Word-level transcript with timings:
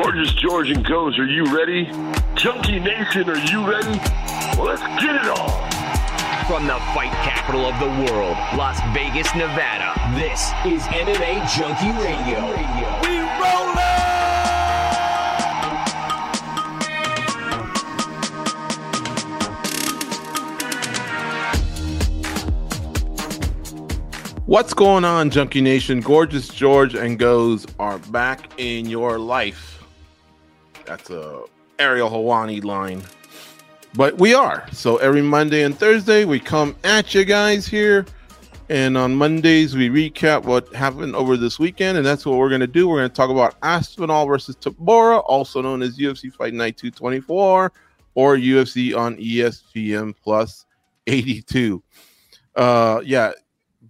Gorgeous 0.00 0.32
George 0.34 0.70
and 0.70 0.84
Goes, 0.86 1.18
are 1.18 1.26
you 1.26 1.44
ready? 1.46 1.86
Junkie 2.36 2.78
Nation, 2.78 3.28
are 3.28 3.36
you 3.36 3.68
ready? 3.68 3.98
Well, 4.56 4.66
let's 4.66 4.80
get 5.02 5.16
it 5.16 5.26
on. 5.26 5.70
From 6.46 6.68
the 6.68 6.78
fight 6.94 7.10
capital 7.24 7.66
of 7.66 7.76
the 7.80 7.88
world, 8.04 8.36
Las 8.56 8.78
Vegas, 8.94 9.26
Nevada, 9.34 9.92
this 10.14 10.52
is 10.64 10.82
MMA 10.82 11.44
Junkie 11.50 11.90
Radio. 11.98 12.46
We 13.02 13.18
rollin'! 13.42 13.98
What's 24.46 24.72
going 24.74 25.04
on, 25.04 25.30
Junkie 25.30 25.60
Nation? 25.60 26.00
Gorgeous 26.00 26.46
George 26.46 26.94
and 26.94 27.18
Goes 27.18 27.66
are 27.80 27.98
back 27.98 28.52
in 28.58 28.86
your 28.86 29.18
life. 29.18 29.77
That's 30.88 31.10
a 31.10 31.42
Ariel 31.78 32.08
Helwani 32.08 32.64
line. 32.64 33.02
But 33.94 34.18
we 34.18 34.32
are. 34.32 34.66
So 34.72 34.96
every 34.96 35.20
Monday 35.20 35.62
and 35.62 35.78
Thursday, 35.78 36.24
we 36.24 36.40
come 36.40 36.74
at 36.82 37.14
you 37.14 37.26
guys 37.26 37.66
here. 37.66 38.06
And 38.70 38.96
on 38.96 39.14
Mondays, 39.14 39.76
we 39.76 39.90
recap 39.90 40.44
what 40.44 40.72
happened 40.74 41.14
over 41.14 41.36
this 41.36 41.58
weekend. 41.58 41.98
And 41.98 42.06
that's 42.06 42.24
what 42.24 42.38
we're 42.38 42.48
going 42.48 42.62
to 42.62 42.66
do. 42.66 42.88
We're 42.88 43.00
going 43.00 43.10
to 43.10 43.14
talk 43.14 43.28
about 43.28 43.56
Aspinall 43.62 44.26
versus 44.26 44.56
Tybura, 44.56 45.22
also 45.26 45.60
known 45.60 45.82
as 45.82 45.98
UFC 45.98 46.32
Fight 46.32 46.54
Night 46.54 46.78
224 46.78 47.70
or 48.14 48.36
UFC 48.36 48.96
on 48.96 49.16
ESPN 49.16 50.14
Plus 50.16 50.64
82. 51.06 51.82
Uh, 52.56 53.02
yeah, 53.04 53.32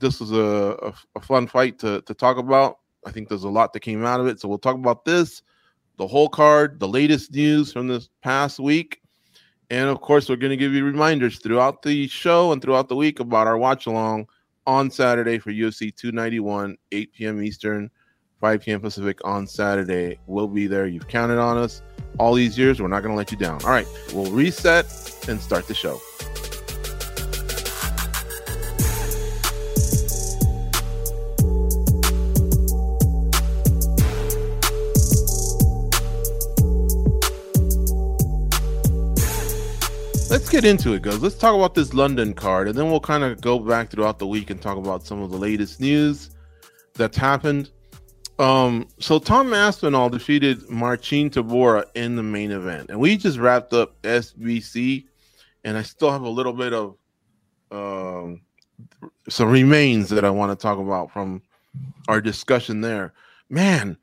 this 0.01 0.19
was 0.19 0.33
a, 0.33 0.77
a, 0.83 0.93
a, 1.15 1.21
fun 1.21 1.47
fight 1.47 1.79
to, 1.79 2.03
to 2.03 2.15
talk 2.15 2.39
about. 2.39 2.79
I 3.07 3.13
think 3.13 3.29
there's 3.29 3.45
a 3.45 3.49
lot 3.49 3.73
that 3.73 3.81
came 3.81 4.05
out 4.05 4.19
of 4.19 4.27
it. 4.27 4.41
So 4.41 4.49
we'll 4.49 4.59
talk 4.59 4.75
about 4.75 5.05
this, 5.05 5.43
the 5.99 6.07
whole 6.07 6.29
card, 6.29 6.81
the 6.81 6.89
latest 6.89 7.33
news 7.33 7.73
from 7.73 7.89
this 7.89 8.09
past 8.23 8.59
week. 8.59 9.03
And 9.71 9.91
of 9.91 10.01
course, 10.01 10.29
we're 10.29 10.37
going 10.37 10.51
to 10.51 10.57
give 10.57 10.73
you 10.73 10.85
reminders 10.85 11.41
throughout 11.41 11.83
the 11.83 12.09
show 12.09 12.53
and 12.53 12.63
throughout 12.63 12.89
the 12.89 12.97
week 12.97 13.21
about 13.21 13.47
our 13.47 13.59
watch 13.59 13.87
along 13.87 14.29
on 14.67 14.91
Saturday 14.91 15.39
for 15.39 15.51
UFC 15.51 15.95
291, 15.95 16.77
8 16.93 17.13
p.m. 17.13 17.43
Eastern, 17.43 17.91
5 18.41 18.61
p.m. 18.63 18.81
Pacific 18.81 19.19
on 19.25 19.47
Saturday. 19.47 20.19
We'll 20.27 20.49
be 20.49 20.67
there. 20.67 20.87
You've 20.87 21.09
counted 21.09 21.39
on 21.39 21.59
us 21.59 21.83
all 22.19 22.33
these 22.33 22.57
years. 22.57 22.81
We're 22.81 22.89
not 22.89 23.03
going 23.03 23.13
to 23.13 23.17
let 23.17 23.31
you 23.31 23.37
down. 23.37 23.63
All 23.65 23.71
right, 23.71 23.87
we'll 24.15 24.31
reset 24.31 24.87
and 25.29 25.41
start 25.41 25.67
the 25.67 25.75
show. 25.75 26.01
Let's 40.49 40.63
get 40.63 40.71
into 40.71 40.95
it, 40.95 41.03
guys. 41.03 41.21
Let's 41.21 41.37
talk 41.37 41.55
about 41.55 41.75
this 41.75 41.93
London 41.93 42.33
card, 42.33 42.69
and 42.69 42.79
then 42.79 42.91
we'll 42.91 43.01
kind 43.01 43.23
of 43.23 43.39
go 43.39 43.59
back 43.59 43.91
throughout 43.91 44.19
the 44.19 44.27
week 44.27 44.49
and 44.49 44.59
talk 44.59 44.79
about 44.79 45.05
some 45.05 45.21
of 45.21 45.31
the 45.31 45.37
latest 45.37 45.79
news 45.79 46.31
that's 46.95 47.19
happened. 47.19 47.69
Um, 48.39 48.89
so 48.99 49.19
Tom 49.19 49.53
Aspinall 49.53 50.09
defeated 50.09 50.67
Marcin 50.71 51.29
Tybura 51.29 51.85
in 51.95 52.17
the 52.17 52.23
main 52.23 52.51
event, 52.51 52.89
and 52.89 52.99
we 52.99 53.19
just 53.19 53.37
wrapped 53.37 53.75
up 53.75 54.01
SBC, 54.01 55.05
and 55.65 55.77
I 55.77 55.83
still 55.83 56.11
have 56.11 56.23
a 56.23 56.31
little 56.31 56.55
bit 56.55 56.73
of 56.73 56.97
um, 57.71 58.41
some 59.29 59.51
remains 59.51 60.09
that 60.09 60.25
I 60.25 60.31
want 60.31 60.59
to 60.59 60.63
talk 60.63 60.79
about 60.79 61.13
from 61.13 61.43
our 62.09 62.23
discussion 62.23 62.81
there. 62.81 63.13
Man, 63.51 63.99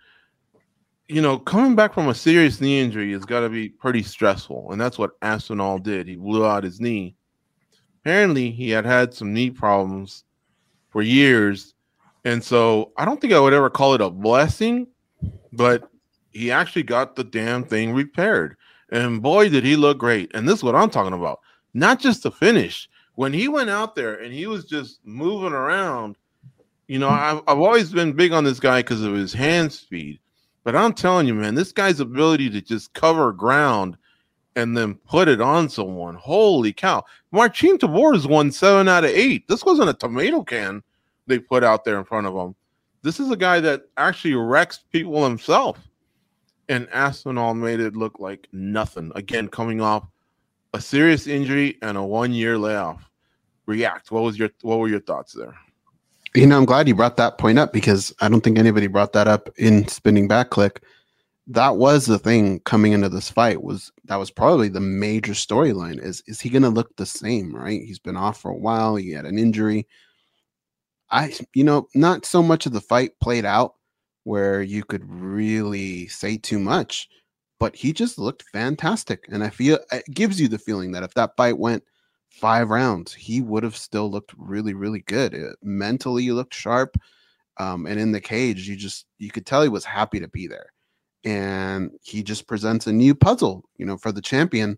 you 1.07 1.21
know, 1.21 1.37
coming 1.37 1.75
back 1.75 1.93
from 1.93 2.07
a 2.07 2.15
serious 2.15 2.59
knee 2.59 2.79
injury 2.79 3.11
has 3.11 3.25
got 3.25 3.41
to 3.41 3.49
be 3.49 3.69
pretty 3.69 4.01
stressful, 4.01 4.71
and 4.71 4.81
that's 4.81 4.97
what 4.97 5.11
Aspinall 5.21 5.77
did. 5.77 6.07
He 6.07 6.15
blew 6.15 6.45
out 6.45 6.63
his 6.63 6.81
knee. 6.81 7.15
Apparently, 8.01 8.51
he 8.51 8.69
had 8.69 8.85
had 8.85 9.13
some 9.13 9.33
knee 9.33 9.51
problems 9.51 10.23
for 10.89 11.01
years, 11.01 11.75
and 12.23 12.43
so 12.43 12.91
I 12.97 13.05
don't 13.05 13.21
think 13.21 13.33
I 13.33 13.39
would 13.39 13.53
ever 13.53 13.69
call 13.69 13.93
it 13.93 14.01
a 14.01 14.09
blessing, 14.09 14.87
but 15.53 15.89
he 16.31 16.51
actually 16.51 16.83
got 16.83 17.15
the 17.15 17.23
damn 17.23 17.63
thing 17.63 17.93
repaired. 17.93 18.57
And 18.91 19.21
boy, 19.21 19.49
did 19.49 19.63
he 19.63 19.75
look 19.75 19.99
great! 19.99 20.31
And 20.33 20.47
this 20.47 20.57
is 20.57 20.63
what 20.63 20.75
I'm 20.75 20.89
talking 20.89 21.17
about. 21.17 21.39
Not 21.73 21.99
just 21.99 22.23
the 22.23 22.31
finish. 22.31 22.89
When 23.15 23.31
he 23.31 23.47
went 23.47 23.69
out 23.69 23.95
there 23.95 24.15
and 24.15 24.33
he 24.33 24.45
was 24.45 24.65
just 24.65 24.99
moving 25.05 25.53
around, 25.53 26.17
you 26.87 26.99
know, 26.99 27.09
I've, 27.09 27.41
I've 27.47 27.59
always 27.59 27.91
been 27.91 28.11
big 28.11 28.33
on 28.33 28.43
this 28.43 28.59
guy 28.59 28.79
because 28.79 29.03
of 29.03 29.13
his 29.13 29.31
hand 29.31 29.71
speed 29.71 30.19
but 30.65 30.75
I'm 30.75 30.93
telling 30.93 31.27
you, 31.27 31.35
man, 31.35 31.55
this 31.55 31.71
guy's 31.71 32.01
ability 32.01 32.49
to 32.49 32.59
just 32.59 32.93
cover 32.93 33.31
ground 33.31 33.97
and 34.55 34.75
then 34.75 34.95
put 34.95 35.27
it 35.27 35.39
on 35.39 35.69
someone. 35.69 36.15
Holy 36.15 36.73
cow. 36.73 37.03
Marcin 37.31 37.77
Tybura's 37.77 38.27
won 38.27 38.51
seven 38.51 38.89
out 38.89 39.03
of 39.03 39.11
eight. 39.11 39.47
This 39.47 39.63
wasn't 39.63 39.89
a 39.89 39.93
tomato 39.93 40.43
can 40.43 40.81
they 41.27 41.39
put 41.39 41.63
out 41.63 41.85
there 41.85 41.99
in 41.99 42.03
front 42.03 42.27
of 42.27 42.35
him. 42.35 42.55
This 43.03 43.19
is 43.19 43.29
a 43.29 43.37
guy 43.37 43.59
that 43.59 43.83
actually 43.97 44.33
wrecks 44.33 44.79
people 44.91 45.23
himself. 45.23 45.77
And 46.67 46.89
Aspinall 46.91 47.53
made 47.53 47.79
it 47.79 47.95
look 47.95 48.19
like 48.19 48.47
nothing. 48.51 49.11
Again, 49.13 49.47
coming 49.47 49.81
off 49.81 50.07
a 50.73 50.81
serious 50.81 51.27
injury 51.27 51.77
and 51.83 51.95
a 51.95 52.03
one 52.03 52.33
year 52.33 52.57
layoff. 52.57 53.07
React. 53.67 54.11
What 54.11 54.23
was 54.23 54.39
your 54.39 54.49
what 54.61 54.79
were 54.79 54.87
your 54.87 54.99
thoughts 54.99 55.33
there? 55.33 55.55
You 56.35 56.45
know, 56.45 56.57
I'm 56.57 56.65
glad 56.65 56.89
you 56.89 56.95
brought 56.95 57.15
that 57.15 57.37
point 57.37 57.57
up 57.57 57.71
because 57.71 58.13
I 58.19 58.27
don't 58.27 58.41
think 58.41 58.59
anybody 58.59 58.87
brought 58.87 59.13
that 59.13 59.25
up 59.25 59.47
in 59.57 59.87
spinning 59.87 60.27
back 60.27 60.49
click. 60.49 60.83
That 61.47 61.77
was 61.77 62.07
the 62.07 62.19
thing 62.19 62.59
coming 62.61 62.91
into 62.91 63.07
this 63.07 63.29
fight 63.29 63.63
was 63.63 63.89
that 64.03 64.17
was 64.17 64.31
probably 64.31 64.67
the 64.67 64.81
major 64.81 65.31
storyline 65.31 66.03
is 66.03 66.21
is 66.27 66.41
he 66.41 66.49
going 66.49 66.63
to 66.63 66.69
look 66.69 66.93
the 66.97 67.05
same, 67.05 67.55
right? 67.55 67.81
He's 67.81 67.99
been 67.99 68.17
off 68.17 68.41
for 68.41 68.51
a 68.51 68.57
while, 68.57 68.97
he 68.97 69.11
had 69.11 69.25
an 69.25 69.39
injury. 69.39 69.87
I 71.09 71.33
you 71.53 71.63
know, 71.63 71.87
not 71.95 72.25
so 72.25 72.43
much 72.43 72.65
of 72.65 72.73
the 72.73 72.81
fight 72.81 73.11
played 73.21 73.45
out 73.45 73.75
where 74.25 74.61
you 74.61 74.83
could 74.83 75.09
really 75.09 76.07
say 76.09 76.35
too 76.35 76.59
much, 76.59 77.07
but 77.61 77.77
he 77.77 77.93
just 77.93 78.19
looked 78.19 78.43
fantastic 78.51 79.25
and 79.29 79.41
I 79.41 79.51
feel 79.51 79.79
it 79.93 80.03
gives 80.11 80.41
you 80.41 80.49
the 80.49 80.59
feeling 80.59 80.91
that 80.91 81.03
if 81.03 81.13
that 81.13 81.37
fight 81.37 81.57
went 81.57 81.83
five 82.35 82.69
rounds, 82.69 83.13
he 83.13 83.41
would 83.41 83.63
have 83.63 83.77
still 83.77 84.11
looked 84.11 84.33
really, 84.37 84.73
really 84.73 85.01
good. 85.01 85.33
It, 85.33 85.55
mentally, 85.63 86.23
he 86.23 86.31
looked 86.31 86.53
sharp. 86.53 86.97
Um, 87.57 87.85
and 87.85 87.99
in 87.99 88.11
the 88.11 88.21
cage, 88.21 88.67
you 88.67 88.75
just 88.75 89.05
you 89.17 89.31
could 89.31 89.45
tell 89.45 89.61
he 89.61 89.69
was 89.69 89.85
happy 89.85 90.19
to 90.19 90.27
be 90.27 90.47
there. 90.47 90.67
And 91.23 91.91
he 92.03 92.21
just 92.21 92.47
presents 92.47 92.87
a 92.87 92.93
new 92.93 93.15
puzzle, 93.15 93.63
you 93.77 93.85
know, 93.85 93.97
for 93.97 94.11
the 94.11 94.21
champion. 94.21 94.77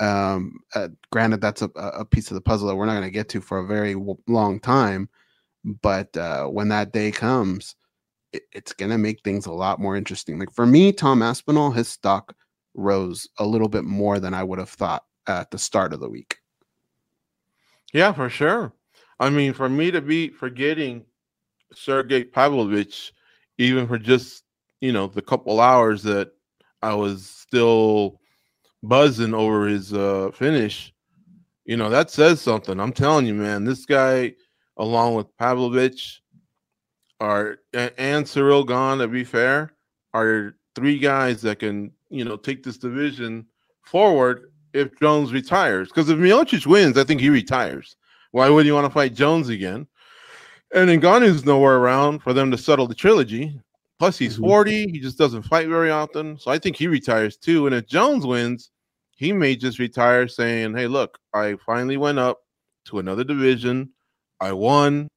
Um, 0.00 0.58
uh, 0.74 0.88
granted, 1.10 1.40
that's 1.40 1.62
a, 1.62 1.70
a 1.76 2.04
piece 2.04 2.30
of 2.30 2.34
the 2.34 2.40
puzzle 2.40 2.68
that 2.68 2.74
we're 2.74 2.86
not 2.86 2.94
going 2.94 3.04
to 3.04 3.10
get 3.10 3.28
to 3.30 3.40
for 3.40 3.58
a 3.58 3.66
very 3.66 3.94
w- 3.94 4.18
long 4.26 4.58
time. 4.60 5.08
But 5.64 6.14
uh, 6.16 6.46
when 6.46 6.68
that 6.68 6.92
day 6.92 7.12
comes, 7.12 7.76
it, 8.32 8.42
it's 8.52 8.72
going 8.72 8.90
to 8.90 8.98
make 8.98 9.22
things 9.22 9.46
a 9.46 9.52
lot 9.52 9.78
more 9.78 9.96
interesting. 9.96 10.38
Like 10.38 10.52
for 10.52 10.66
me, 10.66 10.92
Tom 10.92 11.22
Aspinall, 11.22 11.70
his 11.70 11.88
stock 11.88 12.34
rose 12.74 13.28
a 13.38 13.46
little 13.46 13.68
bit 13.68 13.84
more 13.84 14.18
than 14.18 14.34
I 14.34 14.42
would 14.42 14.58
have 14.58 14.70
thought 14.70 15.04
at 15.28 15.52
the 15.52 15.58
start 15.58 15.92
of 15.92 16.00
the 16.00 16.10
week. 16.10 16.41
Yeah, 17.92 18.12
for 18.12 18.28
sure. 18.28 18.72
I 19.20 19.30
mean, 19.30 19.52
for 19.52 19.68
me 19.68 19.90
to 19.90 20.00
be 20.00 20.28
forgetting 20.28 21.04
Sergey 21.74 22.24
Pavlovich, 22.24 23.12
even 23.58 23.86
for 23.86 23.98
just 23.98 24.44
you 24.80 24.92
know 24.92 25.06
the 25.06 25.22
couple 25.22 25.60
hours 25.60 26.02
that 26.04 26.32
I 26.82 26.94
was 26.94 27.26
still 27.26 28.20
buzzing 28.82 29.34
over 29.34 29.66
his 29.66 29.92
uh, 29.92 30.30
finish, 30.34 30.92
you 31.64 31.76
know 31.76 31.90
that 31.90 32.10
says 32.10 32.40
something. 32.40 32.80
I'm 32.80 32.92
telling 32.92 33.26
you, 33.26 33.34
man, 33.34 33.64
this 33.64 33.86
guy, 33.86 34.34
along 34.78 35.14
with 35.14 35.36
Pavlovich, 35.38 36.22
are 37.20 37.58
and 37.74 38.24
Ciryl 38.26 38.66
Gane, 38.66 38.98
to 38.98 39.08
be 39.08 39.24
fair, 39.24 39.74
are 40.14 40.56
three 40.74 40.98
guys 40.98 41.42
that 41.42 41.58
can 41.60 41.92
you 42.10 42.24
know 42.24 42.36
take 42.36 42.62
this 42.62 42.78
division 42.78 43.46
forward 43.82 44.51
if 44.72 44.98
Jones 44.98 45.32
retires. 45.32 45.88
Because 45.88 46.08
if 46.08 46.18
Miocic 46.18 46.66
wins, 46.66 46.96
I 46.98 47.04
think 47.04 47.20
he 47.20 47.30
retires. 47.30 47.96
Why 48.30 48.48
would 48.48 48.66
you 48.66 48.74
want 48.74 48.86
to 48.86 48.92
fight 48.92 49.14
Jones 49.14 49.48
again? 49.48 49.86
And 50.74 50.88
then 50.88 51.00
Ngannou's 51.00 51.44
nowhere 51.44 51.76
around 51.76 52.20
for 52.20 52.32
them 52.32 52.50
to 52.50 52.56
settle 52.58 52.86
the 52.86 52.94
trilogy. 52.94 53.60
Plus, 53.98 54.16
he's 54.18 54.36
Mhm. 54.38 54.40
40. 54.40 54.90
He 54.90 55.00
just 55.00 55.18
doesn't 55.18 55.42
fight 55.42 55.68
very 55.68 55.90
often. 55.90 56.38
So 56.38 56.50
I 56.50 56.58
think 56.58 56.76
he 56.76 56.86
retires 56.86 57.36
too. 57.36 57.66
And 57.66 57.74
if 57.74 57.86
Jones 57.86 58.26
wins, 58.26 58.70
he 59.16 59.32
may 59.32 59.54
just 59.54 59.78
retire 59.78 60.26
saying, 60.26 60.74
Hey, 60.74 60.86
look, 60.86 61.18
I 61.34 61.56
finally 61.66 61.96
went 61.98 62.18
up 62.18 62.40
to 62.86 62.98
another 62.98 63.22
division. 63.22 63.90
I 64.40 64.52
won. 64.52 65.08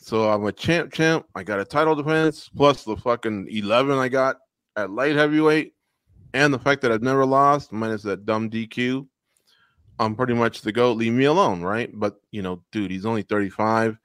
So 0.00 0.30
I'm 0.30 0.44
a 0.46 0.52
champ, 0.52 0.92
champ. 0.92 1.26
I 1.34 1.42
got 1.42 1.60
a 1.60 1.64
title 1.64 1.94
defense 1.94 2.48
plus 2.56 2.84
the 2.84 2.96
fucking 2.96 3.48
11 3.50 3.98
I 3.98 4.08
got 4.08 4.36
at 4.76 4.90
light 4.90 5.14
heavyweight. 5.14 5.74
And 6.34 6.52
the 6.52 6.58
fact 6.58 6.82
that 6.82 6.92
I've 6.92 7.02
never 7.02 7.26
lost, 7.26 7.72
minus 7.72 8.02
that 8.02 8.24
dumb 8.24 8.50
DQ. 8.50 9.06
I'm 9.98 10.16
pretty 10.16 10.34
much 10.34 10.62
the 10.62 10.72
GOAT. 10.72 10.96
Leave 10.96 11.12
me 11.12 11.26
alone, 11.26 11.62
right? 11.62 11.90
But, 11.92 12.16
you 12.30 12.42
know, 12.42 12.62
dude, 12.72 12.90
he's 12.90 13.06
only 13.06 13.22
35. 13.22 13.98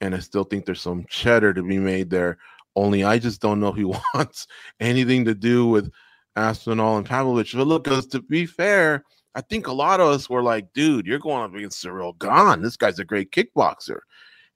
And 0.00 0.14
I 0.14 0.18
still 0.18 0.44
think 0.44 0.66
there's 0.66 0.80
some 0.80 1.06
cheddar 1.08 1.54
to 1.54 1.62
be 1.62 1.78
made 1.78 2.10
there. 2.10 2.38
Only 2.76 3.04
I 3.04 3.18
just 3.18 3.40
don't 3.40 3.60
know 3.60 3.68
if 3.68 3.76
he 3.76 3.84
wants 4.14 4.46
anything 4.80 5.24
to 5.24 5.34
do 5.34 5.66
with 5.66 5.90
Aspinall 6.36 6.98
and 6.98 7.06
Pavlovich. 7.06 7.54
But 7.54 7.66
look, 7.66 7.84
'cause 7.84 8.06
to 8.08 8.20
be 8.20 8.46
fair, 8.46 9.04
I 9.34 9.40
think 9.40 9.66
a 9.66 9.72
lot 9.72 10.00
of 10.00 10.08
us 10.08 10.28
were 10.28 10.42
like, 10.42 10.72
dude, 10.74 11.06
you're 11.06 11.18
going 11.18 11.42
up 11.42 11.54
against 11.54 11.82
Ciryl 11.82 12.18
Gane. 12.18 12.62
This 12.62 12.76
guy's 12.76 12.98
a 12.98 13.04
great 13.04 13.30
kickboxer. 13.30 14.00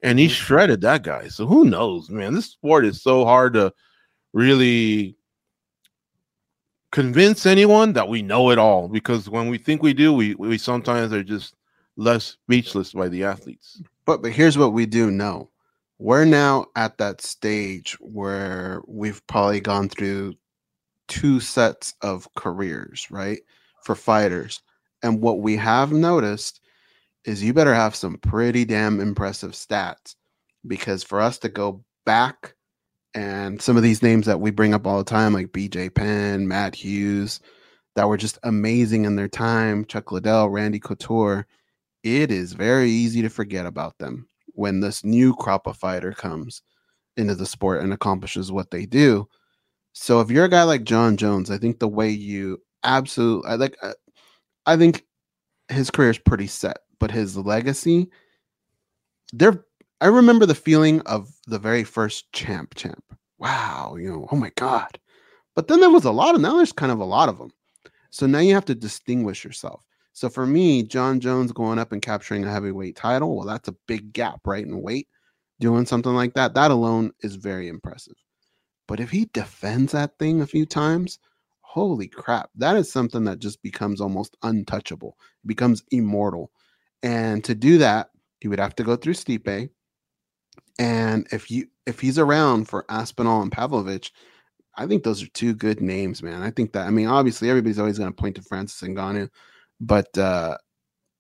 And 0.03 0.19
he 0.19 0.27
mm. 0.27 0.31
shredded 0.31 0.83
that 0.83 1.03
guy. 1.03 1.29
So 1.29 1.47
who 1.47 1.65
knows, 1.65 2.11
man? 2.11 2.35
This 2.35 2.51
sport 2.51 2.85
is 2.85 3.03
so 3.03 3.25
hard 3.25 3.55
to 3.55 3.73
really 4.35 5.17
convince 6.97 7.45
anyone 7.45 7.93
that 7.93 8.09
we 8.09 8.23
know 8.23 8.51
it 8.51 8.57
all 8.57 8.89
because 8.89 9.29
when 9.29 9.51
we 9.51 9.59
think 9.59 9.83
we 9.83 9.93
do, 9.93 10.15
we, 10.15 10.35
we 10.37 10.57
sometimes 10.57 11.13
are 11.13 11.23
just 11.23 11.55
less 11.97 12.25
speechless 12.25 12.95
by 12.95 13.07
the 13.07 13.23
athletes. 13.23 13.83
But 14.07 14.23
but 14.23 14.33
here's 14.33 14.57
what 14.57 14.73
we 14.73 14.87
do 14.87 15.11
know. 15.11 15.51
We're 15.99 16.25
now 16.25 16.69
at 16.75 16.97
that 16.97 17.21
stage 17.21 17.99
where 18.01 18.81
we've 18.87 19.21
probably 19.27 19.61
gone 19.61 19.91
through 19.91 20.37
two 21.07 21.39
sets 21.39 21.93
of 22.01 22.33
careers, 22.35 23.07
right? 23.11 23.41
For 23.83 23.95
fighters. 23.95 24.63
And 25.03 25.21
what 25.21 25.41
we 25.41 25.55
have 25.59 25.93
noticed 25.93 26.63
is 27.27 27.45
you 27.45 27.53
better 27.53 27.75
have 27.75 27.95
some 27.95 28.17
pretty 28.17 28.65
damn 28.65 29.01
impressive 29.01 29.53
stats 29.53 30.15
because 30.67 31.05
for 31.05 31.21
us 31.21 31.37
to 31.41 31.51
go 31.51 31.85
back 32.07 32.55
and 33.17 33.63
some 33.63 33.79
of 33.79 33.83
these 33.83 34.03
names 34.03 34.27
that 34.27 34.41
we 34.41 34.51
bring 34.51 34.75
up 34.75 34.87
all 34.87 34.99
the 34.99 35.05
time, 35.05 35.33
like 35.33 35.47
BJ 35.49 35.93
Penn, 35.93 36.47
Matt 36.47 36.75
Hughes, 36.75 37.41
that 37.95 38.07
were 38.07 38.19
just 38.19 38.39
amazing 38.43 39.07
in 39.07 39.17
their 39.17 39.27
time, 39.27 39.87
Chuck 39.87 40.13
Liddell, 40.13 40.51
Randy 40.51 40.79
Couture, 40.79 41.47
it 42.05 42.31
is 42.31 42.53
very 42.53 42.91
easy 42.91 43.23
to 43.23 43.31
forget 43.31 43.65
about 43.65 43.97
them 43.99 44.29
when 44.49 44.81
this 44.81 45.03
new 45.03 45.35
crop 45.35 45.67
of 45.67 45.79
fighter 45.79 46.13
comes 46.13 46.61
into 47.17 47.35
the 47.35 47.47
sport 47.47 47.83
and 47.83 47.95
accomplishes 47.95 48.53
what 48.53 48.71
they 48.71 48.85
do. 48.85 49.27
So 49.95 50.21
if 50.21 50.31
you're 50.31 50.45
a 50.45 50.51
guy 50.51 50.65
like 50.65 50.85
Jon 50.85 51.17
Jones, 51.17 51.51
I 51.51 51.57
think 51.57 51.79
the 51.79 51.89
way 51.89 52.11
you 52.11 52.59
absolutely 52.85 53.51
I 53.51 53.55
like 53.55 53.79
uh, 53.83 53.95
I 54.67 54.77
think 54.77 55.07
his 55.69 55.91
career 55.91 56.11
is 56.11 56.19
pretty 56.19 56.49
set, 56.49 56.81
but 57.01 57.11
his 57.11 57.35
legacy 57.35 58.11
there 59.33 59.65
I 60.01 60.07
remember 60.07 60.45
the 60.45 60.55
feeling 60.55 61.01
of 61.03 61.31
the 61.47 61.59
very 61.59 61.85
first 61.85 62.31
champ 62.33 62.75
champ. 62.75 63.03
Wow, 63.39 63.97
you 63.99 64.11
know, 64.11 64.29
oh 64.31 64.37
my 64.37 64.51
god. 64.57 64.99
But 65.55 65.69
then 65.69 65.81
there 65.81 65.91
was 65.91 66.05
a 66.05 66.11
lot 66.11 66.35
of 66.35 66.41
now 66.41 66.57
there's 66.57 66.73
kind 66.73 66.93
of 66.93 67.01
a 67.01 67.05
lot 67.05 67.29
of 67.31 67.39
them. 67.39 67.51
So 68.11 68.27
now 68.27 68.41
you 68.41 68.55
have 68.55 68.67
to 68.67 68.75
distinguish 68.75 69.45
yourself. 69.45 69.83
So 70.13 70.29
for 70.29 70.47
me, 70.47 70.83
Jon 70.83 71.21
Jones 71.21 71.53
going 71.53 71.79
up 71.79 71.93
and 71.93 72.03
capturing 72.03 72.45
a 72.45 72.51
heavyweight 72.51 72.97
title, 72.97 73.37
well, 73.37 73.47
that's 73.47 73.69
a 73.69 73.77
big 73.87 74.13
gap, 74.13 74.41
right? 74.47 74.65
In 74.65 74.83
weight, 74.83 75.09
doing 75.61 75.87
something 75.87 76.15
like 76.15 76.35
that, 76.35 76.55
that 76.55 76.71
alone 76.71 77.13
is 77.23 77.37
very 77.37 77.69
impressive. 77.69 78.17
But 78.89 79.01
if 79.01 79.11
he 79.11 79.27
defends 79.33 79.93
that 79.93 80.19
thing 80.19 80.41
a 80.41 80.47
few 80.47 80.67
times, 80.67 81.19
holy 81.61 82.09
crap, 82.09 82.51
that 82.55 82.77
is 82.77 82.91
something 82.93 83.25
that 83.25 83.39
just 83.39 83.63
becomes 83.63 84.01
almost 84.01 84.37
untouchable, 84.43 85.17
becomes 85.45 85.83
immortal. 85.91 86.51
And 87.03 87.43
to 87.45 87.55
do 87.55 87.79
that, 87.79 88.11
he 88.41 88.49
would 88.49 88.61
have 88.61 88.77
to 88.77 88.85
go 88.85 88.97
through 88.97 89.15
Stipe. 89.15 89.71
And 90.79 91.27
if 91.33 91.51
you 91.51 91.67
if 91.87 92.01
he's 92.01 92.19
around 92.19 92.69
for 92.69 92.85
Aspinall 92.89 93.43
and 93.43 93.53
Pavlovich, 93.53 94.13
I 94.77 94.87
think 94.87 95.05
those 95.05 95.23
are 95.23 95.29
two 95.29 95.55
good 95.55 95.81
names, 95.81 96.23
man. 96.23 96.43
I 96.43 96.51
think 96.51 96.73
that 96.73 96.87
I 96.87 96.91
mean, 96.91 97.07
obviously 97.07 97.49
everybody's 97.49 97.79
always 97.79 97.99
going 97.99 98.11
to 98.11 98.17
point 98.17 98.37
to 98.37 98.43
Francis 98.43 98.83
and 98.83 98.97
Ngannou, 98.97 99.29
but 99.81 100.17
uh 100.19 100.57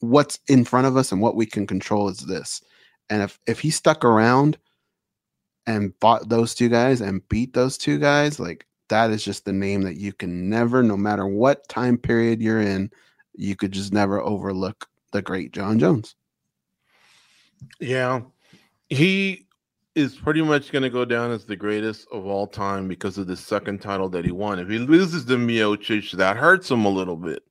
what's 0.01 0.39
in 0.49 0.65
front 0.65 0.87
of 0.87 0.97
us 0.97 1.11
and 1.13 1.21
what 1.21 1.37
we 1.37 1.47
can 1.47 1.67
control 1.67 2.09
is 2.09 2.19
this. 2.19 2.63
And 3.09 3.23
if 3.23 3.39
if 3.47 3.61
he 3.61 3.71
stuck 3.71 4.05
around 4.05 4.59
and 5.67 5.93
fought 6.01 6.29
those 6.29 6.55
two 6.55 6.69
guys 6.69 7.01
and 7.01 7.27
beat 7.29 7.55
those 7.55 7.79
two 7.79 7.99
guys, 7.99 8.39
like 8.39 8.67
that 8.89 9.11
is 9.11 9.25
just 9.25 9.45
the 9.45 9.53
name 9.53 9.83
that 9.83 9.97
you 9.97 10.13
can 10.13 10.49
never, 10.49 10.83
no 10.83 10.97
matter 10.97 11.27
what 11.27 11.69
time 11.69 11.99
period 11.99 12.41
you're 12.41 12.61
in, 12.61 12.91
you 13.35 13.57
could 13.57 13.73
just 13.73 13.93
never 13.93 14.21
overlook 14.21 14.87
the 15.13 15.23
great 15.23 15.53
Jon 15.53 15.79
Jones. 15.79 16.15
Yeah. 17.81 18.23
He 18.89 19.46
is 19.97 20.15
pretty 20.15 20.43
much 20.43 20.71
going 20.71 20.83
to 20.83 20.91
go 20.91 21.07
down 21.07 21.31
as 21.33 21.47
the 21.47 21.57
greatest 21.57 22.07
of 22.13 22.27
all 22.27 22.47
time 22.47 22.87
because 22.87 23.17
of 23.17 23.27
the 23.27 23.37
second 23.37 23.81
title 23.81 24.11
that 24.11 24.27
he 24.27 24.31
won. 24.31 24.59
If 24.59 24.69
he 24.69 24.79
loses 24.79 25.25
to 25.25 25.37
Miocic, 25.37 26.13
that 26.13 26.37
hurts 26.37 26.71
him 26.71 26.85
a 26.85 26.91
little 26.91 27.17
bit 27.17 27.43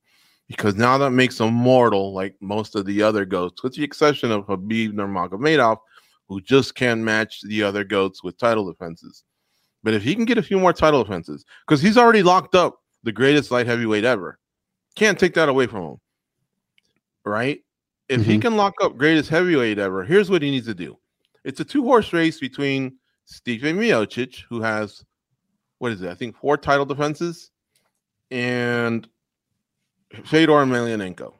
because 0.47 0.75
now 0.75 0.97
that 0.99 1.09
makes 1.09 1.39
him 1.39 1.53
mortal 1.53 2.13
like 2.13 2.35
most 2.41 2.75
of 2.75 2.85
the 2.85 3.01
other 3.01 3.25
goats, 3.25 3.63
with 3.63 3.73
the 3.73 3.83
exception 3.83 4.31
of 4.31 4.45
Khabib 4.45 4.93
Nurmagomedov, 4.93 5.79
who 6.27 6.39
just 6.39 6.75
can't 6.75 7.01
match 7.01 7.41
the 7.41 7.63
other 7.63 7.83
goats 7.83 8.23
with 8.23 8.37
title 8.37 8.71
defenses. 8.71 9.23
But 9.83 9.95
if 9.95 10.03
he 10.03 10.13
can 10.13 10.25
get 10.25 10.37
a 10.37 10.43
few 10.43 10.59
more 10.59 10.73
title 10.73 11.03
defenses, 11.03 11.45
because 11.67 11.81
he's 11.81 11.97
already 11.97 12.21
locked 12.21 12.53
up 12.53 12.79
the 13.03 13.11
greatest 13.11 13.49
light 13.49 13.65
heavyweight 13.65 14.05
ever, 14.05 14.37
can't 14.95 15.19
take 15.19 15.33
that 15.33 15.49
away 15.49 15.65
from 15.65 15.83
him. 15.83 15.97
Right? 17.25 17.61
If 18.07 18.23
he 18.23 18.37
Mhm. 18.37 18.41
can 18.41 18.55
lock 18.55 18.75
up 18.81 18.97
greatest 18.97 19.29
heavyweight 19.31 19.79
ever, 19.79 20.03
here's 20.03 20.29
what 20.29 20.43
he 20.43 20.51
needs 20.51 20.67
to 20.67 20.75
do. 20.75 20.95
It's 21.45 21.59
a 21.59 21.63
two 21.63 21.83
horse 21.83 22.11
race 22.11 22.39
between 22.39 22.97
Stipe 23.31 23.61
Miocic, 23.61 24.43
who 24.49 24.61
has 24.61 25.05
what 25.77 25.91
is 25.91 26.01
it? 26.01 26.09
I 26.09 26.15
think 26.15 26.35
four 26.35 26.57
title 26.57 26.85
defenses, 26.85 27.51
and 28.31 29.07
Fedor 30.25 30.53
Emelianenko. 30.53 31.33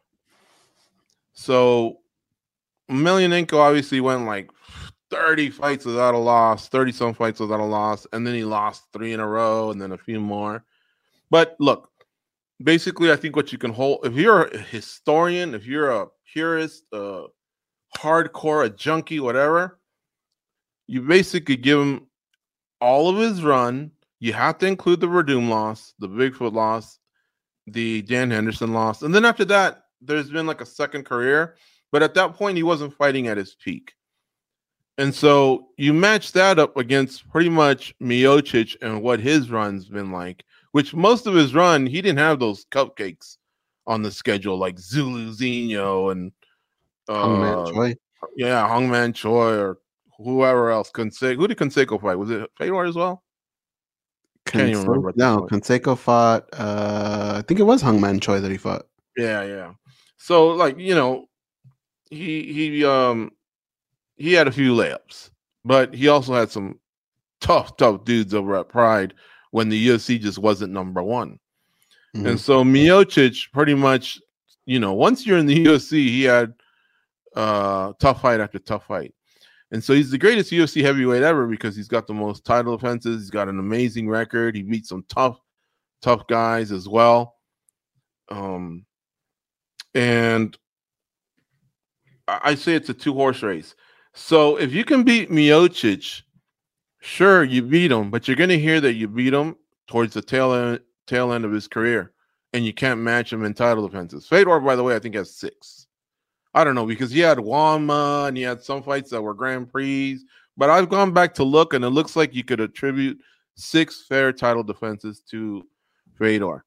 So 1.33 1.99
Emelianenko 2.89 3.57
obviously 3.57 3.99
went 3.99 4.25
like 4.25 4.51
30 5.09 5.49
fights 5.49 5.85
without 5.85 6.13
a 6.13 6.19
loss, 6.19 6.67
30 6.69 6.91
some 6.91 7.13
fights 7.13 7.39
without 7.39 7.59
a 7.59 7.65
loss, 7.65 8.05
and 8.13 8.27
then 8.27 8.35
he 8.35 8.43
lost 8.43 8.83
three 8.93 9.13
in 9.13 9.19
a 9.19 9.27
row 9.27 9.71
and 9.71 9.81
then 9.81 9.91
a 9.91 9.97
few 9.97 10.19
more. 10.19 10.63
But 11.31 11.55
look, 11.59 11.89
basically, 12.63 13.11
I 13.11 13.15
think 13.15 13.35
what 13.35 13.51
you 13.51 13.57
can 13.57 13.71
hold 13.71 14.05
if 14.05 14.13
you're 14.13 14.43
a 14.43 14.57
historian, 14.57 15.55
if 15.55 15.65
you're 15.65 15.89
a 15.89 16.07
purist, 16.31 16.83
uh 16.93 17.23
hardcore, 17.97 18.65
a 18.65 18.69
junkie, 18.69 19.21
whatever, 19.21 19.79
you 20.87 21.01
basically 21.01 21.55
give 21.55 21.79
him 21.79 22.07
all 22.81 23.09
of 23.09 23.17
his 23.17 23.43
run. 23.43 23.91
You 24.19 24.33
have 24.33 24.57
to 24.59 24.67
include 24.67 24.99
the 25.01 25.07
Werdum 25.07 25.49
loss, 25.49 25.93
the 25.99 26.07
Bigfoot 26.07 26.53
loss, 26.53 26.99
the 27.67 28.01
Dan 28.03 28.31
Henderson 28.31 28.73
loss, 28.73 29.01
and 29.01 29.13
then 29.13 29.25
after 29.25 29.45
that, 29.45 29.83
there's 30.01 30.29
been 30.29 30.47
like 30.47 30.61
a 30.61 30.65
second 30.65 31.05
career. 31.05 31.55
But 31.91 32.03
at 32.03 32.13
that 32.15 32.33
point, 32.33 32.57
he 32.57 32.63
wasn't 32.63 32.93
fighting 32.93 33.27
at 33.27 33.37
his 33.37 33.55
peak. 33.55 33.93
And 34.97 35.13
so 35.13 35.69
you 35.77 35.93
match 35.93 36.31
that 36.33 36.59
up 36.59 36.77
against 36.77 37.29
pretty 37.29 37.49
much 37.49 37.95
Miocic 38.01 38.75
and 38.81 39.01
what 39.01 39.19
his 39.19 39.49
run's 39.49 39.87
been 39.87 40.11
like, 40.11 40.43
which 40.71 40.93
most 40.93 41.27
of 41.27 41.33
his 41.33 41.53
run, 41.53 41.85
he 41.85 42.01
didn't 42.01 42.19
have 42.19 42.39
those 42.39 42.65
cupcakes 42.65 43.37
on 43.87 44.01
the 44.01 44.11
schedule 44.11 44.57
like 44.57 44.77
Zuluzinho 44.77 46.11
and 46.11 46.31
uh, 47.07 47.71
Choi. 47.71 47.95
yeah, 48.35 48.67
Hongman 48.67 49.13
Choi 49.13 49.57
or 49.57 49.77
whoever 50.17 50.69
else. 50.71 50.91
Canseco, 50.91 51.35
who 51.37 51.47
did 51.47 51.57
Canseco 51.57 52.01
fight? 52.01 52.15
Was 52.15 52.29
it 52.31 52.49
Fedor 52.57 52.85
as 52.85 52.95
well? 52.95 53.23
can't 54.45 54.69
even 54.69 54.83
Conse- 54.83 54.87
remember 54.87 55.13
No. 55.15 55.47
Canseco 55.49 55.97
fought. 55.97 56.47
Uh, 56.53 57.33
I 57.37 57.41
think 57.47 57.59
it 57.59 57.63
was 57.63 57.81
Hongman 57.81 58.21
Choi 58.21 58.39
that 58.39 58.51
he 58.51 58.57
fought. 58.57 58.85
Yeah, 59.17 59.43
yeah. 59.43 59.73
So 60.17 60.49
like 60.49 60.77
you 60.77 60.93
know, 60.93 61.25
he 62.11 62.53
he 62.53 62.85
um 62.85 63.31
he 64.17 64.33
had 64.33 64.47
a 64.47 64.51
few 64.51 64.75
layups, 64.75 65.31
but 65.63 65.95
he 65.95 66.07
also 66.09 66.33
had 66.35 66.51
some 66.51 66.79
tough 67.41 67.75
tough 67.77 68.05
dudes 68.05 68.33
over 68.35 68.55
at 68.55 68.69
Pride 68.69 69.15
when 69.49 69.69
the 69.69 69.87
UFC 69.87 70.19
just 70.19 70.37
wasn't 70.37 70.73
number 70.73 71.01
one. 71.01 71.39
Mhm. 72.15 72.27
And 72.29 72.39
so 72.39 72.63
Miocic 72.63 73.51
pretty 73.51 73.73
much, 73.73 74.19
you 74.67 74.79
know, 74.79 74.93
once 74.93 75.25
you're 75.25 75.39
in 75.39 75.47
the 75.47 75.65
UFC, 75.65 76.07
he 76.07 76.23
had 76.23 76.53
uh 77.35 77.93
tough 77.99 78.21
fight 78.21 78.39
after 78.41 78.59
tough 78.59 78.85
fight. 78.85 79.14
And 79.75 79.83
so 79.83 79.93
he's 79.93 80.09
the 80.09 80.17
greatest 80.17 80.53
UFC 80.53 80.81
heavyweight 80.81 81.21
ever 81.21 81.47
because 81.47 81.75
he's 81.75 81.89
got 81.89 82.07
the 82.07 82.13
most 82.13 82.45
title 82.45 82.77
defenses, 82.77 83.23
he's 83.23 83.29
got 83.29 83.49
an 83.49 83.59
amazing 83.59 84.07
record, 84.07 84.55
he 84.55 84.63
beat 84.63 84.85
some 84.85 85.03
tough, 85.09 85.37
tough 86.01 86.25
guys 86.27 86.71
as 86.71 86.87
well. 86.87 87.35
Um 88.31 88.85
and 89.93 90.57
I 92.29 92.55
say 92.55 92.73
it's 92.73 92.87
a 92.87 92.93
two 92.93 93.13
horse 93.13 93.43
race. 93.43 93.75
So 94.13 94.55
if 94.55 94.71
you 94.71 94.85
can 94.85 95.03
beat 95.03 95.29
Miocic, 95.29 96.21
Sure, 97.01 97.43
you 97.43 97.61
beat 97.61 97.91
him, 97.91 98.09
but 98.09 98.29
you're 98.29 98.37
going 98.37 98.49
to 98.49 98.57
hear 98.57 98.79
that 98.79 98.93
you 98.93 99.09
beat 99.09 99.33
him 99.33 99.57
towards 99.87 100.13
the 100.13 100.21
tail 100.21 100.53
end 100.53 100.79
tail 101.05 101.33
end 101.33 101.43
of 101.43 101.51
his 101.51 101.67
career, 101.67 102.13
and 102.53 102.65
you 102.65 102.73
can't 102.73 103.01
match 103.01 103.33
him 103.33 103.43
in 103.43 103.53
title 103.53 103.85
defenses. 103.85 104.25
Fedor, 104.25 104.61
by 104.61 104.77
the 104.77 104.83
way, 104.83 104.95
I 104.95 104.99
think 104.99 105.15
has 105.15 105.35
six. 105.35 105.84
I 106.55 106.63
don't 106.63 106.73
know 106.73 106.85
because 106.85 107.11
he 107.11 107.19
had 107.19 107.37
WAMMA 107.37 108.29
and 108.29 108.37
he 108.37 108.43
had 108.43 108.63
some 108.63 108.81
fights 108.81 109.11
that 109.11 109.21
were 109.21 109.33
Grand 109.33 109.69
Prix, 109.69 110.19
but 110.55 110.69
I've 110.69 110.89
gone 110.89 111.11
back 111.11 111.33
to 111.35 111.43
look, 111.43 111.73
and 111.73 111.83
it 111.83 111.89
looks 111.89 112.15
like 112.15 112.33
you 112.33 112.45
could 112.45 112.61
attribute 112.61 113.19
six 113.55 114.05
fair 114.07 114.31
title 114.31 114.63
defenses 114.63 115.21
to 115.31 115.67
Fedor. 116.17 116.63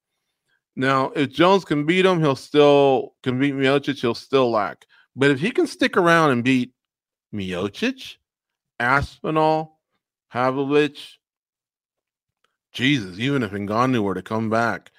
Now, 0.76 1.10
if 1.16 1.30
Jones 1.30 1.64
can 1.64 1.86
beat 1.86 2.04
him, 2.04 2.20
he'll 2.20 2.36
still 2.36 3.14
can 3.22 3.40
beat 3.40 3.54
Miocic, 3.54 3.98
he'll 3.98 4.14
still 4.14 4.50
lack. 4.50 4.84
But 5.16 5.30
if 5.30 5.40
he 5.40 5.50
can 5.50 5.66
stick 5.66 5.96
around 5.96 6.32
and 6.32 6.44
beat 6.44 6.72
Miocic, 7.34 8.16
Aspinall, 8.78 9.80
Pavlovich, 10.30 11.18
Jesus, 12.72 13.18
even 13.18 13.42
if 13.42 13.52
Ngannou 13.52 14.02
were 14.02 14.14
to 14.14 14.22
come 14.22 14.50
back, 14.50 14.92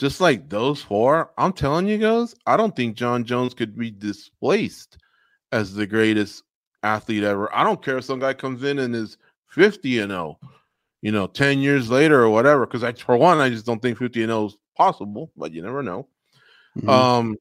just 0.00 0.18
like 0.18 0.48
those 0.48 0.80
four, 0.80 1.30
I'm 1.36 1.52
telling 1.52 1.86
you 1.86 1.98
guys, 1.98 2.34
I 2.46 2.56
don't 2.56 2.74
think 2.74 2.96
Jon 2.96 3.22
Jones 3.22 3.52
could 3.52 3.76
be 3.76 3.90
displaced 3.90 4.96
as 5.52 5.74
the 5.74 5.86
greatest 5.86 6.42
athlete 6.82 7.22
ever. 7.22 7.54
I 7.54 7.64
don't 7.64 7.84
care 7.84 7.98
if 7.98 8.06
some 8.06 8.18
guy 8.18 8.32
comes 8.32 8.64
in 8.64 8.78
and 8.78 8.96
is 8.96 9.18
50 9.48 9.98
and 9.98 10.10
0, 10.10 10.38
you 11.02 11.12
know, 11.12 11.26
10 11.26 11.58
years 11.58 11.90
later 11.90 12.22
or 12.22 12.30
whatever. 12.30 12.64
Because 12.64 12.82
I, 12.82 12.94
for 12.94 13.18
one, 13.18 13.40
I 13.40 13.50
just 13.50 13.66
don't 13.66 13.82
think 13.82 13.98
50 13.98 14.22
and 14.22 14.30
0 14.30 14.46
is 14.46 14.56
possible, 14.74 15.30
but 15.36 15.52
you 15.52 15.60
never 15.60 15.82
know. 15.82 16.08
Mm-hmm. 16.78 16.88
Um, 16.88 17.36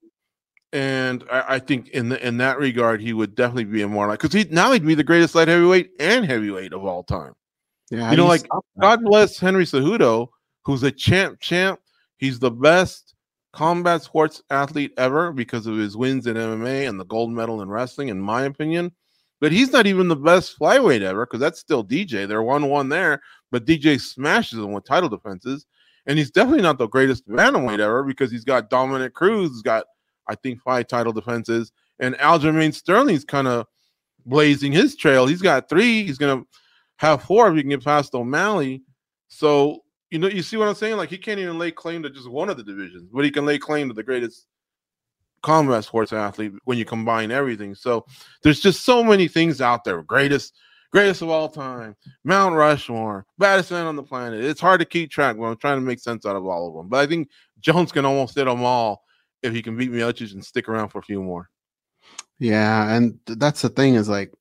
and 0.73 1.23
I, 1.31 1.55
I, 1.55 1.59
think 1.59 1.87
in 1.89 2.09
the, 2.09 2.27
in 2.27 2.37
that 2.39 2.59
regard, 2.59 2.99
he 2.99 3.13
would 3.13 3.35
definitely 3.35 3.63
be 3.63 3.83
a 3.83 3.87
more 3.87 4.07
like 4.07 4.19
because 4.19 4.33
he 4.33 4.53
now 4.53 4.73
he'd 4.73 4.85
be 4.85 4.95
the 4.95 5.03
greatest 5.03 5.33
light 5.33 5.47
heavyweight 5.47 5.91
and 5.97 6.25
heavyweight 6.25 6.73
of 6.73 6.83
all 6.83 7.03
time. 7.03 7.35
Yeah, 7.89 8.11
you 8.11 8.17
know, 8.17 8.27
like 8.27 8.45
God 8.81 9.01
bless 9.01 9.39
Henry 9.39 9.63
Cejudo, 9.63 10.27
who's 10.65 10.83
a 10.83 10.91
champ, 10.91 11.39
champ. 11.39 11.79
He's 12.19 12.37
the 12.37 12.51
best 12.51 13.15
combat 13.53 14.03
sports 14.03 14.43
athlete 14.49 14.93
ever 14.97 15.31
because 15.31 15.65
of 15.65 15.77
his 15.77 15.97
wins 15.97 16.27
in 16.27 16.35
MMA 16.35 16.87
and 16.87 16.99
the 16.99 17.05
gold 17.05 17.31
medal 17.31 17.61
in 17.61 17.69
wrestling, 17.69 18.09
in 18.09 18.19
my 18.19 18.43
opinion. 18.43 18.91
But 19.41 19.53
he's 19.53 19.71
not 19.71 19.87
even 19.87 20.09
the 20.09 20.17
best 20.17 20.59
flyweight 20.59 21.01
ever 21.01 21.25
because 21.25 21.39
that's 21.39 21.61
still 21.61 21.83
DJ. 21.83 22.27
They're 22.27 22.43
one 22.43 22.67
one 22.67 22.89
there, 22.89 23.21
but 23.51 23.65
DJ 23.65 23.99
smashes 23.99 24.59
them 24.59 24.73
with 24.73 24.83
title 24.83 25.07
defenses. 25.07 25.65
And 26.05 26.19
he's 26.19 26.29
definitely 26.29 26.61
not 26.61 26.77
the 26.77 26.87
greatest 26.87 27.27
bantamweight 27.27 27.79
ever 27.79 28.03
because 28.03 28.31
he's 28.31 28.43
got 28.43 28.69
Dominick 28.69 29.13
Cruz, 29.13 29.51
he's 29.51 29.61
got, 29.61 29.85
I 30.27 30.35
think, 30.35 30.61
five 30.61 30.87
title 30.87 31.13
defenses. 31.13 31.71
And 31.99 32.15
Aljamain 32.15 32.73
Sterling's 32.73 33.23
kind 33.23 33.47
of 33.47 33.65
blazing 34.25 34.73
his 34.73 34.95
trail. 34.97 35.25
He's 35.25 35.41
got 35.41 35.69
three. 35.69 36.05
He's 36.05 36.17
going 36.17 36.41
to 36.41 36.47
have 36.97 37.23
four 37.23 37.47
if 37.47 37.55
he 37.55 37.61
can 37.61 37.69
get 37.69 37.83
past 37.83 38.13
O'Malley. 38.13 38.83
So, 39.29 39.83
you 40.11 40.19
know, 40.19 40.27
you 40.27 40.43
see 40.43 40.57
what 40.57 40.67
I'm 40.67 40.75
saying? 40.75 40.97
Like, 40.97 41.09
he 41.09 41.17
can't 41.17 41.39
even 41.39 41.59
lay 41.59 41.71
claim 41.71 42.03
to 42.03 42.09
just 42.09 42.29
one 42.29 42.49
of 42.49 42.57
the 42.57 42.63
divisions, 42.63 43.09
but 43.11 43.25
he 43.25 43.31
can 43.31 43.45
lay 43.45 43.57
claim 43.57 43.87
to 43.87 43.93
the 43.93 44.03
greatest 44.03 44.47
combat 45.41 45.85
sports 45.85 46.11
athlete 46.11 46.53
when 46.65 46.77
you 46.77 46.85
combine 46.85 47.31
everything. 47.31 47.75
So, 47.75 48.05
there's 48.43 48.59
just 48.59 48.83
so 48.83 49.03
many 49.03 49.27
things 49.27 49.61
out 49.61 49.83
there. 49.83 50.01
Greatest 50.03 50.53
greatest 50.91 51.21
of 51.21 51.29
all 51.29 51.49
time, 51.49 51.95
Mount 52.23 52.55
Rushmore, 52.55 53.25
baddest 53.37 53.71
man 53.71 53.85
on 53.85 53.95
the 53.95 54.03
planet. 54.03 54.43
It's 54.43 54.61
hard 54.61 54.79
to 54.79 54.85
keep 54.85 55.11
track, 55.11 55.37
but 55.37 55.45
I'm 55.45 55.57
trying 55.57 55.77
to 55.77 55.85
make 55.85 55.99
sense 55.99 56.25
out 56.25 56.35
of 56.35 56.45
all 56.45 56.67
of 56.67 56.75
them. 56.75 56.89
But 56.89 56.99
I 56.99 57.07
think 57.07 57.29
Jones 57.59 57.91
can 57.91 58.05
almost 58.05 58.35
hit 58.35 58.45
them 58.45 58.63
all 58.63 59.03
if 59.43 59.53
he 59.53 59.61
can 59.61 59.77
beat 59.77 59.91
Miocic 59.91 60.33
and 60.33 60.43
stick 60.43 60.67
around 60.67 60.89
for 60.89 60.99
a 60.99 61.03
few 61.03 61.21
more. 61.21 61.49
Yeah, 62.39 62.93
and 62.93 63.19
that's 63.25 63.61
the 63.61 63.69
thing 63.69 63.95
is 63.95 64.09
like, 64.09 64.31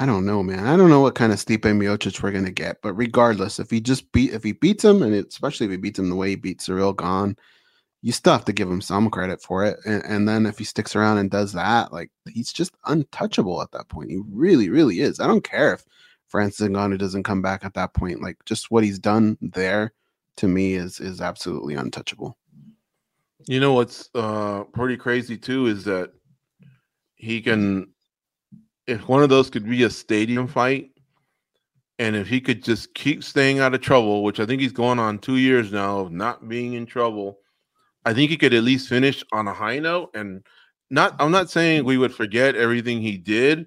I 0.00 0.06
don't 0.06 0.24
know, 0.24 0.44
man. 0.44 0.66
I 0.66 0.76
don't 0.76 0.90
know 0.90 1.00
what 1.00 1.16
kind 1.16 1.32
of 1.32 1.38
Stipe 1.38 1.62
Miocic 1.62 2.22
we're 2.22 2.30
gonna 2.30 2.52
get, 2.52 2.80
but 2.82 2.94
regardless, 2.94 3.58
if 3.58 3.68
he 3.68 3.80
just 3.80 4.10
beat, 4.12 4.32
if 4.32 4.44
he 4.44 4.52
beats 4.52 4.84
him, 4.84 5.02
and 5.02 5.12
especially 5.12 5.66
if 5.66 5.72
he 5.72 5.76
beats 5.76 5.98
him 5.98 6.08
the 6.08 6.14
way 6.14 6.30
he 6.30 6.36
beat 6.36 6.60
Ciryl 6.60 6.96
Gane, 6.96 7.36
you 8.02 8.12
still 8.12 8.32
have 8.32 8.44
to 8.44 8.52
give 8.52 8.70
him 8.70 8.80
some 8.80 9.10
credit 9.10 9.42
for 9.42 9.64
it. 9.64 9.76
And, 9.84 10.04
and, 10.04 10.28
then 10.28 10.46
if 10.46 10.56
he 10.56 10.64
sticks 10.64 10.94
around 10.94 11.18
and 11.18 11.30
does 11.30 11.52
that, 11.54 11.92
like 11.92 12.12
he's 12.28 12.52
just 12.52 12.76
untouchable 12.86 13.60
at 13.60 13.72
that 13.72 13.88
point. 13.88 14.10
He 14.10 14.20
really, 14.30 14.68
really 14.68 15.00
is. 15.00 15.18
I 15.18 15.26
don't 15.26 15.42
care 15.42 15.74
if 15.74 15.84
Francis 16.28 16.68
Ngannou 16.68 16.98
doesn't 16.98 17.24
come 17.24 17.42
back 17.42 17.64
at 17.64 17.74
that 17.74 17.94
point. 17.94 18.22
Like 18.22 18.36
just 18.44 18.70
what 18.70 18.84
he's 18.84 19.00
done 19.00 19.36
there 19.40 19.92
to 20.36 20.46
me 20.46 20.74
is 20.74 21.00
is 21.00 21.20
absolutely 21.20 21.74
untouchable. 21.74 22.36
You 23.46 23.58
know 23.58 23.72
what's 23.72 24.10
uh 24.14 24.62
pretty 24.72 24.96
crazy 24.96 25.36
too 25.36 25.66
is 25.66 25.84
that 25.84 26.12
he 27.16 27.40
can 27.40 27.88
if 28.88 29.06
one 29.08 29.22
of 29.22 29.28
those 29.28 29.50
could 29.50 29.68
be 29.68 29.84
a 29.84 29.90
stadium 29.90 30.48
fight 30.48 30.90
and 32.00 32.16
if 32.16 32.26
he 32.26 32.40
could 32.40 32.64
just 32.64 32.94
keep 32.94 33.22
staying 33.22 33.60
out 33.60 33.74
of 33.74 33.80
trouble, 33.80 34.24
which 34.24 34.40
I 34.40 34.46
think 34.46 34.60
he's 34.60 34.72
going 34.72 34.98
on 34.98 35.18
two 35.18 35.36
years 35.36 35.70
now 35.70 36.00
of 36.00 36.10
not 36.10 36.48
being 36.48 36.72
in 36.72 36.86
trouble 36.86 37.38
I 38.08 38.14
think 38.14 38.30
he 38.30 38.38
could 38.38 38.54
at 38.54 38.64
least 38.64 38.88
finish 38.88 39.22
on 39.32 39.48
a 39.48 39.52
high 39.52 39.78
note. 39.78 40.10
And 40.14 40.42
not 40.88 41.14
I'm 41.18 41.30
not 41.30 41.50
saying 41.50 41.84
we 41.84 41.98
would 41.98 42.14
forget 42.14 42.56
everything 42.56 43.02
he 43.02 43.18
did, 43.18 43.66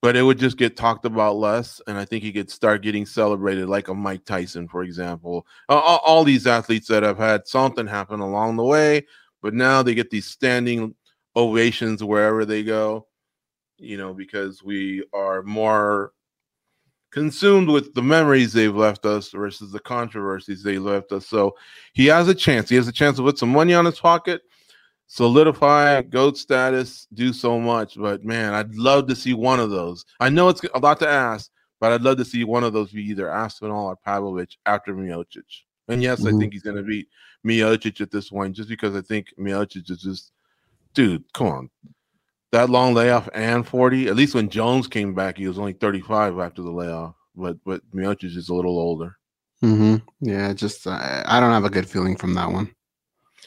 but 0.00 0.16
it 0.16 0.22
would 0.22 0.38
just 0.38 0.56
get 0.56 0.76
talked 0.76 1.04
about 1.04 1.34
less. 1.34 1.80
And 1.88 1.98
I 1.98 2.04
think 2.04 2.22
he 2.22 2.32
could 2.32 2.48
start 2.48 2.82
getting 2.82 3.04
celebrated 3.04 3.68
like 3.68 3.88
a 3.88 3.94
Mike 3.94 4.24
Tyson 4.24 4.68
for 4.68 4.84
example. 4.84 5.46
all, 5.68 6.00
all 6.04 6.22
these 6.22 6.46
athletes 6.46 6.86
that 6.88 7.02
have 7.02 7.18
had 7.18 7.48
something 7.48 7.88
happen 7.88 8.20
along 8.20 8.54
the 8.54 8.64
way, 8.64 9.04
but 9.42 9.52
now 9.52 9.82
they 9.82 9.94
get 9.94 10.10
these 10.10 10.26
standing 10.26 10.94
ovations 11.34 12.04
wherever 12.04 12.44
they 12.44 12.62
go, 12.62 13.08
you 13.78 13.96
know, 13.96 14.14
because 14.14 14.62
we 14.62 15.04
are 15.12 15.42
more 15.42 16.12
consumed 17.10 17.68
with 17.68 17.94
the 17.94 18.02
memories 18.02 18.52
they've 18.52 18.74
left 18.74 19.06
us 19.06 19.30
versus 19.30 19.72
the 19.72 19.80
controversies 19.80 20.62
they 20.62 20.78
left 20.78 21.12
us. 21.12 21.26
So 21.26 21.56
he 21.92 22.06
has 22.06 22.28
a 22.28 22.34
chance. 22.34 22.68
He 22.68 22.76
has 22.76 22.88
a 22.88 22.92
chance 22.92 23.16
to 23.16 23.22
put 23.22 23.38
some 23.38 23.50
money 23.50 23.74
on 23.74 23.84
his 23.84 23.98
pocket, 23.98 24.42
solidify 25.06 26.02
GOAT 26.02 26.36
status, 26.36 27.06
do 27.14 27.32
so 27.32 27.58
much. 27.58 27.98
But 27.98 28.24
man, 28.24 28.54
I'd 28.54 28.74
love 28.74 29.06
to 29.08 29.16
see 29.16 29.34
one 29.34 29.60
of 29.60 29.70
those. 29.70 30.04
I 30.20 30.28
know 30.28 30.48
it's 30.48 30.62
a 30.74 30.78
lot 30.78 30.98
to 31.00 31.08
ask, 31.08 31.50
but 31.80 31.92
I'd 31.92 32.02
love 32.02 32.18
to 32.18 32.24
see 32.24 32.44
one 32.44 32.64
of 32.64 32.72
those 32.72 32.92
be 32.92 33.02
either 33.02 33.30
Aspinall 33.30 33.86
or 33.86 33.96
Pavlovich 33.96 34.58
after 34.66 34.94
Miocic. 34.94 35.44
And 35.88 36.02
yes, 36.02 36.20
mm-hmm. 36.20 36.36
I 36.36 36.40
think 36.40 36.52
he's 36.52 36.62
going 36.62 36.76
to 36.76 36.82
beat 36.82 37.08
Miocic 37.46 38.00
at 38.00 38.10
this 38.10 38.30
point 38.30 38.56
just 38.56 38.68
because 38.68 38.96
I 38.96 39.00
think 39.00 39.28
Miocic 39.38 39.88
is 39.90 40.02
just, 40.02 40.32
dude, 40.94 41.24
come 41.32 41.46
on 41.46 41.70
that 42.56 42.70
long 42.70 42.94
layoff 42.94 43.28
and 43.34 43.66
40. 43.66 44.08
At 44.08 44.16
least 44.16 44.34
when 44.34 44.48
Jones 44.48 44.86
came 44.86 45.14
back, 45.14 45.36
he 45.36 45.46
was 45.46 45.58
only 45.58 45.74
35 45.74 46.38
after 46.38 46.62
the 46.62 46.70
layoff. 46.70 47.14
But 47.34 47.58
but 47.64 47.82
Miocic 47.94 48.36
is 48.36 48.48
a 48.48 48.54
little 48.54 48.78
older. 48.78 49.16
Mm-hmm. 49.62 49.96
Yeah, 50.20 50.52
just 50.54 50.86
uh, 50.86 51.22
I 51.26 51.38
don't 51.38 51.52
have 51.52 51.64
a 51.64 51.70
good 51.70 51.88
feeling 51.88 52.16
from 52.16 52.34
that 52.34 52.50
one. 52.50 52.74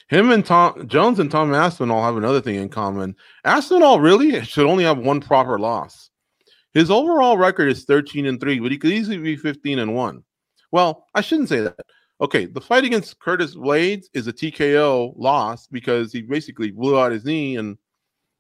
Him 0.10 0.32
and 0.32 0.46
Tom 0.46 0.88
Jones 0.88 1.20
and 1.20 1.30
Tom 1.30 1.54
Aspinall 1.54 2.04
have 2.04 2.18
another 2.18 2.42
thing 2.42 2.56
in 2.56 2.70
common. 2.70 3.16
Aspinall 3.46 4.00
really 4.00 4.44
should 4.44 4.68
only 4.68 4.84
have 4.84 5.00
one 5.00 5.22
proper 5.22 5.60
loss. 5.60 6.10
His 6.74 6.92
overall 6.92 7.38
record 7.38 7.70
is 7.70 7.86
13 7.86 8.28
and 8.28 8.40
3, 8.40 8.60
but 8.60 8.72
he 8.72 8.78
could 8.78 8.92
easily 8.92 9.18
be 9.18 9.36
15 9.36 9.80
and 9.80 9.96
1. 9.96 10.24
Well, 10.72 11.08
I 11.16 11.22
shouldn't 11.22 11.50
say 11.50 11.62
that. 11.62 11.80
Okay, 12.22 12.46
the 12.46 12.62
fight 12.62 12.84
against 12.84 13.20
Curtis 13.20 13.56
Blaydes 13.56 14.06
is 14.14 14.28
a 14.28 14.34
TKO 14.34 15.14
loss 15.18 15.66
because 15.66 16.12
he 16.12 16.22
basically 16.22 16.70
blew 16.70 17.00
out 17.00 17.12
his 17.12 17.26
knee 17.26 17.58
and 17.58 17.78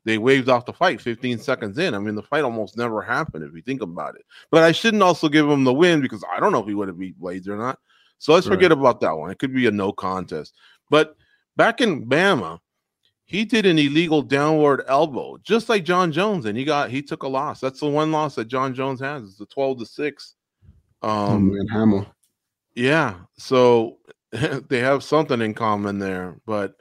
they 0.09 0.17
waved 0.17 0.49
off 0.49 0.65
the 0.65 0.73
fight 0.73 0.99
15 0.99 1.37
seconds 1.37 1.77
in. 1.77 1.93
I 1.93 1.99
mean, 1.99 2.15
the 2.15 2.23
fight 2.23 2.43
almost 2.43 2.75
never 2.75 3.01
happened 3.01 3.43
if 3.43 3.53
you 3.53 3.61
think 3.61 3.83
about 3.83 4.15
it. 4.15 4.25
But 4.49 4.63
I 4.63 4.71
shouldn't 4.71 5.03
also 5.03 5.29
give 5.29 5.47
him 5.47 5.63
the 5.63 5.73
win 5.73 6.01
because 6.01 6.23
I 6.35 6.39
don't 6.39 6.51
know 6.51 6.61
if 6.61 6.67
he 6.67 6.73
would 6.73 6.87
have 6.87 6.97
beat 6.97 7.19
Blaydes 7.19 7.47
or 7.47 7.57
not. 7.57 7.77
So 8.17 8.33
let's 8.33 8.47
right. 8.47 8.55
forget 8.55 8.71
about 8.71 8.99
that 9.01 9.15
one. 9.15 9.29
It 9.29 9.37
could 9.37 9.53
be 9.53 9.67
a 9.67 9.71
no 9.71 9.91
contest. 9.91 10.55
But 10.89 11.15
back 11.55 11.79
in 11.79 12.07
BAMMA, 12.07 12.59
he 13.25 13.45
did 13.45 13.67
an 13.67 13.77
illegal 13.77 14.23
downward 14.23 14.83
elbow, 14.87 15.37
just 15.43 15.69
like 15.69 15.85
Jon 15.85 16.11
Jones, 16.11 16.45
and 16.45 16.57
he 16.57 16.65
got 16.65 16.89
he 16.89 17.03
took 17.03 17.21
a 17.21 17.27
loss. 17.27 17.59
That's 17.59 17.79
the 17.79 17.87
one 17.87 18.11
loss 18.11 18.33
that 18.35 18.45
Jon 18.45 18.73
Jones 18.73 18.99
has. 18.99 19.23
It's 19.23 19.37
the 19.37 19.45
12 19.45 19.79
to 19.79 19.85
6. 19.85 20.35
Um 21.03 21.51
and 21.51 21.69
Hamill. 21.69 22.07
Yeah. 22.73 23.19
So 23.37 23.97
they 24.31 24.79
have 24.79 25.03
something 25.03 25.41
in 25.41 25.53
common 25.53 25.99
there, 25.99 26.39
but 26.47 26.73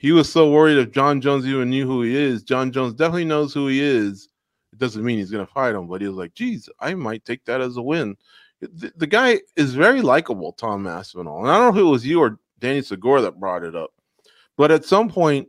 he 0.00 0.12
was 0.12 0.32
so 0.32 0.50
worried 0.50 0.78
if 0.78 0.92
Jon 0.92 1.20
Jones 1.20 1.46
even 1.46 1.68
knew 1.68 1.86
who 1.86 2.00
he 2.00 2.16
is. 2.16 2.42
Jon 2.42 2.72
Jones 2.72 2.94
definitely 2.94 3.26
knows 3.26 3.52
who 3.52 3.66
he 3.66 3.82
is. 3.82 4.30
It 4.72 4.78
doesn't 4.78 5.04
mean 5.04 5.18
he's 5.18 5.30
going 5.30 5.46
to 5.46 5.52
fight 5.52 5.74
him, 5.74 5.88
but 5.88 6.00
he 6.00 6.08
was 6.08 6.16
like, 6.16 6.32
geez, 6.32 6.70
I 6.80 6.94
might 6.94 7.26
take 7.26 7.44
that 7.44 7.60
as 7.60 7.76
a 7.76 7.82
win. 7.82 8.16
The, 8.62 8.90
the 8.96 9.06
guy 9.06 9.40
is 9.56 9.74
very 9.74 10.00
likable, 10.00 10.54
Tom 10.54 10.86
Aspinall. 10.86 11.40
And 11.40 11.50
I 11.50 11.58
don't 11.58 11.74
know 11.74 11.80
if 11.80 11.86
it 11.86 11.90
was 11.90 12.06
you 12.06 12.18
or 12.18 12.38
Danny 12.60 12.80
Segura 12.80 13.20
that 13.20 13.38
brought 13.38 13.62
it 13.62 13.76
up, 13.76 13.90
but 14.56 14.70
at 14.70 14.86
some 14.86 15.10
point, 15.10 15.48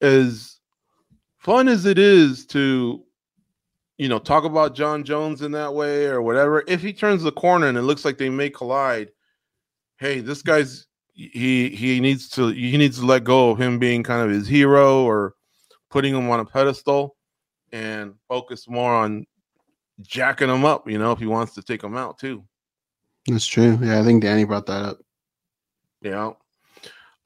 as 0.00 0.60
fun 1.38 1.66
as 1.66 1.84
it 1.84 1.98
is 1.98 2.46
to, 2.46 3.04
you 3.98 4.08
know, 4.08 4.20
talk 4.20 4.44
about 4.44 4.76
Jon 4.76 5.02
Jones 5.02 5.42
in 5.42 5.50
that 5.50 5.74
way 5.74 6.06
or 6.06 6.22
whatever, 6.22 6.62
if 6.68 6.80
he 6.80 6.92
turns 6.92 7.24
the 7.24 7.32
corner 7.32 7.66
and 7.66 7.76
it 7.76 7.82
looks 7.82 8.04
like 8.04 8.18
they 8.18 8.30
may 8.30 8.50
collide, 8.50 9.10
hey, 9.98 10.20
this 10.20 10.42
guy's 10.42 10.86
he 11.32 11.68
he 11.70 12.00
needs 12.00 12.28
to 12.30 12.48
he 12.48 12.76
needs 12.76 12.98
to 12.98 13.06
let 13.06 13.24
go 13.24 13.50
of 13.50 13.60
him 13.60 13.78
being 13.78 14.02
kind 14.02 14.22
of 14.22 14.30
his 14.30 14.48
hero 14.48 15.04
or 15.04 15.34
putting 15.90 16.14
him 16.14 16.30
on 16.30 16.40
a 16.40 16.44
pedestal 16.44 17.16
and 17.72 18.14
focus 18.28 18.68
more 18.68 18.94
on 18.94 19.26
jacking 20.00 20.48
him 20.48 20.64
up, 20.64 20.88
you 20.88 20.98
know, 20.98 21.12
if 21.12 21.18
he 21.18 21.26
wants 21.26 21.54
to 21.54 21.62
take 21.62 21.82
him 21.84 21.96
out 21.96 22.18
too. 22.18 22.42
That's 23.26 23.46
true. 23.46 23.78
Yeah, 23.82 24.00
I 24.00 24.04
think 24.04 24.22
Danny 24.22 24.44
brought 24.44 24.66
that 24.66 24.82
up. 24.82 24.98
Yeah. 26.00 26.30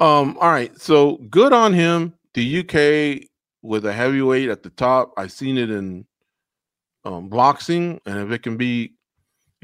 Um, 0.01 0.37
all 0.41 0.51
right. 0.51 0.77
So 0.81 1.19
good 1.31 1.53
on 1.53 1.73
him. 1.73 2.15
The 2.35 2.61
UK 2.61 3.29
with 3.63 3.87
a 3.87 3.93
heavyweight 3.93 4.49
at 4.49 4.65
the 4.65 4.71
top. 4.71 5.13
I've 5.17 5.31
seen 5.31 5.57
it 5.57 5.71
in 5.71 6.05
um, 7.05 7.29
boxing, 7.29 8.01
and 8.07 8.19
if 8.19 8.33
it 8.33 8.43
can 8.43 8.57
be, 8.57 8.94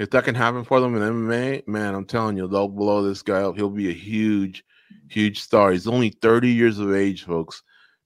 if 0.01 0.09
that 0.09 0.25
can 0.25 0.35
happen 0.35 0.65
for 0.65 0.81
them 0.81 0.97
in 0.97 1.03
MMA, 1.03 1.69
man, 1.69 1.95
I'm 1.95 2.07
telling 2.07 2.35
you, 2.35 2.49
they'll 2.49 2.69
blow 2.69 3.03
this 3.03 3.21
guy 3.21 3.43
up. 3.43 3.55
He'll 3.55 3.69
be 3.69 3.91
a 3.91 3.93
huge, 3.93 4.65
huge 5.09 5.39
star. 5.39 5.73
He's 5.73 5.87
only 5.87 6.09
30 6.09 6.49
years 6.49 6.79
of 6.79 6.95
age, 6.95 7.25
folks. 7.25 7.63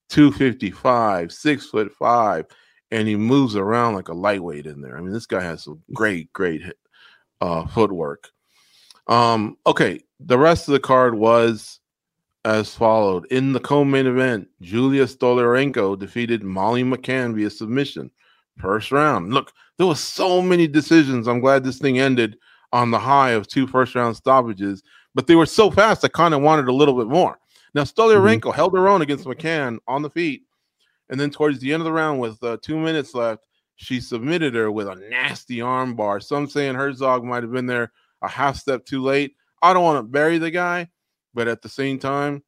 255, 0.09 1.31
six 1.31 1.67
foot 1.67 1.93
five, 1.93 2.47
and 2.91 3.07
he 3.07 3.15
moves 3.15 3.55
around 3.55 3.95
like 3.95 4.09
a 4.09 4.13
lightweight 4.13 4.67
in 4.67 4.81
there. 4.81 4.99
I 4.99 5.01
mean, 5.03 5.13
this 5.13 5.27
guy 5.27 5.41
has 5.41 5.63
some 5.63 5.83
great, 5.95 6.33
great 6.33 6.63
uh, 7.41 7.65
footwork. 7.69 8.29
Um, 9.07 9.57
okay, 9.65 10.03
the 10.19 10.37
rest 10.37 10.67
of 10.67 10.73
the 10.73 10.81
card 10.81 11.15
was 11.15 11.79
as 12.45 12.75
followed. 12.75 13.25
In 13.27 13.53
the 13.53 13.61
co-main 13.61 14.07
event, 14.07 14.49
Julia 14.61 15.05
Stoliarenko 15.05 15.97
defeated 15.97 16.43
Molly 16.43 16.83
McCann 16.83 17.37
via 17.37 17.51
submission. 17.51 18.11
First 18.59 18.93
round. 18.93 19.33
Look, 19.33 19.53
there 19.79 19.87
was 19.87 20.01
so 20.01 20.41
many 20.41 20.67
decisions. 20.67 21.27
I'm 21.27 21.41
glad 21.41 21.65
this 21.65 21.79
thing 21.79 21.99
ended 21.99 22.37
on 22.73 22.91
the 22.91 22.99
high 22.99 23.31
of 23.31 23.47
two 23.47 23.67
first 23.67 23.95
round 23.95 24.17
stoppages, 24.17 24.83
but 25.15 25.27
they 25.27 25.37
were 25.37 25.47
so 25.47 25.71
fast 25.71 26.05
I 26.05 26.09
kind 26.09 26.35
of 26.35 26.43
wanted 26.43 26.69
a 26.69 26.73
little 26.73 26.97
bit 26.97 27.09
more. 27.09 27.39
Now 27.75 27.83
Stoliarenko 27.83 28.41
mm-hmm. 28.41 28.51
held 28.51 28.75
her 28.75 28.89
own 28.89 29.03
against 29.03 29.25
McCann 29.25 29.79
on 29.89 30.03
the 30.03 30.11
feet, 30.11 30.43
and 31.09 31.19
then 31.19 31.31
towards 31.31 31.59
the 31.59 31.73
end 31.73 31.81
of 31.81 31.85
the 31.85 31.93
round, 31.93 32.21
with 32.21 32.43
uh, 32.43 32.57
two 32.63 32.79
minutes 32.79 33.15
left, 33.15 33.47
she 33.77 34.01
submitted 34.01 34.55
her 34.55 34.71
with 34.71 34.89
a 34.89 34.95
nasty 34.95 35.61
arm 35.61 35.95
bar. 35.95 36.21
Some 36.21 36.49
saying 36.49 36.75
Herzog 36.75 37.25
might 37.25 37.43
have 37.43 37.53
been 37.53 37.67
there 37.67 37.93
a 38.23 38.29
half 38.29 38.57
step 38.57 38.85
too 38.85 39.03
late. 39.03 39.35
I 39.63 39.73
don't 39.73 39.85
want 39.85 39.99
to 39.99 40.03
bury 40.11 40.39
the 40.39 40.51
guy, 40.51 40.89
but 41.33 41.49
at 41.49 41.63
the 41.63 41.69
same 41.69 41.99
time, 41.99 42.43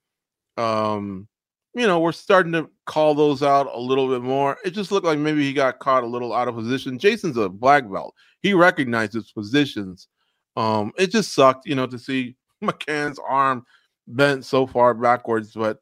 um, 0.57 1.29
you 1.76 1.87
know, 1.87 2.00
we're 2.00 2.11
starting 2.11 2.52
to 2.52 2.71
call 2.87 3.14
those 3.14 3.42
out 3.42 3.68
a 3.71 3.78
little 3.78 4.09
bit 4.09 4.23
more. 4.23 4.56
It 4.64 4.71
just 4.71 4.90
looked 4.90 5.04
like 5.04 5.18
maybe 5.18 5.42
he 5.42 5.52
got 5.52 5.78
caught 5.78 6.04
a 6.04 6.06
little 6.06 6.33
out 6.33 6.49
of 6.49 6.54
position. 6.54 6.99
Jason's 6.99 7.37
a 7.37 7.50
black 7.50 7.85
belt. 7.92 8.14
He 8.40 8.54
recognizes 8.54 9.30
positions. 9.30 10.09
Um, 10.56 10.92
it 10.97 11.09
just 11.09 11.35
sucked, 11.35 11.66
you 11.66 11.75
know, 11.75 11.87
to 11.87 11.99
see 11.99 12.35
McCann's 12.64 13.21
arm 13.28 13.66
bent 14.09 14.47
so 14.47 14.66
far 14.66 14.95
backwards. 14.95 15.52
But 15.52 15.80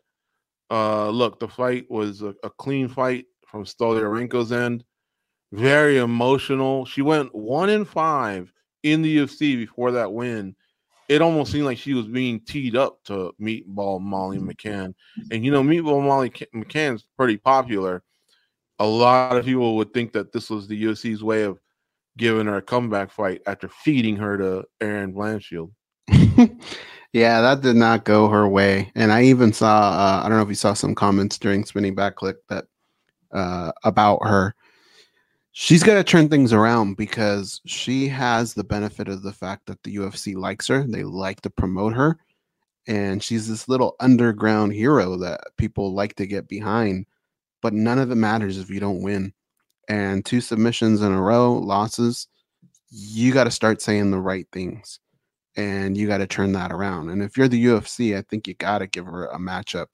uh 0.71 1.11
look, 1.11 1.39
the 1.39 1.47
fight 1.47 1.89
was 1.89 2.23
a, 2.23 2.35
a 2.43 2.51
clean 2.51 2.89
fight 2.89 3.27
from 3.47 3.65
Stoliarenko's 3.65 4.51
end. 4.51 4.83
Very 5.53 5.99
emotional. 5.99 6.87
She 6.87 7.03
went 7.03 7.33
one 7.33 7.71
in 7.71 7.85
five 7.85 8.53
in 8.83 9.03
the 9.03 9.19
UFC 9.19 9.57
before 9.57 9.93
that 9.93 10.13
win 10.13 10.57
it 11.09 11.23
almost 11.23 11.53
seemed 11.53 11.67
like 11.67 11.79
she 11.79 11.95
was 11.95 12.07
being 12.07 12.41
teed 12.41 12.77
up 12.77 13.03
to 13.05 13.33
Meatball 13.41 14.01
Molly 14.01 14.39
mm-hmm. 14.39 14.51
McCann. 14.51 14.95
And 15.31 15.45
you 15.45 15.51
know, 15.51 15.63
Meatball 15.63 16.03
Molly 16.03 16.31
McCann's 16.31 17.05
pretty 17.17 17.37
popular. 17.37 18.03
A 18.79 18.87
lot 18.87 19.37
of 19.37 19.45
people 19.45 19.77
would 19.77 19.93
think 19.93 20.13
that 20.13 20.33
this 20.33 20.51
was 20.51 20.67
the 20.67 20.83
UFC's 20.85 21.23
way 21.23 21.43
of 21.43 21.61
giving 22.17 22.47
her 22.47 22.57
a 22.57 22.63
comeback 22.63 23.11
fight 23.11 23.43
after 23.47 23.69
feeding 23.69 24.17
her 24.17 24.37
to 24.39 24.65
Erin 24.81 25.15
Blanchfield. 25.15 25.71
yeah, 27.13 27.41
that 27.41 27.61
did 27.61 27.77
not 27.77 28.05
go 28.05 28.29
her 28.29 28.49
way. 28.49 28.91
And 28.95 29.13
I 29.13 29.25
even 29.25 29.53
saw 29.53 29.93
uh, 29.93 30.23
I 30.25 30.29
don't 30.29 30.39
know 30.39 30.45
if 30.45 30.49
you 30.49 30.55
saw 30.55 30.75
some 30.75 30.95
comments 30.95 31.39
during 31.39 31.65
spinning 31.65 31.95
back 31.95 32.17
click 32.17 32.37
that 32.49 32.67
uh, 33.33 33.73
about 33.85 34.21
her 34.27 34.55
she's 35.57 35.85
got 35.85 35.95
to 35.95 36.05
turn 36.05 36.29
things 36.29 36.53
around 36.53 36.97
because 36.97 37.61
she 37.65 38.09
has 38.09 38.53
the 38.53 38.65
benefit 38.65 39.07
of 39.09 39.23
the 39.23 39.33
fact 39.33 39.67
that 39.67 39.81
the 39.85 39.97
UFC 39.97 40.35
likes 40.35 40.67
her. 40.67 40.83
They 40.83 41.05
like 41.05 41.41
to 41.43 41.51
promote 41.51 41.95
her. 41.95 42.19
And 42.89 43.23
she's 43.23 43.49
this 43.49 43.69
little 43.69 43.95
underground 44.01 44.75
hero 44.75 45.17
that 45.19 45.41
people 45.57 45.95
like 45.95 46.17
to 46.17 46.27
get 46.27 46.49
behind. 46.49 47.07
But 47.63 47.73
none 47.73 48.01
of 48.01 48.11
it 48.11 48.17
matters 48.17 48.59
if 48.59 48.69
you 48.69 48.81
don't 48.81 49.01
win. 49.01 49.33
And 49.89 50.25
two 50.25 50.41
submissions 50.41 51.03
in 51.03 51.13
a 51.13 51.23
row, 51.23 51.53
losses, 51.53 52.27
you 52.91 53.33
got 53.33 53.45
to 53.45 53.51
start 53.51 53.81
saying 53.81 54.11
the 54.11 54.21
right 54.21 54.49
things. 54.53 54.99
And 55.57 55.97
you 55.97 56.09
got 56.09 56.19
to 56.19 56.27
turn 56.27 56.51
that 56.53 56.73
around. 56.73 57.11
And 57.11 57.23
if 57.23 57.37
you're 57.37 57.47
the 57.47 57.67
UFC, 57.67 58.19
I 58.19 58.23
think 58.23 58.49
you 58.49 58.55
got 58.55 58.79
to 58.79 58.89
give 58.89 59.07
her 59.07 59.27
a 59.27 59.39
matchup 59.39 59.87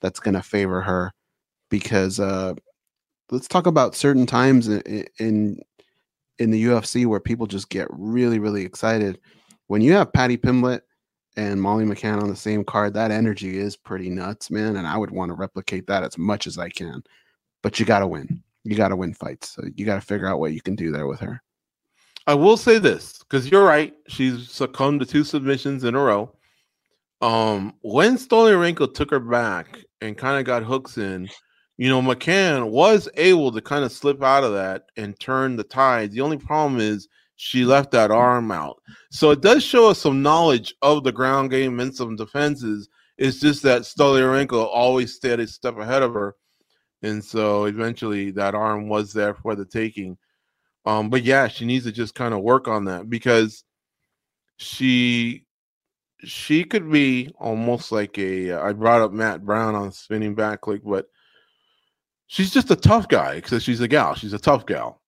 that's 0.00 0.20
going 0.20 0.34
to 0.34 0.42
favor 0.42 0.80
her 0.80 1.12
because 1.68 2.18
uh, 2.18 2.54
let's 3.32 3.48
talk 3.48 3.66
about 3.66 3.96
certain 3.96 4.26
times 4.26 4.68
in, 4.68 5.06
in 5.18 5.60
in 6.38 6.50
the 6.50 6.64
UFC 6.64 7.06
where 7.06 7.20
people 7.20 7.46
just 7.46 7.70
get 7.70 7.88
really 7.90 8.38
really 8.38 8.64
excited. 8.64 9.18
When 9.66 9.82
you 9.82 9.94
have 9.94 10.12
Paddy 10.12 10.36
Pimblett 10.36 10.82
and 11.36 11.60
Molly 11.60 11.84
McCann 11.84 12.22
on 12.22 12.28
the 12.28 12.36
same 12.36 12.62
card, 12.62 12.94
that 12.94 13.10
energy 13.10 13.58
is 13.58 13.76
pretty 13.76 14.10
nuts, 14.10 14.50
man. 14.50 14.76
And 14.76 14.86
I 14.86 14.98
would 14.98 15.10
want 15.10 15.30
to 15.30 15.34
replicate 15.34 15.86
that 15.86 16.04
as 16.04 16.18
much 16.18 16.46
as 16.46 16.58
I 16.58 16.68
can. 16.68 17.02
But 17.62 17.80
you 17.80 17.86
got 17.86 18.00
to 18.00 18.06
win. 18.06 18.42
You 18.64 18.76
got 18.76 18.88
to 18.88 18.96
win 18.96 19.14
fights. 19.14 19.48
So 19.50 19.62
you 19.74 19.86
got 19.86 19.94
to 19.94 20.06
figure 20.06 20.26
out 20.26 20.40
what 20.40 20.52
you 20.52 20.60
can 20.60 20.76
do 20.76 20.92
there 20.92 21.06
with 21.06 21.20
her. 21.20 21.42
I 22.26 22.34
will 22.34 22.58
say 22.58 22.78
this 22.78 23.18
because 23.18 23.50
you're 23.50 23.64
right. 23.64 23.94
She's 24.08 24.50
succumbed 24.50 25.00
to 25.00 25.06
two 25.06 25.24
submissions 25.24 25.84
in 25.84 25.94
a 25.94 26.00
row. 26.00 26.36
Um, 27.22 27.74
when 27.80 28.16
Stoliarenko 28.16 28.92
took 28.92 29.10
her 29.10 29.20
back 29.20 29.78
and 30.00 30.18
kind 30.18 30.38
of 30.38 30.44
got 30.44 30.64
hooks 30.64 30.98
in, 30.98 31.28
you 31.78 31.88
know, 31.88 32.02
McCann 32.02 32.70
was 32.70 33.08
able 33.14 33.50
to 33.52 33.60
kind 33.60 33.84
of 33.84 33.92
slip 33.92 34.22
out 34.22 34.44
of 34.44 34.52
that 34.52 34.84
and 34.96 35.18
turn 35.18 35.56
the 35.56 35.64
tides. 35.64 36.14
The 36.14 36.20
only 36.20 36.36
problem 36.36 36.80
is 36.80 37.08
she 37.36 37.64
left 37.64 37.90
that 37.92 38.10
arm 38.10 38.50
out. 38.50 38.80
So 39.10 39.30
it 39.30 39.40
does 39.40 39.64
show 39.64 39.88
us 39.88 39.98
some 39.98 40.22
knowledge 40.22 40.74
of 40.82 41.02
the 41.02 41.12
ground 41.12 41.50
game 41.50 41.80
and 41.80 41.94
some 41.94 42.14
defenses. 42.14 42.88
It's 43.18 43.40
just 43.40 43.62
that 43.62 43.82
Stoliarenko 43.82 44.64
always 44.66 45.14
stayed 45.14 45.40
a 45.40 45.46
step 45.46 45.78
ahead 45.78 46.02
of 46.02 46.14
her. 46.14 46.36
And 47.02 47.24
so 47.24 47.64
eventually 47.64 48.30
that 48.32 48.54
arm 48.54 48.88
was 48.88 49.12
there 49.12 49.34
for 49.34 49.56
the 49.56 49.64
taking. 49.64 50.16
Um, 50.84 51.10
but 51.10 51.22
yeah, 51.24 51.48
she 51.48 51.64
needs 51.64 51.84
to 51.84 51.92
just 51.92 52.14
kind 52.14 52.34
of 52.34 52.42
work 52.42 52.68
on 52.68 52.84
that 52.86 53.08
because 53.08 53.64
she 54.56 55.44
she 56.24 56.62
could 56.64 56.90
be 56.90 57.32
almost 57.38 57.90
like 57.90 58.16
a 58.18 58.52
I 58.52 58.72
brought 58.72 59.02
up 59.02 59.12
Matt 59.12 59.44
Brown 59.44 59.74
on 59.74 59.90
spinning 59.90 60.34
back 60.34 60.60
click, 60.60 60.82
but 60.84 61.06
she's 62.32 62.50
just 62.50 62.70
a 62.70 62.76
tough 62.76 63.08
guy 63.08 63.36
because 63.36 63.62
she's 63.62 63.82
a 63.82 63.88
gal. 63.88 64.14
She's 64.14 64.32
a 64.32 64.38
tough 64.38 64.64
gal. 64.64 65.02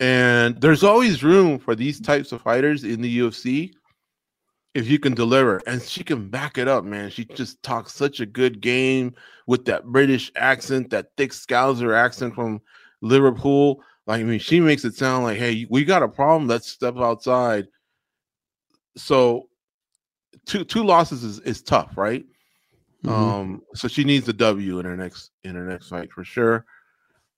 And 0.00 0.60
there's 0.60 0.84
always 0.84 1.24
room 1.24 1.58
for 1.58 1.74
these 1.74 1.98
types 1.98 2.30
of 2.30 2.42
fighters 2.42 2.84
in 2.84 3.00
the 3.00 3.20
UFC 3.20 3.72
if 4.74 4.86
you 4.86 4.98
can 4.98 5.14
deliver. 5.14 5.62
And 5.66 5.80
she 5.80 6.04
can 6.04 6.28
back 6.28 6.58
it 6.58 6.68
up, 6.68 6.84
man. 6.84 7.08
She 7.08 7.24
just 7.24 7.62
talks 7.62 7.94
such 7.94 8.20
a 8.20 8.26
good 8.26 8.60
game 8.60 9.14
with 9.46 9.64
that 9.64 9.86
British 9.86 10.30
accent, 10.36 10.90
that 10.90 11.08
thick 11.16 11.32
Scouser 11.32 11.96
accent 11.96 12.34
from 12.34 12.60
Liverpool. 13.00 13.82
Like, 14.06 14.20
I 14.20 14.24
mean, 14.24 14.40
she 14.40 14.60
makes 14.60 14.84
it 14.84 14.94
sound 14.94 15.24
like, 15.24 15.38
hey, 15.38 15.66
we 15.70 15.86
got 15.86 16.02
a 16.02 16.08
problem. 16.08 16.48
Let's 16.48 16.70
step 16.70 16.98
outside. 16.98 17.66
So 18.98 19.48
two 20.44 20.64
two 20.64 20.84
losses 20.84 21.24
is, 21.24 21.40
is 21.40 21.62
tough, 21.62 21.96
right? 21.96 22.26
Mm-hmm. 23.04 23.14
Um, 23.14 23.62
so 23.74 23.86
she 23.88 24.04
needs 24.04 24.28
a 24.28 24.32
W 24.32 24.78
in 24.80 24.84
her 24.84 24.96
next 24.96 25.30
in 25.44 25.54
her 25.54 25.66
next 25.66 25.88
fight 25.88 26.10
for 26.12 26.24
sure. 26.24 26.64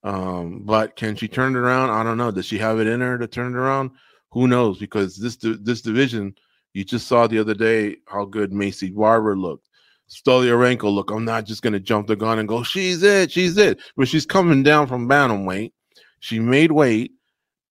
Um, 0.02 0.62
but 0.64 0.96
can 0.96 1.16
she 1.16 1.28
turn 1.28 1.54
it 1.54 1.58
around? 1.58 1.90
I 1.90 2.02
don't 2.02 2.16
know. 2.16 2.30
Does 2.30 2.46
she 2.46 2.58
have 2.58 2.80
it 2.80 2.86
in 2.86 3.00
her 3.00 3.18
to 3.18 3.26
turn 3.26 3.52
it 3.52 3.58
around? 3.58 3.90
Who 4.30 4.48
knows? 4.48 4.78
Because 4.78 5.16
this 5.16 5.36
this 5.36 5.82
division, 5.82 6.34
you 6.72 6.84
just 6.84 7.06
saw 7.06 7.26
the 7.26 7.38
other 7.38 7.54
day 7.54 7.96
how 8.06 8.24
good 8.24 8.52
Maycee 8.52 8.94
Barber 8.94 9.36
looked. 9.36 9.68
Stoliarenko, 10.08 10.92
look, 10.92 11.10
I'm 11.10 11.24
not 11.24 11.44
just 11.44 11.62
gonna 11.62 11.78
jump 11.78 12.06
the 12.06 12.16
gun 12.16 12.38
and 12.38 12.48
go, 12.48 12.62
she's 12.62 13.02
it, 13.02 13.30
she's 13.30 13.56
it. 13.58 13.78
But 13.96 14.08
she's 14.08 14.26
coming 14.26 14.62
down 14.62 14.86
from 14.86 15.08
bantamweight. 15.08 15.72
She 16.20 16.38
made 16.38 16.72
weight, 16.72 17.12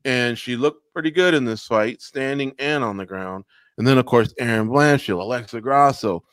and 0.05 0.37
she 0.37 0.55
looked 0.55 0.93
pretty 0.93 1.11
good 1.11 1.33
in 1.33 1.45
this 1.45 1.65
fight, 1.65 2.01
standing 2.01 2.53
and 2.59 2.83
on 2.83 2.97
the 2.97 3.05
ground. 3.05 3.45
And 3.77 3.87
then, 3.87 3.97
of 3.97 4.05
course, 4.05 4.33
Erin 4.37 4.67
Blanchfield, 4.67 5.21
Alexa 5.21 5.61
Grasso. 5.61 6.23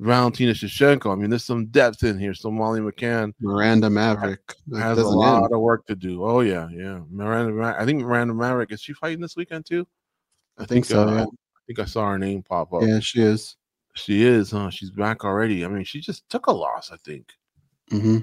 Valentina 0.00 0.52
Shevchenko. 0.52 1.12
I 1.12 1.14
mean, 1.14 1.28
there's 1.28 1.44
some 1.44 1.66
depth 1.66 2.02
in 2.04 2.18
here. 2.18 2.32
So 2.32 2.50
Molly 2.50 2.80
McCann, 2.80 3.32
Miranda 3.38 3.90
Maverick 3.90 4.54
has 4.74 4.98
a 4.98 5.04
lot 5.04 5.44
end. 5.44 5.52
of 5.52 5.60
work 5.60 5.86
to 5.86 5.94
do. 5.94 6.24
Oh 6.24 6.40
yeah, 6.40 6.68
yeah. 6.72 7.00
Miranda, 7.10 7.76
I 7.78 7.84
think 7.84 8.00
Miranda 8.00 8.32
Maverick 8.32 8.72
is 8.72 8.80
she 8.80 8.94
fighting 8.94 9.20
this 9.20 9.36
weekend 9.36 9.66
too? 9.66 9.86
I, 10.58 10.62
I 10.62 10.66
think, 10.66 10.86
think, 10.86 10.96
so. 10.96 11.06
Uh, 11.06 11.12
yeah. 11.12 11.22
I 11.24 11.62
think 11.66 11.78
I 11.80 11.84
saw 11.84 12.08
her 12.08 12.18
name 12.18 12.42
pop 12.42 12.72
up. 12.72 12.82
Yeah, 12.82 13.00
she 13.00 13.20
is. 13.20 13.56
She 13.94 14.24
is, 14.24 14.52
huh? 14.52 14.70
She's 14.70 14.90
back 14.90 15.24
already. 15.24 15.64
I 15.64 15.68
mean, 15.68 15.84
she 15.84 16.00
just 16.00 16.28
took 16.30 16.46
a 16.46 16.52
loss, 16.52 16.90
I 16.90 16.96
think. 17.04 17.26
Mm-hmm. 17.92 18.18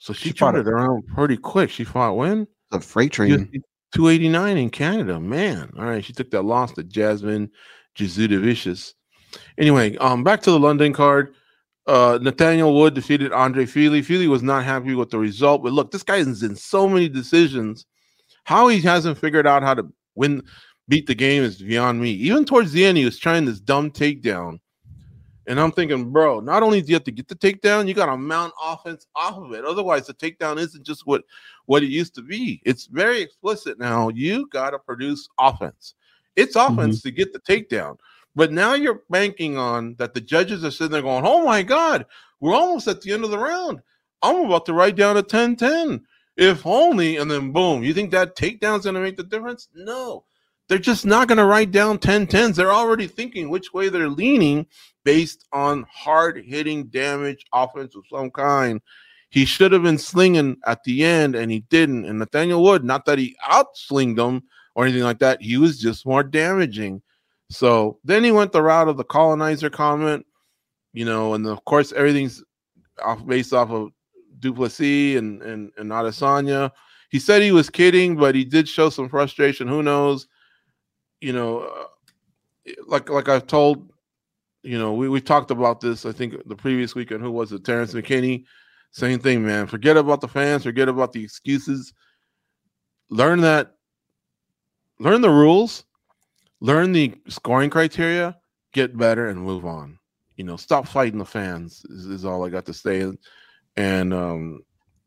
So 0.00 0.12
she, 0.12 0.30
she 0.30 0.34
turned 0.34 0.56
it 0.56 0.66
around 0.66 1.06
pretty 1.06 1.36
quick. 1.36 1.70
She 1.70 1.84
fought 1.84 2.16
when? 2.16 2.48
The 2.70 2.80
freight 2.80 3.12
train. 3.12 3.50
289 3.92 4.56
in 4.56 4.70
Canada. 4.70 5.20
Man. 5.20 5.70
All 5.78 5.84
right. 5.84 6.04
She 6.04 6.12
took 6.12 6.30
that 6.30 6.42
loss 6.42 6.72
to 6.72 6.82
Jasmine 6.82 7.50
Jasudavicius. 7.96 8.94
Anyway, 9.58 9.96
um, 9.98 10.24
back 10.24 10.40
to 10.42 10.50
the 10.50 10.58
London 10.58 10.92
card. 10.92 11.34
Uh, 11.86 12.18
Nathaniel 12.22 12.74
Wood 12.74 12.94
defeated 12.94 13.32
Andre 13.32 13.66
Fili. 13.66 14.02
Fili 14.02 14.28
was 14.28 14.42
not 14.42 14.64
happy 14.64 14.94
with 14.94 15.10
the 15.10 15.18
result, 15.18 15.62
but 15.62 15.72
look, 15.72 15.90
this 15.90 16.02
guy 16.02 16.16
is 16.16 16.42
in 16.42 16.54
so 16.54 16.88
many 16.88 17.08
decisions 17.08 17.86
How 18.44 18.68
he 18.68 18.80
hasn't 18.80 19.18
figured 19.18 19.46
out 19.46 19.62
how 19.62 19.74
to 19.74 19.86
win, 20.14 20.42
beat 20.88 21.06
the 21.06 21.14
game 21.14 21.42
is 21.42 21.62
beyond 21.62 22.00
me. 22.00 22.10
Even 22.10 22.44
towards 22.44 22.72
the 22.72 22.84
end, 22.84 22.98
he 22.98 23.04
was 23.04 23.18
trying 23.18 23.44
this 23.44 23.60
dumb 23.60 23.90
takedown. 23.90 24.58
And 25.46 25.58
I'm 25.58 25.72
thinking, 25.72 26.10
bro, 26.10 26.40
not 26.40 26.62
only 26.62 26.80
do 26.80 26.88
you 26.88 26.94
have 26.94 27.04
to 27.04 27.12
get 27.12 27.28
the 27.28 27.34
takedown, 27.34 27.88
you 27.88 27.94
got 27.94 28.06
to 28.06 28.16
mount 28.16 28.52
offense 28.62 29.06
off 29.16 29.36
of 29.36 29.52
it. 29.52 29.64
Otherwise, 29.64 30.06
the 30.06 30.14
takedown 30.14 30.58
isn't 30.58 30.84
just 30.84 31.06
what 31.06 31.22
what 31.66 31.82
it 31.82 31.90
used 31.90 32.14
to 32.16 32.22
be. 32.22 32.60
It's 32.64 32.86
very 32.86 33.20
explicit 33.20 33.78
now. 33.78 34.10
You 34.10 34.48
got 34.48 34.70
to 34.70 34.78
produce 34.78 35.28
offense. 35.38 35.94
It's 36.36 36.56
offense 36.56 36.98
mm-hmm. 36.98 37.08
to 37.08 37.14
get 37.14 37.32
the 37.32 37.40
takedown. 37.40 37.96
But 38.34 38.52
now 38.52 38.74
you're 38.74 39.02
banking 39.10 39.58
on 39.58 39.96
that 39.98 40.14
the 40.14 40.20
judges 40.20 40.64
are 40.64 40.70
sitting 40.70 40.92
there 40.92 41.02
going, 41.02 41.26
oh 41.26 41.44
my 41.44 41.62
God, 41.62 42.06
we're 42.40 42.54
almost 42.54 42.88
at 42.88 43.00
the 43.00 43.12
end 43.12 43.24
of 43.24 43.30
the 43.30 43.38
round. 43.38 43.80
I'm 44.22 44.44
about 44.44 44.66
to 44.66 44.72
write 44.72 44.96
down 44.96 45.16
a 45.16 45.22
10 45.22 45.56
10. 45.56 46.02
If 46.36 46.64
only, 46.64 47.16
and 47.16 47.30
then 47.30 47.52
boom. 47.52 47.82
You 47.82 47.92
think 47.92 48.10
that 48.12 48.36
takedown's 48.36 48.84
going 48.84 48.94
to 48.94 49.00
make 49.00 49.16
the 49.16 49.24
difference? 49.24 49.68
No. 49.74 50.24
They're 50.68 50.78
just 50.78 51.04
not 51.04 51.26
going 51.26 51.38
to 51.38 51.44
write 51.44 51.72
down 51.72 51.98
10 51.98 52.28
10s. 52.28 52.54
They're 52.54 52.72
already 52.72 53.08
thinking 53.08 53.50
which 53.50 53.74
way 53.74 53.88
they're 53.88 54.08
leaning 54.08 54.66
based 55.04 55.44
on 55.52 55.84
hard 55.92 56.44
hitting 56.46 56.84
damage, 56.86 57.44
offense 57.52 57.96
of 57.96 58.04
some 58.08 58.30
kind. 58.30 58.80
He 59.30 59.44
should 59.44 59.72
have 59.72 59.82
been 59.82 59.98
slinging 59.98 60.56
at 60.66 60.84
the 60.84 61.04
end, 61.04 61.34
and 61.34 61.50
he 61.50 61.60
didn't. 61.60 62.04
And 62.04 62.18
Nathaniel 62.18 62.62
Wood, 62.62 62.84
not 62.84 63.04
that 63.06 63.18
he 63.18 63.36
outslinged 63.48 64.16
them 64.16 64.44
or 64.74 64.84
anything 64.84 65.02
like 65.02 65.18
that, 65.18 65.42
he 65.42 65.56
was 65.56 65.78
just 65.78 66.06
more 66.06 66.22
damaging. 66.22 67.02
So 67.50 67.98
then 68.04 68.22
he 68.22 68.30
went 68.30 68.52
the 68.52 68.62
route 68.62 68.88
of 68.88 68.96
the 68.96 69.04
colonizer 69.04 69.70
comment, 69.70 70.24
you 70.92 71.04
know, 71.04 71.34
and 71.34 71.44
of 71.46 71.64
course 71.64 71.92
everything's 71.92 72.42
off 73.04 73.26
based 73.26 73.52
off 73.52 73.70
of 73.70 73.90
du 74.38 74.54
Plessis 74.54 75.18
and 75.18 75.42
and 75.42 75.72
and 75.76 75.90
Adesanya. 75.90 76.70
He 77.10 77.18
said 77.18 77.42
he 77.42 77.50
was 77.50 77.68
kidding, 77.68 78.16
but 78.16 78.36
he 78.36 78.44
did 78.44 78.68
show 78.68 78.88
some 78.88 79.08
frustration. 79.08 79.66
Who 79.66 79.82
knows? 79.82 80.28
You 81.20 81.32
know, 81.32 81.62
uh, 81.62 82.72
like 82.86 83.10
like 83.10 83.28
I've 83.28 83.48
told, 83.48 83.90
you 84.62 84.78
know, 84.78 84.94
we 84.94 85.08
we 85.08 85.20
talked 85.20 85.50
about 85.50 85.80
this. 85.80 86.06
I 86.06 86.12
think 86.12 86.36
the 86.46 86.56
previous 86.56 86.94
weekend. 86.94 87.20
Who 87.20 87.32
was 87.32 87.50
it? 87.50 87.64
Terrence 87.64 87.94
McKinney. 87.94 88.44
Same 88.92 89.18
thing, 89.18 89.44
man. 89.44 89.66
Forget 89.66 89.96
about 89.96 90.20
the 90.20 90.28
fans. 90.28 90.62
Forget 90.62 90.88
about 90.88 91.12
the 91.12 91.24
excuses. 91.24 91.92
Learn 93.08 93.40
that. 93.40 93.74
Learn 95.00 95.20
the 95.20 95.30
rules 95.30 95.84
learn 96.60 96.92
the 96.92 97.14
scoring 97.28 97.70
criteria, 97.70 98.36
get 98.72 98.96
better, 98.96 99.28
and 99.28 99.40
move 99.40 99.64
on. 99.64 99.98
You 100.36 100.44
know, 100.44 100.56
stop 100.56 100.86
fighting 100.86 101.18
the 101.18 101.24
fans 101.24 101.84
is, 101.90 102.06
is 102.06 102.24
all 102.24 102.44
I 102.44 102.48
got 102.48 102.66
to 102.66 102.74
say. 102.74 103.12
And 103.76 104.14
um, 104.14 104.62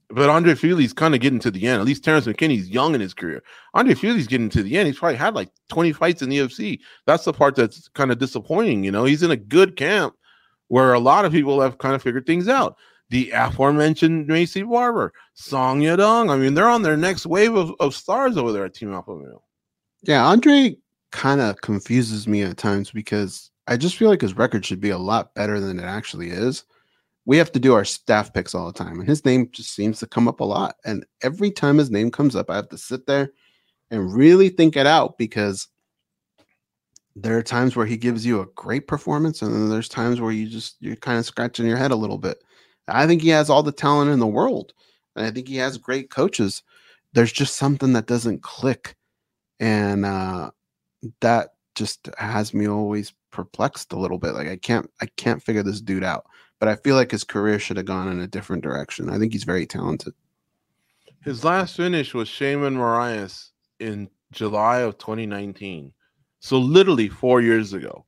but 0.09 0.29
Andre 0.29 0.53
Fili's 0.53 0.93
kind 0.93 1.15
of 1.15 1.21
getting 1.21 1.39
to 1.39 1.51
the 1.51 1.67
end. 1.67 1.79
At 1.79 1.87
least 1.87 2.03
Terrence 2.03 2.27
McKinney's 2.27 2.69
young 2.69 2.93
in 2.93 3.01
his 3.01 3.13
career. 3.13 3.41
Andre 3.73 3.95
Fili's 3.95 4.27
getting 4.27 4.49
to 4.49 4.61
the 4.61 4.77
end. 4.77 4.87
He's 4.87 4.99
probably 4.99 5.15
had 5.15 5.33
like 5.33 5.49
20 5.69 5.91
fights 5.93 6.21
in 6.21 6.29
the 6.29 6.37
UFC. 6.37 6.79
That's 7.05 7.25
the 7.25 7.33
part 7.33 7.55
that's 7.55 7.87
kind 7.89 8.11
of 8.11 8.19
disappointing. 8.19 8.83
You 8.83 8.91
know, 8.91 9.05
he's 9.05 9.23
in 9.23 9.31
a 9.31 9.37
good 9.37 9.75
camp 9.75 10.15
where 10.67 10.93
a 10.93 10.99
lot 10.99 11.25
of 11.25 11.31
people 11.31 11.61
have 11.61 11.79
kind 11.79 11.95
of 11.95 12.03
figured 12.03 12.25
things 12.25 12.47
out. 12.47 12.77
The 13.09 13.31
aforementioned 13.31 14.27
Maycee 14.29 14.69
Barber, 14.69 15.13
Song 15.33 15.81
Yadong. 15.81 16.31
I 16.31 16.37
mean, 16.37 16.53
they're 16.53 16.69
on 16.69 16.81
their 16.81 16.97
next 16.97 17.25
wave 17.25 17.55
of, 17.55 17.73
of 17.79 17.95
stars 17.95 18.37
over 18.37 18.51
there 18.51 18.65
at 18.65 18.73
Team 18.73 18.93
Alpha 18.93 19.15
Male. 19.15 19.43
Yeah, 20.03 20.25
Andre 20.25 20.77
kind 21.13 21.39
of 21.39 21.61
confuses 21.61 22.27
me 22.27 22.41
at 22.41 22.57
times 22.57 22.91
because 22.91 23.51
I 23.67 23.77
just 23.77 23.95
feel 23.95 24.09
like 24.09 24.21
his 24.21 24.35
record 24.35 24.65
should 24.65 24.81
be 24.81 24.89
a 24.89 24.97
lot 24.97 25.33
better 25.35 25.59
than 25.59 25.79
it 25.79 25.85
actually 25.85 26.29
is. 26.29 26.65
We 27.25 27.37
have 27.37 27.51
to 27.53 27.59
do 27.59 27.73
our 27.73 27.85
staff 27.85 28.33
picks 28.33 28.53
all 28.53 28.65
the 28.65 28.73
time, 28.73 28.99
and 28.99 29.07
his 29.07 29.23
name 29.23 29.47
just 29.51 29.73
seems 29.73 29.99
to 29.99 30.07
come 30.07 30.27
up 30.27 30.41
a 30.41 30.43
lot. 30.43 30.75
And 30.83 31.05
every 31.21 31.51
time 31.51 31.77
his 31.77 31.89
name 31.89 32.11
comes 32.11 32.35
up, 32.35 32.49
I 32.49 32.57
have 32.57 32.67
to 32.69 32.77
sit 32.77 33.05
there 33.05 33.31
and 33.91 34.13
really 34.13 34.49
think 34.49 34.75
it 34.75 34.87
out 34.87 35.17
because 35.17 35.69
there 37.15 37.37
are 37.37 37.43
times 37.43 37.75
where 37.75 37.85
he 37.85 37.95
gives 37.95 38.25
you 38.25 38.41
a 38.41 38.47
great 38.55 38.87
performance, 38.87 39.41
and 39.41 39.53
then 39.53 39.69
there's 39.69 39.87
times 39.87 40.19
where 40.19 40.31
you 40.31 40.49
just 40.49 40.75
you're 40.81 40.97
kind 40.97 41.19
of 41.19 41.25
scratching 41.25 41.67
your 41.67 41.77
head 41.77 41.91
a 41.91 41.95
little 41.95 42.17
bit. 42.17 42.43
I 42.87 43.07
think 43.07 43.21
he 43.21 43.29
has 43.29 43.49
all 43.49 43.63
the 43.63 43.71
talent 43.71 44.11
in 44.11 44.19
the 44.19 44.27
world, 44.27 44.73
and 45.15 45.25
I 45.25 45.31
think 45.31 45.47
he 45.47 45.57
has 45.57 45.77
great 45.77 46.09
coaches. 46.09 46.63
There's 47.13 47.31
just 47.31 47.55
something 47.55 47.93
that 47.93 48.07
doesn't 48.07 48.41
click, 48.41 48.95
and 49.59 50.05
uh, 50.05 50.49
that 51.19 51.53
just 51.75 52.09
has 52.17 52.53
me 52.53 52.67
always 52.67 53.13
perplexed 53.31 53.93
a 53.93 53.99
little 53.99 54.19
bit. 54.19 54.33
Like 54.33 54.47
I 54.47 54.57
can't 54.57 54.89
I 55.01 55.07
can't 55.17 55.41
figure 55.41 55.63
this 55.63 55.81
dude 55.81 56.03
out. 56.03 56.25
But 56.59 56.69
I 56.69 56.75
feel 56.77 56.95
like 56.95 57.11
his 57.11 57.23
career 57.23 57.59
should 57.59 57.77
have 57.77 57.85
gone 57.85 58.09
in 58.09 58.21
a 58.21 58.27
different 58.27 58.63
direction. 58.63 59.09
I 59.09 59.19
think 59.19 59.33
he's 59.33 59.43
very 59.43 59.65
talented. 59.65 60.13
His 61.21 61.43
last 61.43 61.75
finish 61.75 62.13
was 62.13 62.29
Sheymon 62.29 62.75
Moraes 62.75 63.49
in 63.79 64.09
July 64.31 64.79
of 64.79 64.97
2019. 64.97 65.91
So 66.39 66.57
literally 66.57 67.09
four 67.09 67.41
years 67.41 67.73
ago. 67.73 68.05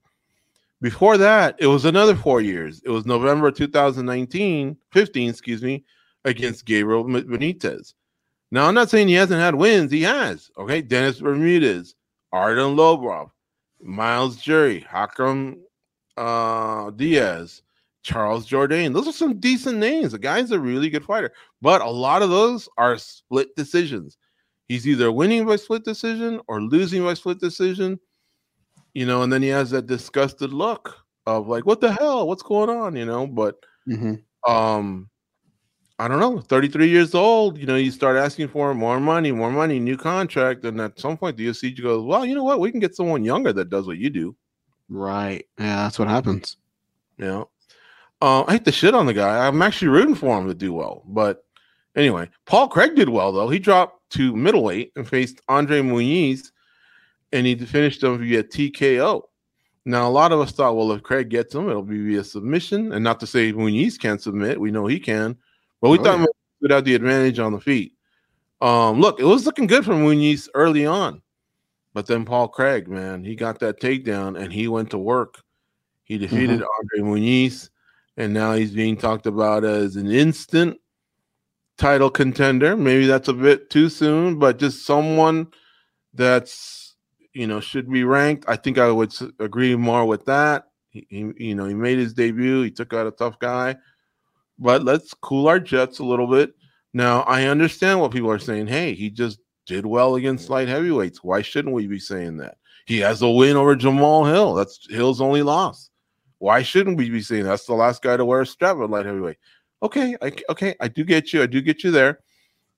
Before 0.81 1.17
that, 1.17 1.55
it 1.59 1.67
was 1.67 1.85
another 1.85 2.15
four 2.15 2.41
years. 2.41 2.81
It 2.85 2.89
was 2.89 3.05
November 3.05 3.49
2019, 3.49 4.77
15, 4.91 5.29
excuse 5.29 5.63
me, 5.63 5.83
against 6.25 6.65
Gabriel 6.65 7.05
Benitez. 7.05 7.93
Now, 8.51 8.67
I'm 8.67 8.75
not 8.75 8.89
saying 8.89 9.07
he 9.07 9.13
hasn't 9.15 9.41
had 9.41 9.55
wins. 9.55 9.91
He 9.91 10.03
has. 10.03 10.51
Okay. 10.57 10.81
Dennis 10.81 11.21
Bermudez, 11.21 11.95
Artem 12.31 12.75
Lobov, 12.75 13.31
Myles 13.81 14.37
Jury, 14.37 14.85
Hakam 14.91 15.57
uh, 16.17 16.91
Diaz, 16.91 17.61
Charles 18.03 18.47
Jourdain. 18.47 18.93
Those 18.93 19.07
are 19.07 19.13
some 19.13 19.39
decent 19.39 19.77
names. 19.77 20.11
The 20.11 20.19
guy's 20.19 20.51
a 20.51 20.59
really 20.59 20.89
good 20.89 21.05
fighter, 21.05 21.33
but 21.61 21.81
a 21.81 21.89
lot 21.89 22.21
of 22.21 22.29
those 22.29 22.69
are 22.77 22.97
split 22.97 23.55
decisions. 23.55 24.17
He's 24.67 24.87
either 24.87 25.11
winning 25.11 25.45
by 25.45 25.57
split 25.57 25.83
decision 25.83 26.41
or 26.47 26.61
losing 26.61 27.03
by 27.03 27.13
split 27.13 27.39
decision, 27.39 27.99
you 28.93 29.05
know, 29.05 29.21
and 29.21 29.31
then 29.31 29.41
he 29.41 29.49
has 29.49 29.71
that 29.71 29.85
disgusted 29.85 30.53
look 30.53 30.95
of 31.25 31.47
like, 31.47 31.65
what 31.65 31.81
the 31.81 31.91
hell? 31.91 32.27
What's 32.27 32.43
going 32.43 32.69
on? 32.69 32.95
You 32.95 33.05
know, 33.05 33.27
but 33.27 33.55
mm-hmm. 33.87 34.15
um 34.51 35.09
I 35.97 36.09
don't 36.09 36.19
know, 36.19 36.41
33 36.41 36.89
years 36.89 37.15
old, 37.15 37.57
you 37.57 37.65
know, 37.65 37.77
you 37.77 37.89
start 37.89 38.17
asking 38.17 38.49
for 38.49 38.73
more 38.73 38.99
money, 38.99 39.31
more 39.31 39.51
money, 39.51 39.79
new 39.79 39.95
contract. 39.95 40.65
And 40.65 40.81
at 40.81 40.99
some 40.99 41.17
point, 41.17 41.37
the 41.37 41.47
UFC 41.47 41.81
goes, 41.81 42.03
well, 42.03 42.25
you 42.25 42.35
know 42.35 42.43
what? 42.43 42.59
We 42.59 42.69
can 42.69 42.81
get 42.81 42.95
someone 42.95 43.23
younger 43.23 43.53
that 43.53 43.69
does 43.69 43.87
what 43.87 43.97
you 43.97 44.09
do. 44.09 44.35
Right. 44.89 45.45
Yeah, 45.57 45.83
that's 45.83 45.97
what 45.97 46.09
happens. 46.09 46.57
Yeah. 47.17 47.43
Uh, 48.21 48.43
I 48.43 48.53
hate 48.53 48.65
the 48.65 48.71
shit 48.73 48.93
on 48.93 49.05
the 49.05 49.13
guy. 49.13 49.47
I'm 49.47 49.61
actually 49.61 49.87
rooting 49.87 50.15
for 50.15 50.37
him 50.37 50.47
to 50.47 50.53
do 50.53 50.73
well. 50.73 51.03
But 51.07 51.45
anyway, 51.95 52.29
Paul 52.45 52.67
Craig 52.67 52.95
did 52.95 53.09
well, 53.09 53.31
though. 53.31 53.49
He 53.49 53.59
dropped 53.59 54.09
to 54.11 54.35
middleweight 54.35 54.91
and 54.97 55.07
faced 55.07 55.41
Andre 55.47 55.81
Muniz, 55.81 56.51
and 57.31 57.47
he 57.47 57.55
finished 57.55 58.03
him 58.03 58.17
via 58.19 58.43
TKO. 58.43 59.21
Now, 59.85 60.07
a 60.07 60.09
lot 60.09 60.31
of 60.31 60.39
us 60.39 60.51
thought, 60.51 60.75
well, 60.75 60.91
if 60.91 61.03
Craig 61.03 61.29
gets 61.29 61.53
him, 61.53 61.69
it'll 61.69 61.83
be 61.83 62.03
via 62.03 62.23
submission. 62.23 62.91
And 62.91 63.03
not 63.03 63.19
to 63.21 63.27
say 63.27 63.53
Muniz 63.53 63.99
can't 63.99 64.21
submit, 64.21 64.59
we 64.59 64.71
know 64.71 64.87
he 64.87 64.99
can. 64.99 65.37
But 65.85 65.91
we 65.91 65.99
oh, 65.99 66.03
thought 66.03 66.27
yeah. 66.61 66.75
have 66.77 66.83
the 66.83 66.95
advantage 66.95 67.37
on 67.37 67.51
the 67.51 67.59
feet. 67.59 67.93
Um, 68.59 68.99
look, 68.99 69.19
it 69.19 69.23
was 69.23 69.45
looking 69.45 69.67
good 69.67 69.85
for 69.85 69.91
Muniz 69.91 70.49
early 70.55 70.83
on, 70.83 71.21
but 71.93 72.07
then 72.07 72.25
Paul 72.25 72.47
Craig, 72.47 72.87
man, 72.87 73.23
he 73.23 73.35
got 73.35 73.59
that 73.59 73.79
takedown 73.79 74.35
and 74.35 74.51
he 74.51 74.67
went 74.67 74.89
to 74.89 74.97
work. 74.97 75.43
He 76.03 76.17
defeated 76.17 76.61
mm-hmm. 76.61 77.01
Andre 77.03 77.19
Muniz, 77.19 77.69
and 78.17 78.33
now 78.33 78.53
he's 78.53 78.71
being 78.71 78.97
talked 78.97 79.27
about 79.27 79.63
as 79.63 79.95
an 79.95 80.09
instant 80.09 80.79
title 81.77 82.09
contender. 82.09 82.75
Maybe 82.75 83.05
that's 83.05 83.27
a 83.27 83.33
bit 83.33 83.69
too 83.69 83.87
soon, 83.87 84.39
but 84.39 84.57
just 84.57 84.87
someone 84.87 85.49
that's 86.15 86.95
you 87.33 87.45
know 87.45 87.59
should 87.59 87.91
be 87.91 88.03
ranked. 88.03 88.45
I 88.47 88.55
think 88.55 88.79
I 88.79 88.89
would 88.89 89.13
agree 89.39 89.75
more 89.75 90.07
with 90.07 90.25
that. 90.25 90.63
He, 90.89 91.05
he 91.11 91.49
you 91.49 91.53
know 91.53 91.65
he 91.65 91.75
made 91.75 91.99
his 91.99 92.15
debut. 92.15 92.63
He 92.63 92.71
took 92.71 92.91
out 92.91 93.05
a 93.05 93.11
tough 93.11 93.37
guy 93.37 93.75
but 94.57 94.83
let's 94.83 95.13
cool 95.13 95.47
our 95.47 95.59
jets 95.59 95.99
a 95.99 96.03
little 96.03 96.27
bit. 96.27 96.53
Now, 96.93 97.21
I 97.21 97.45
understand 97.45 97.99
what 97.99 98.11
people 98.11 98.31
are 98.31 98.39
saying. 98.39 98.67
Hey, 98.67 98.93
he 98.93 99.09
just 99.09 99.39
did 99.65 99.85
well 99.85 100.15
against 100.15 100.49
light 100.49 100.67
heavyweights. 100.67 101.23
Why 101.23 101.41
shouldn't 101.41 101.75
we 101.75 101.87
be 101.87 101.99
saying 101.99 102.37
that? 102.37 102.57
He 102.85 102.99
has 102.99 103.21
a 103.21 103.29
win 103.29 103.57
over 103.57 103.75
Jamal 103.75 104.25
Hill. 104.25 104.53
That's 104.53 104.87
Hill's 104.89 105.21
only 105.21 105.41
loss. 105.41 105.89
Why 106.37 106.61
shouldn't 106.61 106.97
we 106.97 107.09
be 107.09 107.21
saying 107.21 107.43
that's 107.43 107.65
the 107.65 107.73
last 107.73 108.01
guy 108.01 108.17
to 108.17 108.25
wear 108.25 108.41
a 108.41 108.45
strap 108.45 108.77
at 108.77 108.89
light 108.89 109.05
heavyweight? 109.05 109.37
Okay, 109.81 110.15
I, 110.21 110.31
okay, 110.49 110.75
I 110.79 110.87
do 110.87 111.03
get 111.03 111.33
you. 111.33 111.41
I 111.41 111.47
do 111.47 111.61
get 111.61 111.83
you 111.83 111.91
there, 111.91 112.19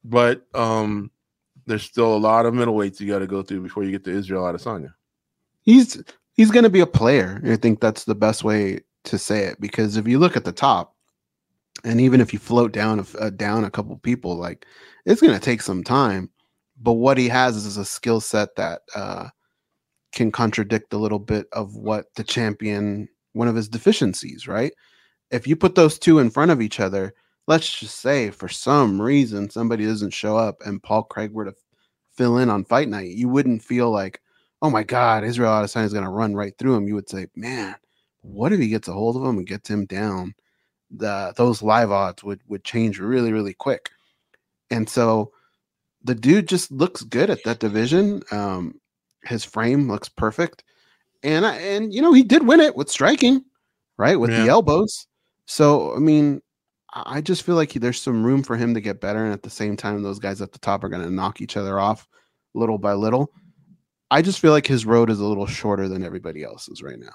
but 0.04 0.44
um, 0.56 1.12
there's 1.66 1.84
still 1.84 2.16
a 2.16 2.18
lot 2.18 2.46
of 2.46 2.54
middleweights 2.54 3.00
you 3.00 3.08
got 3.08 3.20
to 3.20 3.28
go 3.28 3.44
through 3.44 3.62
before 3.62 3.84
you 3.84 3.92
get 3.92 4.04
to 4.06 4.12
Israel 4.12 4.44
Adesanya. 4.44 4.94
He's 5.62 6.02
he's 6.34 6.52
going 6.52 6.64
to 6.64 6.70
be 6.70 6.80
a 6.80 6.88
player. 6.88 7.42
I 7.46 7.56
think 7.56 7.82
that's 7.82 8.06
the 8.06 8.16
best 8.16 8.44
way 8.44 8.80
to 9.04 9.18
say 9.18 9.44
it 9.44 9.60
because 9.60 9.98
if 9.98 10.08
you 10.08 10.20
look 10.20 10.38
at 10.38 10.46
the 10.46 10.52
top, 10.52 10.96
and 11.84 12.02
even 12.02 12.22
if 12.22 12.34
you 12.34 12.40
float 12.40 12.72
down 12.72 13.00
a, 13.00 13.18
uh, 13.20 13.30
down 13.32 13.64
a 13.64 13.72
couple 13.72 13.96
people 13.98 14.36
like 14.36 14.66
it's 15.06 15.22
going 15.22 15.34
to 15.34 15.40
take 15.40 15.62
some 15.62 15.84
time 15.84 16.30
but 16.82 16.94
what 16.94 17.18
he 17.18 17.28
has 17.28 17.56
is 17.56 17.78
a 17.78 17.86
skill 17.86 18.20
set 18.20 18.56
that 18.56 18.82
uh, 18.96 19.28
can 20.12 20.32
contradict 20.32 20.94
a 20.94 20.98
little 20.98 21.20
bit 21.20 21.48
of 21.54 21.76
what 21.76 22.06
the 22.16 22.24
champion 22.24 23.08
one 23.34 23.48
of 23.48 23.56
his 23.56 23.70
deficiencies 23.70 24.48
right 24.48 24.74
if 25.32 25.48
you 25.48 25.56
put 25.56 25.76
those 25.76 26.00
two 26.00 26.20
in 26.20 26.30
front 26.30 26.52
of 26.52 26.62
each 26.62 26.80
other 26.80 27.14
let's 27.48 27.80
just 27.80 28.00
say 28.00 28.30
for 28.30 28.48
some 28.48 29.02
reason 29.02 29.50
somebody 29.50 29.86
doesn't 29.86 30.12
show 30.12 30.38
up 30.38 30.58
and 30.66 30.84
paul 30.84 31.04
craig 31.04 31.32
were 31.32 31.46
to 31.46 31.54
fill 32.18 32.40
in 32.40 32.50
on 32.50 32.66
fight 32.66 32.90
night, 32.90 33.12
you 33.12 33.30
wouldn't 33.30 33.64
feel 33.64 33.92
like, 33.92 34.22
oh 34.62 34.70
my 34.70 34.84
God, 34.84 35.24
Israel 35.24 35.52
Adesanya 35.52 35.86
is 35.86 35.94
going 35.94 36.04
to 36.04 36.10
run 36.10 36.36
right 36.36 36.54
through 36.58 36.76
him. 36.76 36.88
You 36.88 36.96
would 36.96 37.08
say, 37.08 37.28
man, 37.36 37.76
what 38.22 38.52
if 38.52 38.60
he 38.60 38.68
gets 38.68 38.88
a 38.88 38.94
hold 38.94 39.16
of 39.16 39.24
him 39.24 39.38
and 39.38 39.48
gets 39.48 39.70
him 39.70 39.86
down? 39.86 40.34
The 40.92 41.34
those 41.36 41.62
live 41.62 41.92
odds 41.92 42.24
would 42.24 42.42
would 42.48 42.64
change 42.64 43.00
really 43.00 43.34
really 43.34 43.54
quick, 43.54 43.90
and 44.72 44.88
so 44.90 45.32
the 46.04 46.16
dude 46.16 46.48
just 46.48 46.72
looks 46.72 47.02
good 47.04 47.30
at 47.30 47.44
that 47.44 47.60
division. 47.60 48.22
Um, 48.32 48.80
his 49.24 49.44
frame 49.44 49.90
looks 49.90 50.08
perfect, 50.08 50.64
and 51.24 51.46
I, 51.46 51.56
and 51.58 51.94
you 51.94 52.02
know 52.02 52.14
he 52.14 52.24
did 52.24 52.48
win 52.48 52.62
it 52.62 52.76
with 52.76 52.90
striking, 52.90 53.44
right 53.98 54.18
with 54.20 54.32
Yeah. 54.32 54.44
the 54.44 54.50
elbows. 54.50 55.08
So 55.46 55.94
I 55.96 56.00
mean, 56.00 56.42
I 56.94 57.20
just 57.20 57.44
feel 57.44 57.56
like 57.56 57.74
he, 57.74 57.80
there's 57.80 58.02
some 58.02 58.24
room 58.26 58.42
for 58.44 58.56
him 58.56 58.74
to 58.74 58.82
get 58.82 59.02
better, 59.02 59.24
and 59.26 59.34
at 59.34 59.44
the 59.44 59.50
same 59.50 59.76
time, 59.76 60.02
those 60.04 60.20
guys 60.20 60.42
at 60.42 60.54
the 60.54 60.60
top 60.60 60.84
are 60.86 60.90
going 60.90 61.04
to 61.04 61.12
knock 61.12 61.42
each 61.42 61.58
other 61.58 61.80
off 61.80 62.08
little 62.54 62.78
by 62.78 62.94
little. 62.94 63.32
I 64.10 64.22
just 64.22 64.40
feel 64.40 64.52
like 64.52 64.66
his 64.66 64.86
road 64.86 65.10
is 65.10 65.20
a 65.20 65.26
little 65.26 65.46
shorter 65.48 65.90
than 65.90 66.04
everybody 66.04 66.44
else's 66.44 66.82
right 66.82 66.98
now. 66.98 67.14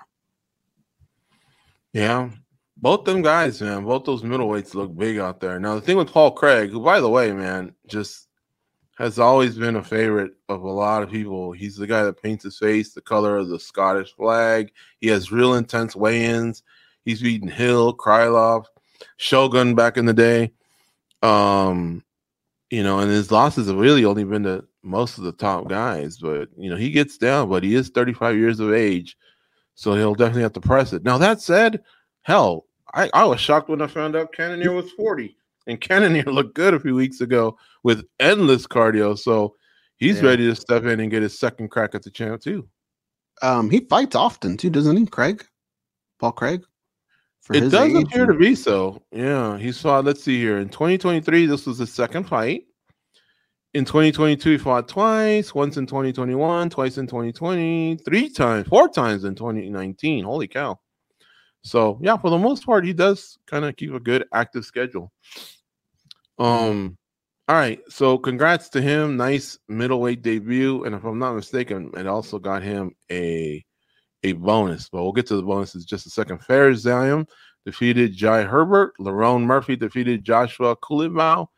Yeah. 1.94 2.30
Both 2.82 3.04
them 3.04 3.22
guys, 3.22 3.62
man, 3.62 3.84
both 3.84 4.04
those 4.04 4.22
middleweights 4.22 4.74
look 4.74 4.96
big 4.96 5.18
out 5.18 5.40
there. 5.40 5.60
Now, 5.60 5.76
the 5.76 5.80
thing 5.80 5.96
with 5.96 6.10
Paul 6.10 6.32
Craig, 6.32 6.70
who, 6.70 6.80
by 6.80 6.98
the 6.98 7.08
way, 7.08 7.32
man, 7.32 7.76
just 7.86 8.26
has 8.98 9.20
always 9.20 9.56
been 9.56 9.76
a 9.76 9.84
favorite 9.84 10.32
of 10.48 10.62
a 10.62 10.70
lot 10.70 11.04
of 11.04 11.10
people. 11.10 11.52
He's 11.52 11.76
the 11.76 11.86
guy 11.86 12.02
that 12.02 12.20
paints 12.20 12.42
his 12.42 12.58
face 12.58 12.92
the 12.92 13.00
color 13.00 13.36
of 13.36 13.48
the 13.48 13.60
Scottish 13.60 14.12
flag. 14.12 14.72
He 15.00 15.06
has 15.08 15.30
real 15.30 15.54
intense 15.54 15.94
weigh 15.94 16.24
ins. 16.24 16.64
He's 17.04 17.22
beaten 17.22 17.48
Hill, 17.48 17.96
Krylov, 17.96 18.66
Shogun 19.16 19.76
back 19.76 19.96
in 19.96 20.06
the 20.06 20.12
day. 20.12 20.52
Um, 21.22 22.02
you 22.70 22.82
know, 22.82 22.98
and 22.98 23.10
his 23.10 23.30
losses 23.30 23.68
have 23.68 23.76
really 23.76 24.04
only 24.04 24.24
been 24.24 24.42
to 24.42 24.64
most 24.82 25.18
of 25.18 25.24
the 25.24 25.32
top 25.32 25.68
guys, 25.68 26.18
but 26.18 26.48
you 26.56 26.68
know, 26.68 26.76
he 26.76 26.90
gets 26.90 27.16
down, 27.16 27.48
but 27.48 27.62
he 27.62 27.76
is 27.76 27.90
35 27.90 28.36
years 28.36 28.58
of 28.58 28.72
age, 28.72 29.16
so 29.76 29.94
he'll 29.94 30.16
definitely 30.16 30.42
have 30.42 30.54
to 30.54 30.60
press 30.60 30.92
it. 30.92 31.04
Now, 31.04 31.18
that 31.18 31.40
said, 31.40 31.82
hell, 32.22 32.66
I, 32.94 33.10
I 33.14 33.24
was 33.24 33.40
shocked 33.40 33.68
when 33.68 33.80
I 33.82 33.86
found 33.86 34.16
out 34.16 34.32
Cannonier 34.32 34.72
was 34.72 34.90
40, 34.92 35.36
and 35.66 35.80
Cannonier 35.80 36.24
looked 36.26 36.54
good 36.54 36.74
a 36.74 36.80
few 36.80 36.94
weeks 36.94 37.20
ago 37.20 37.56
with 37.82 38.04
endless 38.20 38.66
cardio, 38.66 39.18
so 39.18 39.54
he's 39.96 40.20
Yeah. 40.20 40.28
ready 40.28 40.46
to 40.46 40.54
step 40.54 40.84
in 40.84 41.00
and 41.00 41.10
get 41.10 41.22
his 41.22 41.38
second 41.38 41.68
crack 41.70 41.94
at 41.94 42.02
the 42.02 42.10
champ 42.10 42.42
too. 42.42 42.68
Um, 43.40 43.70
he 43.70 43.80
fights 43.80 44.14
often 44.14 44.56
too, 44.56 44.70
doesn't 44.70 44.96
he, 44.96 45.06
Craig? 45.06 45.44
Paul 46.20 46.32
Craig. 46.32 46.62
For 47.40 47.56
It 47.56 47.70
does 47.70 47.74
age 47.94 48.04
appear 48.04 48.26
to 48.26 48.34
be 48.34 48.54
so. 48.54 49.02
Yeah, 49.10 49.58
he 49.58 49.72
fought. 49.72 50.04
Let's 50.04 50.22
see 50.22 50.38
here. 50.38 50.58
In 50.58 50.68
2023, 50.68 51.46
this 51.46 51.66
was 51.66 51.78
his 51.78 51.92
second 51.92 52.28
fight. 52.28 52.66
In 53.74 53.84
2022, 53.84 54.50
he 54.50 54.58
fought 54.58 54.86
twice. 54.86 55.52
Once 55.54 55.76
in 55.76 55.86
2021, 55.86 56.70
twice 56.70 56.98
in 56.98 57.06
2020, 57.08 57.96
three 58.04 58.28
times, 58.28 58.68
four 58.68 58.88
times 58.88 59.24
in 59.24 59.34
2019. 59.34 60.22
Holy 60.24 60.46
cow! 60.46 60.78
So 61.62 61.98
yeah, 62.02 62.16
for 62.16 62.30
the 62.30 62.38
most 62.38 62.66
part, 62.66 62.84
he 62.84 62.92
does 62.92 63.38
kind 63.46 63.64
of 63.64 63.76
keep 63.76 63.92
a 63.92 64.00
good 64.00 64.26
active 64.32 64.64
schedule. 64.64 65.12
Um. 66.38 66.96
All 67.48 67.56
right. 67.56 67.80
So 67.88 68.18
congrats 68.18 68.68
to 68.70 68.80
him. 68.80 69.16
Nice 69.16 69.58
middleweight 69.68 70.22
debut, 70.22 70.84
and 70.84 70.94
if 70.94 71.04
I'm 71.04 71.18
not 71.18 71.34
mistaken, 71.34 71.90
it 71.96 72.06
also 72.06 72.38
got 72.38 72.62
him 72.62 72.94
a 73.10 73.64
a 74.22 74.32
bonus. 74.32 74.88
But 74.88 75.02
we'll 75.02 75.12
get 75.12 75.26
to 75.26 75.36
the 75.36 75.42
bonuses 75.42 75.84
just 75.84 76.06
a 76.06 76.10
second. 76.10 76.38
Fares 76.44 76.84
Ziam 76.84 77.28
defeated 77.64 78.14
Jai 78.14 78.42
Herbert. 78.42 78.94
Lerone 78.98 79.42
Murphy 79.42 79.76
defeated 79.76 80.24
Joshua 80.24 80.76
Culibao. 80.76 81.48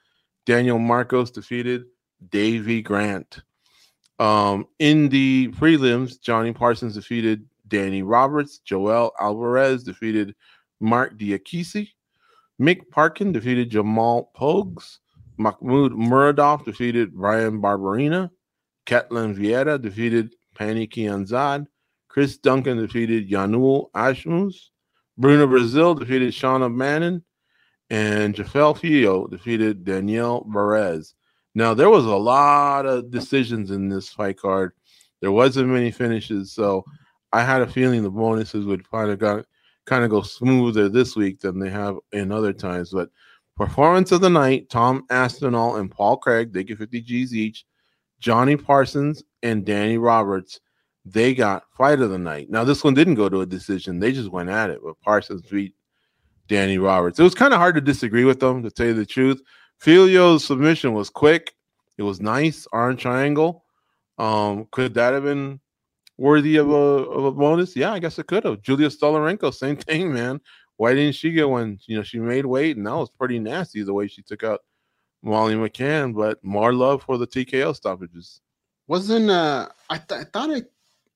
Daniel 0.47 0.79
Marcos 0.79 1.31
defeated 1.31 1.85
Davy 2.29 2.83
Grant. 2.83 3.43
Um, 4.19 4.67
in 4.79 5.09
the 5.09 5.49
prelims, 5.53 6.21
Johnny 6.21 6.53
Parsons 6.53 6.95
defeated 6.95 7.47
Danny 7.68 8.03
Roberts. 8.03 8.59
Joel 8.59 9.12
Alvarez 9.20 9.85
defeated 9.85 10.35
Mark 10.81 11.18
Diakiese. 11.18 11.88
Mick 12.61 12.88
Parkin 12.90 13.33
defeated 13.33 13.70
Jamal 13.70 14.31
Pogues. 14.37 14.98
Mahmoud 15.37 15.92
Muradov 15.92 16.64
defeated 16.64 17.14
Bryan 17.14 17.61
Barberena. 17.61 18.31
Ketlin 18.87 19.35
Vieira 19.35 19.81
defeated 19.81 20.35
Pannie 20.55 20.87
Kianzad. 20.87 21.66
Chris 22.09 22.37
Duncan 22.37 22.79
defeated 22.79 23.29
Yanal 23.29 23.90
Ashmoz. 23.92 24.55
Bruna 25.18 25.46
Brasil 25.46 25.94
defeated 25.94 26.33
Shauna 26.33 26.77
Bannon. 26.77 27.24
And 27.90 28.35
Jafel 28.35 28.79
Filho 28.79 29.27
defeated 29.27 29.85
Daniel 29.85 30.46
Barez. 30.48 31.14
Now, 31.55 31.74
there 31.74 31.90
was 31.90 32.07
a 32.07 32.16
lot 32.16 32.87
of 32.87 33.11
decisions 33.11 33.70
in 33.70 33.88
this 33.88 34.09
fight 34.09 34.38
card. 34.38 34.72
There 35.20 35.33
wasn't 35.33 35.68
many 35.68 35.90
finishes. 35.90 36.53
So 36.53 36.85
I 37.35 37.42
had 37.42 37.62
a 37.62 37.66
feeling 37.66 38.05
the 38.05 38.11
bonuses 38.11 38.64
would 38.64 38.88
kind 38.88 39.11
of 39.11 39.18
go, 39.18 39.42
kind 39.87 40.05
of 40.05 40.11
go 40.11 40.23
smoother 40.23 40.88
this 40.88 41.16
week 41.16 41.40
than 41.40 41.59
they 41.59 41.68
have 41.68 41.97
in 42.12 42.31
other 42.31 42.53
times. 42.53 42.90
But 42.90 43.11
performance 43.57 44.12
of 44.12 44.20
the 44.20 44.31
night, 44.31 44.70
Tom 44.70 45.05
Aspinall 45.11 45.77
and 45.77 45.90
Paul 45.90 46.16
Craig, 46.16 46.53
they 46.53 46.62
get 46.62 46.79
50 46.79 47.01
G's 47.01 47.35
each. 47.35 47.64
Johnny 48.20 48.57
Parsons 48.57 49.25
and 49.42 49.64
Danny 49.64 49.99
Roberts, 49.99 50.61
they 51.05 51.35
got 51.35 51.64
fight 51.77 52.01
of 52.01 52.11
the 52.11 52.18
night. 52.18 52.51
Now, 52.51 52.62
this 52.62 52.85
one 52.85 52.94
didn't 52.94 53.16
go 53.16 53.29
to 53.29 53.40
a 53.40 53.47
decision. 53.47 53.99
They 53.99 54.12
just 54.12 54.31
went 54.31 54.49
at 54.49 54.70
it, 54.70 54.79
but 54.83 55.01
Parsons 55.01 55.42
beat 55.42 55.75
Danny 56.47 56.79
Roberts. 56.79 57.18
It 57.18 57.25
was 57.25 57.35
kind 57.35 57.53
of 57.53 57.59
hard 57.59 57.75
to 57.75 57.81
disagree 57.81 58.25
with 58.25 58.38
them, 58.38 58.62
to 58.62 58.70
tell 58.70 58.87
you 58.87 58.94
the 58.94 59.05
truth. 59.05 59.42
Filho's 59.83 60.44
submission 60.44 60.92
was 60.92 61.11
quick. 61.11 61.53
It 61.99 62.05
was 62.05 62.20
nice, 62.20 62.68
arm 62.73 62.97
triangle. 62.97 63.64
Um, 64.18 64.68
could 64.70 64.94
that 64.94 65.14
have 65.14 65.25
been 65.25 65.59
worthy 66.16 66.57
of 66.57 66.70
a 66.70 66.74
of 66.74 67.24
a 67.24 67.33
bonus? 67.33 67.77
Yeah, 67.77 67.92
I 67.92 67.98
guess 67.98 68.18
it 68.18 68.27
could 68.27 68.44
have. 68.44 68.62
Julia 68.62 68.88
Stoliarenko, 68.88 69.53
same 69.55 69.77
thing, 69.77 70.12
man. 70.12 70.40
Why 70.77 70.94
didn't 70.94 71.14
she 71.14 71.31
get 71.31 71.48
one? 71.48 71.79
You 71.87 71.96
know, 71.96 72.03
she 72.03 72.18
made 72.18 72.46
weight, 72.46 72.77
and 72.77 72.87
that 72.87 72.94
was 72.96 73.11
pretty 73.11 73.38
nasty 73.38 73.83
the 73.83 73.94
way 73.94 74.09
she 74.09 74.22
took 74.22 74.42
out 74.42 74.61
Molly 75.22 75.55
McCann. 75.55 76.14
But 76.14 76.42
more 76.44 76.72
love 76.72 77.03
for 77.03 77.18
the 77.18 77.27
TKO 77.27 77.74
stoppages. 77.74 78.40
Wasn't 78.87 79.31
uh 79.31 79.68
I, 79.88 79.98
th- 79.98 80.20
I 80.20 80.24
thought 80.24 80.50
I 80.50 80.62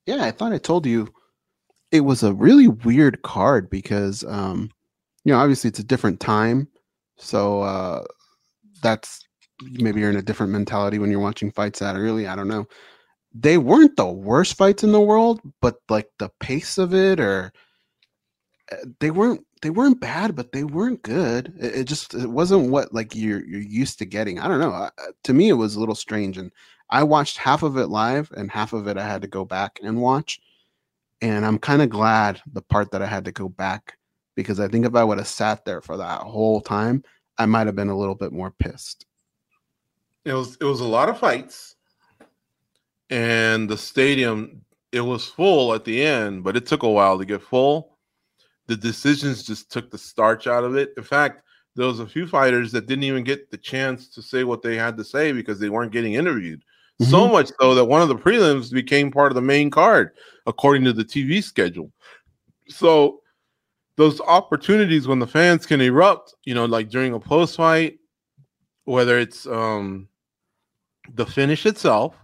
yeah, 0.06 0.24
I 0.24 0.30
thought 0.30 0.52
I 0.52 0.58
told 0.58 0.86
you 0.86 1.12
it 1.92 2.00
was 2.00 2.22
a 2.22 2.32
really 2.32 2.68
weird 2.68 3.22
card 3.22 3.68
because 3.68 4.24
um 4.24 4.70
you 5.24 5.32
know, 5.32 5.38
obviously 5.38 5.68
it's 5.68 5.78
a 5.78 5.84
different 5.84 6.20
time. 6.20 6.68
So 7.16 7.62
uh 7.62 8.04
that's 8.82 9.26
maybe 9.62 10.00
you're 10.00 10.10
in 10.10 10.16
a 10.16 10.22
different 10.22 10.52
mentality 10.52 10.98
when 10.98 11.10
you're 11.10 11.20
watching 11.20 11.50
fights 11.50 11.80
that 11.80 11.96
early. 11.96 12.26
I 12.26 12.36
don't 12.36 12.48
know. 12.48 12.66
They 13.40 13.58
weren't 13.58 13.96
the 13.96 14.06
worst 14.06 14.56
fights 14.56 14.82
in 14.82 14.92
the 14.92 15.00
world, 15.00 15.40
but 15.60 15.76
like 15.88 16.08
the 16.18 16.30
pace 16.40 16.78
of 16.78 16.94
it 16.94 17.20
or 17.20 17.52
uh, 18.72 18.76
they 19.00 19.10
weren't 19.10 19.44
they 19.62 19.70
weren't 19.70 20.00
bad, 20.00 20.36
but 20.36 20.52
they 20.52 20.64
weren't 20.64 21.02
good. 21.02 21.54
It, 21.58 21.74
it 21.76 21.84
just 21.84 22.14
it 22.14 22.28
wasn't 22.28 22.70
what 22.70 22.92
like 22.92 23.14
you're 23.14 23.44
you're 23.44 23.60
used 23.60 23.98
to 23.98 24.04
getting. 24.04 24.38
I 24.38 24.48
don't 24.48 24.60
know. 24.60 24.72
Uh, 24.72 24.90
to 25.24 25.34
me, 25.34 25.48
it 25.48 25.54
was 25.54 25.76
a 25.76 25.80
little 25.80 25.94
strange, 25.94 26.38
and 26.38 26.50
I 26.90 27.02
watched 27.04 27.38
half 27.38 27.62
of 27.62 27.76
it 27.76 27.86
live, 27.86 28.30
and 28.36 28.50
half 28.50 28.72
of 28.72 28.88
it 28.88 28.96
I 28.96 29.06
had 29.06 29.22
to 29.22 29.28
go 29.28 29.44
back 29.44 29.78
and 29.82 30.00
watch. 30.00 30.40
And 31.20 31.44
I'm 31.44 31.58
kind 31.58 31.82
of 31.82 31.90
glad 31.90 32.40
the 32.52 32.62
part 32.62 32.92
that 32.92 33.02
I 33.02 33.06
had 33.06 33.24
to 33.24 33.32
go 33.32 33.48
back 33.48 33.98
because 34.36 34.60
I 34.60 34.68
think 34.68 34.86
if 34.86 34.94
I 34.94 35.02
would 35.02 35.18
have 35.18 35.26
sat 35.26 35.64
there 35.64 35.80
for 35.80 35.96
that 35.96 36.20
whole 36.20 36.60
time, 36.60 37.02
I 37.38 37.46
might 37.46 37.66
have 37.66 37.74
been 37.74 37.88
a 37.88 37.98
little 37.98 38.14
bit 38.14 38.32
more 38.32 38.52
pissed. 38.52 39.04
It 40.24 40.32
was 40.32 40.56
it 40.60 40.64
was 40.64 40.80
a 40.80 40.84
lot 40.84 41.08
of 41.08 41.18
fights, 41.18 41.74
and 43.10 43.68
the 43.68 43.78
stadium 43.78 44.62
it 44.92 45.00
was 45.00 45.26
full 45.26 45.74
at 45.74 45.84
the 45.84 46.02
end, 46.02 46.42
but 46.42 46.56
it 46.56 46.66
took 46.66 46.82
a 46.82 46.88
while 46.88 47.18
to 47.18 47.24
get 47.24 47.42
full. 47.42 47.98
The 48.66 48.76
decisions 48.76 49.42
just 49.42 49.70
took 49.70 49.90
the 49.90 49.98
starch 49.98 50.46
out 50.46 50.64
of 50.64 50.76
it. 50.76 50.92
In 50.96 51.02
fact, 51.02 51.42
there 51.76 51.86
was 51.86 52.00
a 52.00 52.06
few 52.06 52.26
fighters 52.26 52.72
that 52.72 52.86
didn't 52.86 53.04
even 53.04 53.22
get 53.22 53.50
the 53.50 53.58
chance 53.58 54.08
to 54.08 54.22
say 54.22 54.44
what 54.44 54.62
they 54.62 54.76
had 54.76 54.96
to 54.96 55.04
say 55.04 55.32
because 55.32 55.60
they 55.60 55.68
weren't 55.68 55.92
getting 55.92 56.14
interviewed. 56.14 56.62
So 57.00 57.28
much 57.28 57.52
so 57.60 57.76
that 57.76 57.84
one 57.84 58.02
of 58.02 58.08
the 58.08 58.16
prelims 58.16 58.72
became 58.72 59.12
part 59.12 59.30
of 59.30 59.36
the 59.36 59.40
main 59.40 59.70
card 59.70 60.10
according 60.46 60.82
to 60.84 60.92
the 60.92 61.04
TV 61.04 61.40
schedule. 61.44 61.92
So 62.68 63.20
those 63.94 64.20
opportunities 64.22 65.06
when 65.06 65.20
the 65.20 65.26
fans 65.26 65.64
can 65.64 65.80
erupt, 65.80 66.34
you 66.44 66.54
know, 66.54 66.64
like 66.64 66.88
during 66.88 67.14
a 67.14 67.20
post 67.20 67.56
fight, 67.56 67.98
whether 68.84 69.16
it's 69.16 69.46
um 69.46 70.08
the 71.14 71.24
finish 71.24 71.66
itself, 71.66 72.16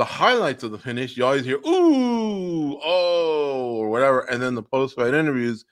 the 0.00 0.04
highlights 0.06 0.62
of 0.62 0.70
the 0.70 0.78
finish, 0.78 1.14
you 1.14 1.26
always 1.26 1.44
hear 1.44 1.58
ooh, 1.58 2.80
oh, 2.82 3.76
or 3.76 3.90
whatever, 3.90 4.20
and 4.30 4.42
then 4.42 4.54
the 4.54 4.62
post 4.62 4.96
fight 4.96 5.12
interviews, 5.12 5.66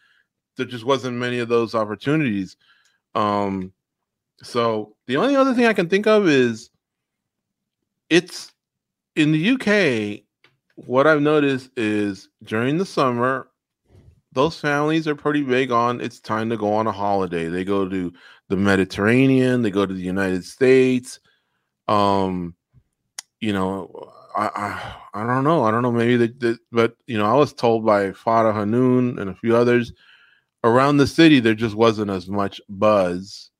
there 0.58 0.66
just 0.66 0.84
wasn't 0.84 1.16
many 1.16 1.38
of 1.38 1.48
those 1.48 1.74
opportunities. 1.74 2.54
Um, 3.14 3.72
so 4.42 4.94
the 5.06 5.16
only 5.16 5.34
other 5.34 5.54
thing 5.54 5.64
I 5.64 5.72
can 5.72 5.88
think 5.88 6.06
of 6.06 6.28
is 6.28 6.68
it's 8.10 8.52
in 9.16 9.32
the 9.32 9.52
UK. 9.52 10.24
What 10.74 11.06
I've 11.06 11.22
noticed 11.22 11.70
is 11.78 12.28
during 12.44 12.76
the 12.76 12.84
summer, 12.84 13.48
those 14.32 14.60
families 14.60 15.08
are 15.08 15.14
pretty 15.14 15.42
big 15.42 15.70
on 15.70 16.02
it's 16.02 16.20
time 16.20 16.50
to 16.50 16.58
go 16.58 16.74
on 16.74 16.86
a 16.86 16.92
holiday. 16.92 17.48
They 17.48 17.64
go 17.64 17.88
to 17.88 18.12
the 18.48 18.56
Mediterranean, 18.58 19.62
they 19.62 19.70
go 19.70 19.86
to 19.86 19.94
the 19.94 20.02
United 20.02 20.44
States. 20.44 21.18
Um, 21.88 22.54
you 23.40 23.54
know, 23.54 24.12
I, 24.38 24.50
I 25.14 25.22
I 25.22 25.26
don't 25.26 25.44
know. 25.44 25.64
I 25.64 25.70
don't 25.72 25.82
know. 25.82 25.92
Maybe 25.92 26.16
they, 26.16 26.28
they 26.28 26.56
but 26.72 26.96
you 27.06 27.18
know, 27.18 27.26
I 27.26 27.34
was 27.34 27.52
told 27.52 27.84
by 27.86 28.12
Farah 28.12 28.54
Hannoun 28.54 29.18
and 29.18 29.30
a 29.30 29.34
few 29.34 29.56
others 29.56 29.92
around 30.64 30.98
the 30.98 31.08
city 31.08 31.40
there 31.40 31.54
just 31.54 31.76
wasn't 31.76 32.10
as 32.10 32.28
much 32.28 32.60
buzz. 32.68 33.50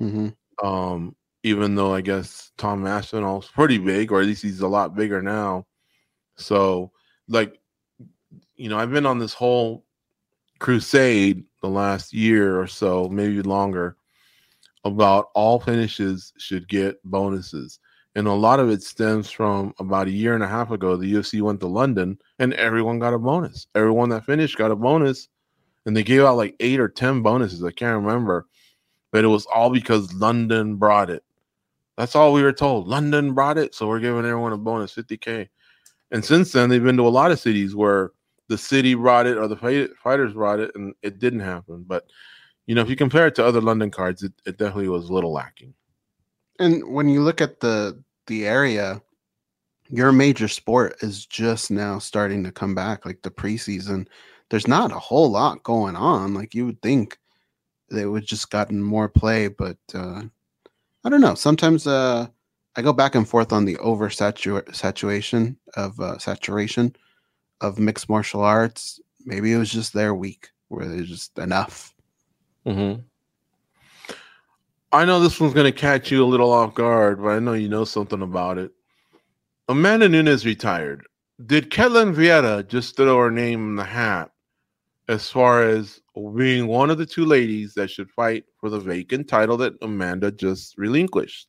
hmm 0.00 0.28
Um, 0.62 1.14
even 1.42 1.74
though 1.74 1.94
I 1.94 2.00
guess 2.00 2.50
Tom 2.58 2.86
Aspinall's 2.86 3.48
pretty 3.48 3.78
big, 3.78 4.12
or 4.12 4.20
at 4.20 4.26
least 4.26 4.42
he's 4.42 4.60
a 4.60 4.68
lot 4.68 4.96
bigger 4.96 5.22
now. 5.22 5.66
So, 6.36 6.92
like, 7.28 7.60
you 8.56 8.68
know, 8.68 8.78
I've 8.78 8.90
been 8.90 9.06
on 9.06 9.18
this 9.18 9.34
whole 9.34 9.84
crusade 10.60 11.44
the 11.62 11.68
last 11.68 12.14
year 12.14 12.60
or 12.60 12.68
so, 12.68 13.08
maybe 13.10 13.42
longer, 13.42 13.96
about 14.84 15.28
all 15.34 15.60
finishes 15.60 16.32
should 16.38 16.68
get 16.68 16.98
bonuses. 17.04 17.80
And 18.16 18.26
a 18.26 18.32
lot 18.32 18.60
of 18.60 18.70
it 18.70 18.82
stems 18.82 19.30
from 19.30 19.74
about 19.78 20.06
a 20.06 20.10
year 20.10 20.34
and 20.34 20.42
a 20.42 20.48
half 20.48 20.70
ago. 20.70 20.96
The 20.96 21.12
UFC 21.12 21.42
went 21.42 21.60
to 21.60 21.66
London 21.66 22.18
and 22.38 22.54
everyone 22.54 22.98
got 22.98 23.12
a 23.12 23.18
bonus. 23.18 23.66
Everyone 23.74 24.08
that 24.08 24.24
finished 24.24 24.56
got 24.56 24.70
a 24.70 24.76
bonus. 24.76 25.28
And 25.84 25.94
they 25.94 26.02
gave 26.02 26.22
out 26.22 26.38
like 26.38 26.56
eight 26.58 26.80
or 26.80 26.88
10 26.88 27.20
bonuses. 27.20 27.62
I 27.62 27.72
can't 27.72 28.02
remember. 28.02 28.46
But 29.12 29.24
it 29.24 29.28
was 29.28 29.44
all 29.54 29.68
because 29.68 30.12
London 30.14 30.76
brought 30.76 31.10
it. 31.10 31.24
That's 31.98 32.16
all 32.16 32.32
we 32.32 32.42
were 32.42 32.54
told. 32.54 32.88
London 32.88 33.34
brought 33.34 33.58
it. 33.58 33.74
So 33.74 33.86
we're 33.86 34.00
giving 34.00 34.24
everyone 34.24 34.54
a 34.54 34.56
bonus 34.56 34.94
50K. 34.94 35.48
And 36.10 36.24
since 36.24 36.52
then, 36.52 36.70
they've 36.70 36.82
been 36.82 36.96
to 36.96 37.06
a 37.06 37.10
lot 37.10 37.32
of 37.32 37.38
cities 37.38 37.76
where 37.76 38.12
the 38.48 38.56
city 38.56 38.94
brought 38.94 39.26
it 39.26 39.36
or 39.36 39.46
the 39.46 39.56
fight- 39.56 39.94
fighters 40.02 40.32
brought 40.32 40.58
it 40.58 40.70
and 40.74 40.94
it 41.02 41.18
didn't 41.18 41.40
happen. 41.40 41.84
But, 41.86 42.06
you 42.66 42.74
know, 42.74 42.80
if 42.80 42.88
you 42.88 42.96
compare 42.96 43.26
it 43.26 43.34
to 43.34 43.44
other 43.44 43.60
London 43.60 43.90
cards, 43.90 44.22
it, 44.22 44.32
it 44.46 44.56
definitely 44.56 44.88
was 44.88 45.10
a 45.10 45.12
little 45.12 45.34
lacking. 45.34 45.74
And 46.58 46.82
when 46.88 47.10
you 47.10 47.20
look 47.20 47.42
at 47.42 47.60
the 47.60 48.02
the 48.26 48.46
area, 48.46 49.02
your 49.88 50.12
major 50.12 50.48
sport 50.48 50.96
is 51.00 51.26
just 51.26 51.70
now 51.70 51.98
starting 51.98 52.44
to 52.44 52.52
come 52.52 52.74
back. 52.74 53.06
Like 53.06 53.22
the 53.22 53.30
preseason, 53.30 54.08
there's 54.50 54.68
not 54.68 54.92
a 54.92 54.98
whole 54.98 55.30
lot 55.30 55.62
going 55.62 55.96
on. 55.96 56.34
Like 56.34 56.54
you 56.54 56.66
would 56.66 56.82
think 56.82 57.18
they 57.90 58.06
would 58.06 58.26
just 58.26 58.50
gotten 58.50 58.82
more 58.82 59.08
play, 59.08 59.48
but 59.48 59.78
uh, 59.94 60.22
I 61.04 61.08
don't 61.08 61.20
know. 61.20 61.34
Sometimes 61.34 61.86
uh, 61.86 62.26
I 62.76 62.82
go 62.82 62.92
back 62.92 63.14
and 63.14 63.28
forth 63.28 63.52
on 63.52 63.64
the 63.64 63.76
oversaturation 63.76 64.74
saturation 64.74 65.56
of 65.76 65.98
uh, 66.00 66.18
saturation 66.18 66.94
of 67.60 67.78
mixed 67.78 68.08
martial 68.08 68.42
arts. 68.42 69.00
Maybe 69.24 69.52
it 69.52 69.58
was 69.58 69.70
just 69.70 69.92
their 69.92 70.14
week 70.14 70.48
where 70.68 70.86
there's 70.86 71.08
just 71.08 71.38
enough. 71.38 71.94
Mm-hmm. 72.66 73.02
I 74.92 75.04
know 75.04 75.20
this 75.20 75.40
one's 75.40 75.54
going 75.54 75.70
to 75.70 75.78
catch 75.78 76.10
you 76.10 76.24
a 76.24 76.26
little 76.26 76.52
off 76.52 76.74
guard, 76.74 77.20
but 77.20 77.28
I 77.28 77.38
know 77.38 77.54
you 77.54 77.68
know 77.68 77.84
something 77.84 78.22
about 78.22 78.58
it. 78.58 78.70
Amanda 79.68 80.08
Nunes 80.08 80.46
retired. 80.46 81.06
Did 81.44 81.70
Ketlen 81.70 82.14
Vieira 82.14 82.66
just 82.66 82.96
throw 82.96 83.18
her 83.18 83.30
name 83.30 83.70
in 83.70 83.76
the 83.76 83.84
hat 83.84 84.30
as 85.08 85.28
far 85.28 85.62
as 85.62 86.00
being 86.34 86.66
one 86.66 86.88
of 86.90 86.98
the 86.98 87.06
two 87.06 87.24
ladies 87.24 87.74
that 87.74 87.90
should 87.90 88.10
fight 88.10 88.44
for 88.58 88.70
the 88.70 88.78
vacant 88.80 89.28
title 89.28 89.56
that 89.58 89.74
Amanda 89.82 90.30
just 90.30 90.78
relinquished? 90.78 91.48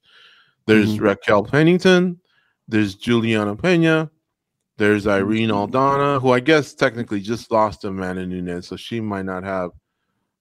There's 0.65 0.97
Mhm. 0.97 1.01
Raquel 1.01 1.43
Pennington, 1.43 2.19
there's 2.67 2.95
Juliana 2.95 3.55
Pena, 3.55 4.11
there's 4.77 5.07
Irene 5.07 5.49
Aldana, 5.49 6.19
who 6.19 6.31
I 6.31 6.41
guess 6.41 6.73
technically 6.73 7.21
just 7.21 7.49
lost 7.51 7.81
to 7.81 7.87
Amanda 7.87 8.25
Nunes, 8.25 8.67
so 8.67 8.75
she 8.75 8.99
might 8.99 9.25
not 9.25 9.43
have 9.43 9.71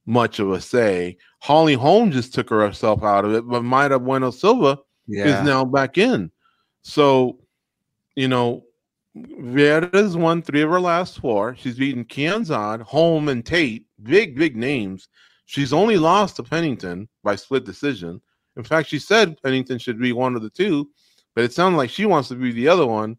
much 0.07 0.39
of 0.39 0.51
a 0.53 0.61
say. 0.61 1.17
Holly 1.41 1.75
Holm 1.75 2.11
just 2.11 2.33
took 2.33 2.51
herself 2.51 3.03
out 3.03 3.25
of 3.25 3.35
it, 3.35 3.47
but 3.47 3.63
Mayra 3.63 4.03
Bueno 4.03 4.31
Silva 4.31 4.79
Yeah. 5.07 5.27
is 5.27 5.43
now 5.43 5.65
back 5.65 5.99
in. 5.99 6.31
So, 6.83 7.41
you 8.15 8.29
know, 8.29 8.63
Vieira's 9.17 10.17
won 10.17 10.43
three 10.43 10.63
of 10.63 10.71
her 10.71 10.81
last 10.81 11.19
four. 11.21 11.57
She's 11.57 11.77
beaten 11.77 12.05
Kianzad, 12.05 12.83
Holm, 12.83 13.29
and 13.29 13.45
Tate, 13.45 13.87
big, 14.03 14.37
big 14.37 14.57
names. 14.57 15.09
She's 15.47 15.73
only 15.73 15.97
lost 15.97 16.37
to 16.37 16.43
Pennington 16.43 17.09
by 17.25 17.37
split 17.37 17.65
decision. 17.65 18.21
In 18.57 18.65
fact, 18.65 18.89
she 18.89 18.99
said 18.99 19.41
Pennington 19.43 19.79
should 19.79 19.99
be 19.99 20.13
one 20.13 20.35
of 20.35 20.43
the 20.43 20.51
two, 20.51 20.91
but 21.35 21.45
it 21.45 21.53
sounded 21.53 21.79
like 21.79 21.91
she 21.91 22.05
wants 22.07 22.29
to 22.29 22.35
be 22.35 22.53
the 22.53 22.69
other 22.69 22.87
one 22.87 23.17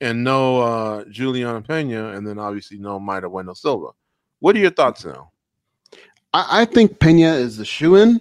and 0.00 0.22
no 0.24 0.60
uh, 0.60 1.04
Juliana 1.10 1.62
Pena, 1.62 2.08
and 2.10 2.26
then 2.26 2.38
obviously 2.38 2.78
no 2.78 2.98
Mayra 3.00 3.30
Bueno 3.30 3.54
Silva. 3.54 3.88
What 4.40 4.56
are 4.56 4.60
your 4.60 4.70
thoughts 4.70 5.04
now? 5.04 5.30
I, 6.34 6.62
I 6.62 6.64
think 6.66 6.98
Pena 6.98 7.34
is 7.34 7.56
the 7.56 7.64
shoe 7.64 7.96
in, 7.96 8.20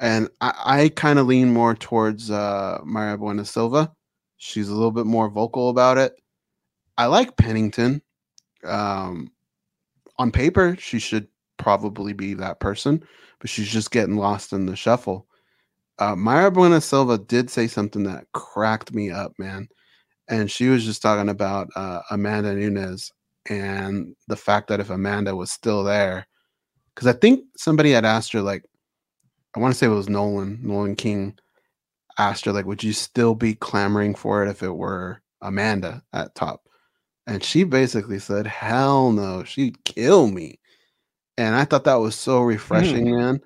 and 0.00 0.30
I, 0.40 0.54
I 0.64 0.88
kind 0.90 1.18
of 1.18 1.26
lean 1.26 1.52
more 1.52 1.74
towards 1.74 2.30
uh, 2.30 2.78
Maria 2.84 3.18
Bueno 3.18 3.42
Silva. 3.42 3.92
She's 4.38 4.68
a 4.68 4.74
little 4.74 4.92
bit 4.92 5.06
more 5.06 5.28
vocal 5.28 5.68
about 5.68 5.98
it. 5.98 6.14
I 6.96 7.06
like 7.06 7.36
Pennington. 7.36 8.00
Um, 8.64 9.32
on 10.18 10.30
paper, 10.30 10.76
she 10.78 10.98
should 10.98 11.28
probably 11.58 12.12
be 12.12 12.34
that 12.34 12.60
person, 12.60 13.02
but 13.40 13.50
she's 13.50 13.68
just 13.68 13.90
getting 13.90 14.16
lost 14.16 14.52
in 14.52 14.66
the 14.66 14.76
shuffle. 14.76 15.26
Uh, 15.98 16.14
Mayra 16.14 16.54
Bueno 16.54 16.78
Silva 16.78 17.18
did 17.18 17.50
say 17.50 17.66
something 17.66 18.04
that 18.04 18.26
cracked 18.32 18.94
me 18.94 19.10
up, 19.10 19.32
man. 19.38 19.68
And 20.28 20.50
she 20.50 20.68
was 20.68 20.84
just 20.84 21.02
talking 21.02 21.28
about 21.28 21.68
uh, 21.74 22.02
Amanda 22.10 22.54
Nunes 22.54 23.10
and 23.48 24.14
the 24.28 24.36
fact 24.36 24.68
that 24.68 24.78
if 24.78 24.90
Amanda 24.90 25.34
was 25.34 25.50
still 25.50 25.82
there, 25.82 26.26
because 26.98 27.14
I 27.14 27.16
think 27.16 27.44
somebody 27.56 27.92
had 27.92 28.04
asked 28.04 28.32
her, 28.32 28.42
like, 28.42 28.64
I 29.54 29.60
want 29.60 29.72
to 29.72 29.78
say 29.78 29.86
it 29.86 29.90
was 29.90 30.08
Nolan, 30.08 30.58
Nolan 30.60 30.96
King 30.96 31.38
asked 32.18 32.44
her, 32.44 32.52
like, 32.52 32.66
would 32.66 32.82
you 32.82 32.92
still 32.92 33.36
be 33.36 33.54
clamoring 33.54 34.16
for 34.16 34.44
it 34.44 34.50
if 34.50 34.64
it 34.64 34.74
were 34.74 35.22
Amanda 35.40 36.02
at 36.12 36.34
top? 36.34 36.68
And 37.28 37.44
she 37.44 37.62
basically 37.62 38.18
said, 38.18 38.48
hell 38.48 39.12
no, 39.12 39.44
she'd 39.44 39.84
kill 39.84 40.26
me. 40.26 40.58
And 41.36 41.54
I 41.54 41.64
thought 41.64 41.84
that 41.84 42.00
was 42.00 42.16
so 42.16 42.40
refreshing, 42.40 43.16
man. 43.16 43.42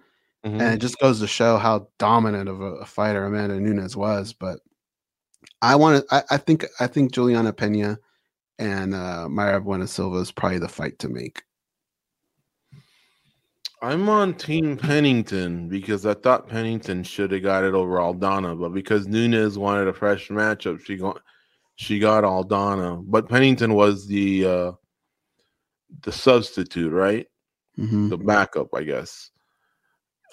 Mm-hmm. 0.46 0.58
And 0.58 0.74
it 0.74 0.78
just 0.78 0.98
goes 0.98 1.20
to 1.20 1.26
show 1.26 1.58
how 1.58 1.88
dominant 1.98 2.48
of 2.48 2.62
a, 2.62 2.76
a 2.76 2.86
fighter 2.86 3.26
Amanda 3.26 3.60
Nunes 3.60 3.94
was. 3.94 4.32
But 4.32 4.60
I 5.60 5.76
want 5.76 6.08
to, 6.08 6.14
I, 6.14 6.22
I 6.30 6.36
think, 6.38 6.64
I 6.80 6.86
think 6.86 7.12
Juliana 7.12 7.52
Pena 7.52 7.98
and 8.58 8.94
uh, 8.94 9.26
Mayra 9.28 9.62
Bueno 9.62 9.84
Silva 9.84 10.20
is 10.20 10.32
probably 10.32 10.58
the 10.58 10.70
fight 10.70 10.98
to 11.00 11.10
make. 11.10 11.42
I'm 13.82 14.08
on 14.08 14.34
Team 14.34 14.76
Pennington 14.76 15.68
because 15.68 16.06
I 16.06 16.14
thought 16.14 16.48
Pennington 16.48 17.02
should 17.02 17.32
have 17.32 17.42
got 17.42 17.64
it 17.64 17.74
over 17.74 17.96
Aldana, 17.96 18.58
but 18.58 18.68
because 18.68 19.08
Nunes 19.08 19.58
wanted 19.58 19.88
a 19.88 19.92
fresh 19.92 20.28
matchup, 20.28 20.84
she 20.84 20.96
got 20.96 21.20
she 21.74 21.98
got 21.98 22.22
Aldana. 22.22 23.02
But 23.04 23.28
Pennington 23.28 23.74
was 23.74 24.06
the 24.06 24.46
uh 24.46 24.72
the 26.02 26.12
substitute, 26.12 26.92
right? 26.92 27.26
Mhm. 27.76 28.08
The 28.10 28.18
backup, 28.18 28.68
I 28.72 28.84
guess. 28.84 29.30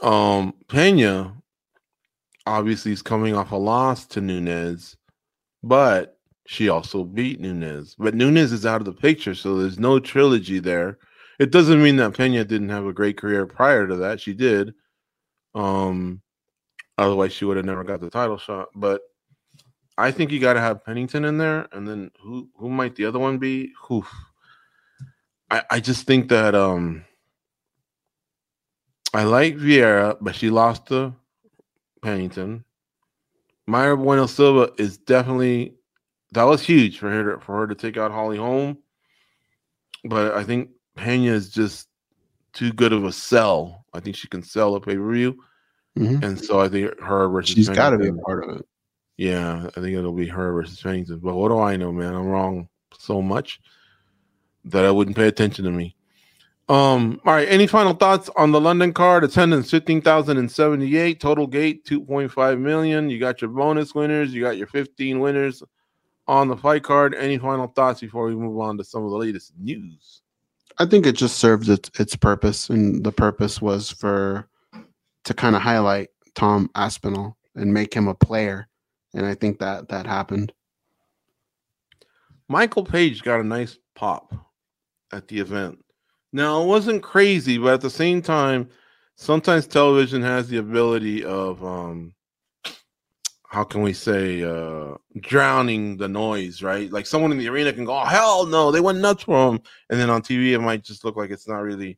Um 0.04 0.54
Pena 0.68 1.36
obviously 2.46 2.92
is 2.92 3.02
coming 3.02 3.36
off 3.36 3.52
a 3.52 3.56
loss 3.56 4.06
to 4.08 4.22
Nunes, 4.22 4.96
but 5.64 6.20
she 6.46 6.70
also 6.70 7.04
beat 7.04 7.40
Nunes. 7.40 7.96
But 7.98 8.14
Nunes 8.14 8.52
is 8.52 8.66
out 8.68 8.82
of 8.82 8.86
the 8.86 8.94
picture, 8.94 9.34
so 9.34 9.58
there's 9.58 9.80
no 9.80 10.00
trilogy 10.00 10.60
there. 10.60 11.00
It 11.40 11.52
doesn't 11.52 11.82
mean 11.82 11.96
that 11.96 12.18
Pena 12.18 12.44
didn't 12.44 12.70
have 12.70 12.86
a 12.86 12.94
great 12.94 13.18
career 13.18 13.46
prior 13.46 13.88
to 13.88 13.96
that. 13.96 14.20
She 14.20 14.34
did. 14.34 14.74
Um, 15.56 16.22
otherwise 16.98 17.32
she 17.32 17.46
would 17.46 17.58
have 17.58 17.66
never 17.66 17.86
got 17.86 18.02
the 18.02 18.10
title 18.10 18.38
shot. 18.38 18.68
But 18.76 19.02
I 19.98 20.12
think 20.12 20.32
you 20.32 20.40
got 20.40 20.54
to 20.54 20.62
have 20.62 20.84
Pennington 20.84 21.26
in 21.26 21.38
there, 21.38 21.68
and 21.72 21.88
then 21.88 22.12
who 22.22 22.50
who 22.58 22.70
might 22.70 22.96
the 22.96 23.06
other 23.06 23.20
one 23.20 23.38
be? 23.38 23.74
Who? 23.84 24.06
I 25.50 25.64
I 25.72 25.80
just 25.80 26.06
think 26.06 26.30
that 26.30 26.56
um 26.56 27.06
I 29.14 29.24
like 29.24 29.56
Vieira, 29.56 30.18
but 30.22 30.36
she 30.36 30.50
lost 30.50 30.88
to 30.88 31.16
Pennington. 32.02 32.64
Mayra 33.68 33.98
Bueno 33.98 34.26
Silva 34.26 34.72
is 34.78 34.98
definitely 34.98 35.76
that 36.32 36.44
was 36.44 36.62
huge 36.62 37.00
for 37.00 37.10
her 37.10 37.36
to, 37.36 37.42
for 37.42 37.58
her 37.58 37.68
to 37.68 37.76
take 37.76 37.98
out 37.98 38.12
Holly 38.12 38.38
Holm. 38.38 38.78
But 40.04 40.34
I 40.34 40.44
think 40.44 40.70
Pena 41.00 41.32
is 41.32 41.50
just 41.50 41.88
too 42.54 42.72
good 42.74 42.94
of 42.94 43.06
a 43.06 43.12
sell. 43.12 43.86
I 43.94 44.00
think 44.00 44.16
she 44.16 44.28
can 44.28 44.44
sell 44.44 44.76
a 44.76 44.82
pay 44.82 44.96
per 44.96 45.12
view, 45.12 45.38
Mhm. 45.98 46.24
and 46.24 46.40
so 46.40 46.60
I 46.60 46.68
think 46.68 47.00
her 47.00 47.28
versus 47.30 47.56
She's 47.56 47.70
got 47.70 47.92
to 47.92 47.98
be 47.98 48.08
a 48.08 48.14
part 48.14 48.44
of 48.44 48.58
it. 48.58 48.66
Yeah, 49.18 49.68
I 49.76 49.82
think 49.82 49.98
it'll 49.98 50.14
be 50.14 50.28
her 50.28 50.54
versus 50.54 50.82
Pennington. 50.82 51.20
But 51.20 51.36
what 51.36 51.50
do 51.50 51.60
I 51.60 51.76
know, 51.76 51.92
man? 51.92 52.16
I'm 52.16 52.28
wrong 52.28 52.70
so 52.98 53.22
much 53.22 53.60
that 54.66 54.86
I 54.86 54.92
wouldn't 54.92 55.18
pay 55.18 55.28
attention 55.28 55.66
to 55.66 55.72
me. 55.72 55.96
Um, 56.70 57.20
all 57.26 57.34
right. 57.34 57.48
Any 57.50 57.66
final 57.66 57.94
thoughts 57.94 58.30
on 58.36 58.52
the 58.52 58.62
London 58.62 58.94
card? 58.94 59.24
Attendance 59.24 59.72
fifteen 59.72 60.02
thousand 60.02 60.38
and 60.38 60.52
seventy-eight. 60.52 61.20
Total 61.20 61.48
gate 61.48 61.84
two 61.84 62.00
point 62.02 62.32
five 62.32 62.60
million. 62.60 63.10
You 63.10 63.20
got 63.20 63.42
your 63.42 63.50
bonus 63.50 63.96
winners. 63.96 64.34
You 64.34 64.42
got 64.44 64.58
your 64.58 64.68
fifteen 64.68 65.20
winners 65.20 65.64
on 66.28 66.48
the 66.48 66.56
fight 66.56 66.84
card. 66.84 67.16
Any 67.16 67.40
final 67.40 67.68
thoughts 67.68 68.02
before 68.02 68.26
we 68.28 68.36
move 68.36 68.60
on 68.60 68.78
to 68.78 68.84
some 68.84 69.04
of 69.04 69.10
the 69.10 69.18
latest 69.18 69.54
news? 69.58 70.22
I 70.80 70.86
think 70.86 71.06
it 71.06 71.14
just 71.14 71.38
served 71.38 71.68
its 71.68 71.90
its 72.00 72.16
purpose, 72.16 72.70
and 72.70 73.04
the 73.04 73.12
purpose 73.12 73.62
was 73.62 73.92
for 73.92 74.48
to 75.26 75.34
kind 75.34 75.56
of 75.56 75.62
highlight 75.62 76.10
Tom 76.36 76.70
Aspinall 76.74 77.38
and 77.56 77.74
make 77.74 77.94
him 77.94 78.08
a 78.08 78.16
player, 78.16 78.68
and 79.14 79.26
I 79.26 79.36
think 79.36 79.60
that 79.60 79.90
that 79.90 80.08
happened. 80.08 80.54
Michael 82.48 82.86
Page 82.86 83.24
got 83.24 83.42
a 83.42 83.44
nice 83.44 83.78
pop 83.94 84.34
at 85.12 85.28
the 85.28 85.40
event. 85.40 85.84
Now 86.32 86.64
it 86.64 86.68
wasn't 86.68 87.04
crazy, 87.04 87.58
but 87.58 87.74
at 87.74 87.82
the 87.82 87.90
same 87.90 88.22
time, 88.22 88.70
sometimes 89.18 89.68
television 89.68 90.22
has 90.22 90.48
the 90.48 90.58
ability 90.58 91.26
of 91.26 91.64
um 91.64 92.14
how 93.50 93.64
can 93.64 93.82
we 93.82 93.94
say 93.94 94.44
uh 94.44 94.94
drowning 95.20 95.98
the 95.98 96.08
noise, 96.08 96.62
right? 96.62 96.92
Like 96.92 97.06
someone 97.08 97.32
in 97.32 97.40
the 97.40 97.50
arena 97.50 97.74
can 97.74 97.84
go, 97.86 97.98
oh, 98.00 98.06
hell 98.06 98.46
no, 98.46 98.72
they 98.72 98.80
went 98.80 99.00
nuts 99.00 99.24
for 99.24 99.50
him, 99.52 99.60
and 99.90 100.00
then 100.00 100.10
on 100.12 100.22
TV 100.22 100.52
it 100.54 100.60
might 100.60 100.84
just 100.84 101.04
look 101.04 101.16
like 101.18 101.32
it's 101.32 101.48
not 101.48 101.58
really 101.64 101.98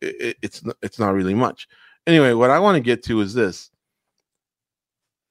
it, 0.00 0.16
it- 0.20 0.36
it's 0.42 0.62
it's 0.82 0.98
not 0.98 1.14
really 1.14 1.34
much. 1.34 1.68
Anyway, 2.06 2.32
what 2.32 2.50
I 2.50 2.58
want 2.58 2.74
to 2.76 2.80
get 2.80 3.02
to 3.04 3.20
is 3.20 3.32
this. 3.34 3.70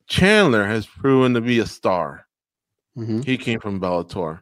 Chandler 0.08 0.66
has 0.66 0.86
proven 0.86 1.34
to 1.34 1.42
be 1.42 1.60
a 1.60 1.66
star. 1.66 2.26
Mhm. 2.98 3.24
He 3.26 3.38
came 3.38 3.60
from 3.60 3.80
Bellator. 3.80 4.42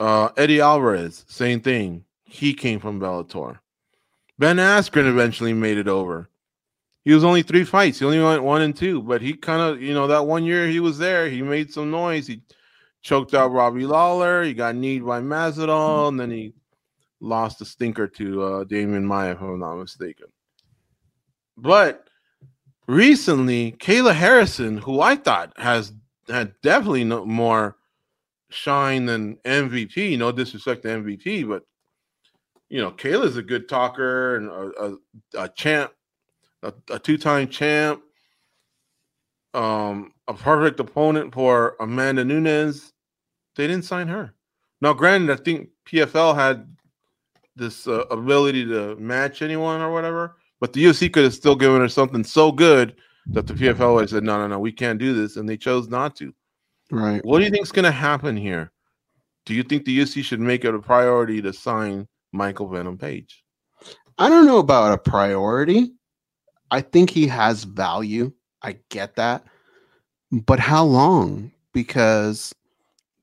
Uh, 0.00 0.28
Eddie 0.36 0.60
Alvarez, 0.60 1.24
same 1.28 1.60
thing. 1.60 2.04
He 2.24 2.54
came 2.54 2.80
from 2.80 3.00
Bellator. 3.00 3.58
Ben 4.38 4.56
Askren 4.56 5.06
eventually 5.06 5.52
made 5.52 5.78
it 5.78 5.88
over. 5.88 6.28
He 7.04 7.12
was 7.12 7.24
only 7.24 7.42
three 7.42 7.64
fights. 7.64 7.98
He 7.98 8.04
only 8.04 8.20
went 8.20 8.42
one 8.42 8.62
and 8.62 8.76
two, 8.76 9.02
but 9.02 9.20
he 9.20 9.34
kind 9.34 9.60
of, 9.60 9.82
you 9.82 9.92
know, 9.92 10.06
that 10.06 10.26
one 10.26 10.44
year 10.44 10.68
he 10.68 10.80
was 10.80 10.98
there, 10.98 11.28
he 11.28 11.42
made 11.42 11.72
some 11.72 11.90
noise. 11.90 12.26
He 12.26 12.42
choked 13.02 13.34
out 13.34 13.52
Robbie 13.52 13.86
Lawler. 13.86 14.42
He 14.44 14.54
got 14.54 14.76
kneed 14.76 15.04
by 15.04 15.20
Masvidal, 15.20 16.08
and 16.08 16.20
then 16.20 16.30
he 16.30 16.54
lost 17.20 17.60
a 17.60 17.64
stinker 17.64 18.06
to 18.06 18.42
uh, 18.42 18.64
Demian 18.64 19.02
Maia, 19.02 19.32
if 19.32 19.40
I'm 19.40 19.58
not 19.58 19.76
mistaken. 19.76 20.26
But 21.56 22.08
recently, 22.86 23.72
Kayla 23.72 24.14
Harrison, 24.14 24.78
who 24.78 25.00
I 25.00 25.16
thought 25.16 25.52
has 25.56 25.92
had 26.28 26.54
definitely 26.62 27.04
no 27.04 27.24
more 27.24 27.76
shine 28.50 29.06
than 29.06 29.36
MVP. 29.44 30.18
No 30.18 30.32
disrespect 30.32 30.82
to 30.82 30.88
MVP, 30.88 31.48
but 31.48 31.64
you 32.68 32.80
know, 32.80 32.90
Kayla's 32.90 33.36
a 33.36 33.42
good 33.42 33.68
talker 33.68 34.36
and 34.36 34.48
a, 34.48 34.82
a, 34.82 35.44
a 35.44 35.48
champ, 35.50 35.92
a, 36.62 36.72
a 36.90 36.98
two-time 36.98 37.48
champ, 37.48 38.02
um, 39.54 40.12
a 40.28 40.34
perfect 40.34 40.80
opponent 40.80 41.34
for 41.34 41.76
Amanda 41.80 42.24
Nunes. 42.24 42.92
They 43.56 43.66
didn't 43.66 43.84
sign 43.84 44.08
her. 44.08 44.34
Now, 44.80 44.92
granted, 44.92 45.30
I 45.30 45.42
think 45.42 45.68
PFL 45.86 46.34
had 46.34 46.74
this 47.54 47.86
uh, 47.86 48.04
ability 48.10 48.64
to 48.66 48.96
match 48.96 49.42
anyone 49.42 49.80
or 49.80 49.92
whatever, 49.92 50.36
but 50.60 50.72
the 50.72 50.84
UFC 50.84 51.12
could 51.12 51.24
have 51.24 51.34
still 51.34 51.54
given 51.54 51.80
her 51.80 51.88
something 51.88 52.24
so 52.24 52.50
good 52.50 52.96
that 53.26 53.46
the 53.46 53.54
PFL 53.54 53.94
would 53.94 54.00
have 54.02 54.10
said, 54.10 54.24
"No, 54.24 54.38
no, 54.38 54.48
no, 54.48 54.58
we 54.58 54.72
can't 54.72 54.98
do 54.98 55.14
this," 55.14 55.36
and 55.36 55.48
they 55.48 55.56
chose 55.56 55.88
not 55.88 56.16
to. 56.16 56.34
Right. 56.90 57.24
What 57.24 57.38
do 57.38 57.44
you 57.44 57.50
think 57.50 57.62
is 57.62 57.72
going 57.72 57.84
to 57.84 57.90
happen 57.90 58.36
here? 58.36 58.72
Do 59.46 59.54
you 59.54 59.62
think 59.62 59.84
the 59.84 59.98
UFC 59.98 60.22
should 60.22 60.40
make 60.40 60.64
it 60.64 60.74
a 60.74 60.78
priority 60.78 61.42
to 61.42 61.52
sign 61.52 62.08
Michael 62.32 62.68
Venom 62.68 62.98
Page? 62.98 63.44
I 64.18 64.28
don't 64.28 64.46
know 64.46 64.58
about 64.58 64.92
a 64.92 64.98
priority. 64.98 65.92
I 66.72 66.80
think 66.80 67.10
he 67.10 67.26
has 67.26 67.64
value. 67.64 68.32
I 68.62 68.78
get 68.88 69.14
that. 69.16 69.44
But 70.32 70.58
how 70.58 70.84
long? 70.84 71.52
Because 71.74 72.54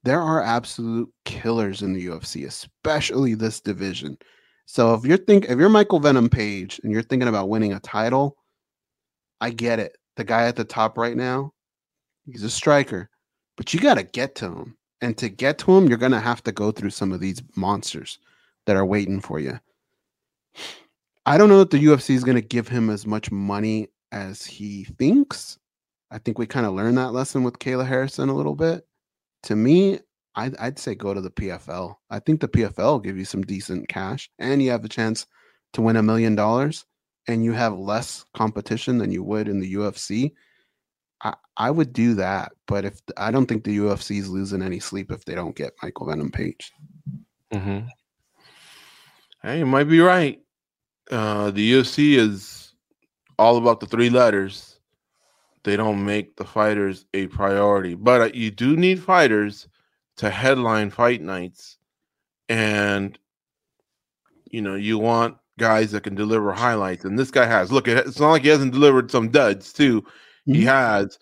there 0.04 0.22
are 0.22 0.44
absolute 0.44 1.12
killers 1.26 1.82
in 1.82 1.94
the 1.94 2.06
UFC, 2.06 2.46
especially 2.46 3.34
this 3.34 3.60
division. 3.60 4.20
So 4.68 4.94
if 4.94 5.04
you're 5.04 5.18
think 5.18 5.46
if 5.46 5.58
you're 5.58 5.68
Michael 5.68 6.00
Venom 6.00 6.30
Page 6.30 6.80
and 6.84 6.94
you're 6.94 7.02
thinking 7.02 7.28
about 7.28 7.50
winning 7.50 7.74
a 7.74 7.80
title, 7.80 8.38
I 9.42 9.50
get 9.50 9.80
it. 9.80 9.98
The 10.16 10.24
guy 10.24 10.44
at 10.44 10.56
the 10.56 10.64
top 10.64 10.96
right 10.96 11.18
now, 11.18 11.52
he's 12.28 12.44
a 12.44 12.52
striker. 12.52 13.10
But 13.58 13.74
you 13.74 13.80
got 13.80 13.96
to 13.96 14.04
get 14.04 14.36
to 14.36 14.46
him. 14.46 14.78
And 15.02 15.18
to 15.18 15.28
get 15.28 15.58
to 15.60 15.76
him, 15.76 15.88
you're 15.88 15.98
going 15.98 16.12
to 16.12 16.20
have 16.20 16.44
to 16.44 16.52
go 16.52 16.72
through 16.72 16.92
some 16.92 17.12
of 17.12 17.20
these 17.20 17.42
monsters 17.56 18.20
that 18.68 18.76
are 18.76 18.86
waiting 18.86 19.22
for 19.22 19.40
you. 19.40 19.60
I 21.30 21.38
don't 21.38 21.50
know 21.50 21.62
if 21.62 21.70
the 21.70 21.78
UFC 21.78 22.16
is 22.16 22.24
going 22.24 22.38
to 22.38 22.42
give 22.42 22.68
him 22.68 22.90
as 22.90 23.06
much 23.06 23.32
money 23.32 23.90
as 24.12 24.44
he 24.44 24.86
thinks. 24.86 25.60
I 26.10 26.18
think 26.18 26.40
we 26.40 26.48
kind 26.48 26.66
of 26.66 26.74
learned 26.74 26.98
that 26.98 27.14
lesson 27.14 27.44
with 27.44 27.60
Kayla 27.60 27.86
Harrison 27.86 28.30
a 28.30 28.34
little 28.34 28.56
bit. 28.56 28.88
To 29.44 29.56
me, 29.56 30.00
I'd, 30.34 30.58
I'd 30.58 30.80
say 30.80 30.96
go 30.96 31.14
to 31.14 31.22
the 31.22 31.30
PFL. 31.30 31.94
I 32.10 32.18
think 32.18 32.42
the 32.42 32.48
PFL 32.48 32.78
will 32.78 33.00
give 33.00 33.16
you 33.16 33.26
some 33.26 33.44
decent 33.44 33.90
cash, 33.90 34.28
and 34.40 34.60
you 34.64 34.72
have 34.72 34.84
a 34.84 34.90
chance 34.90 35.28
to 35.74 35.84
win 35.84 35.98
a 35.98 36.02
million 36.02 36.34
dollars, 36.34 36.84
and 37.28 37.46
you 37.46 37.52
have 37.52 37.78
less 37.78 38.26
competition 38.36 38.98
than 38.98 39.12
you 39.12 39.24
would 39.24 39.48
in 39.48 39.60
the 39.60 39.76
UFC. 39.76 40.32
I, 41.24 41.36
I 41.58 41.70
would 41.70 41.94
do 41.94 42.16
that, 42.16 42.54
but 42.66 42.86
if 42.86 43.02
I 43.18 43.30
don't 43.30 43.46
think 43.46 43.66
the 43.66 43.78
UFC 43.78 44.18
is 44.18 44.32
losing 44.32 44.64
any 44.64 44.80
sleep 44.80 45.12
if 45.12 45.26
they 45.26 45.36
don't 45.36 45.56
get 45.56 45.74
Michael 45.84 46.08
Venom 46.08 46.32
Page. 46.32 46.72
Mm-hmm. 47.54 47.88
Hey, 49.44 49.60
you 49.60 49.68
might 49.68 49.84
be 49.84 50.00
right. 50.00 50.42
Uh, 51.10 51.52
the 51.52 51.74
UFC 51.74 52.16
is 52.18 52.74
all 53.38 53.58
about 53.58 53.80
the 53.80 53.86
three 53.88 54.10
letters. 54.10 54.80
They 55.64 55.76
don't 55.76 56.06
make 56.06 56.36
the 56.38 56.46
fighters 56.46 57.06
a 57.14 57.28
priority, 57.28 57.96
but 57.96 58.22
uh, 58.22 58.30
you 58.34 58.52
do 58.52 58.76
need 58.78 59.02
fighters 59.04 59.68
to 60.18 60.30
headline 60.30 60.90
fight 60.90 61.22
nights, 61.22 61.78
and 62.48 63.18
you 64.52 64.62
know 64.62 64.76
you 64.76 64.98
want 64.98 65.38
guys 65.58 65.92
that 65.92 66.04
can 66.04 66.16
deliver 66.16 66.54
highlights. 66.54 67.04
And 67.06 67.20
this 67.20 67.32
guy 67.32 67.46
has. 67.46 67.72
Look, 67.72 67.88
it- 67.88 68.08
it's 68.08 68.20
not 68.20 68.32
like 68.32 68.44
he 68.44 68.50
hasn't 68.50 68.74
delivered 68.74 69.12
some 69.12 69.30
duds 69.30 69.74
too. 69.74 70.06
He 70.46 70.62
Mhm. 70.64 70.66
has, 70.66 71.20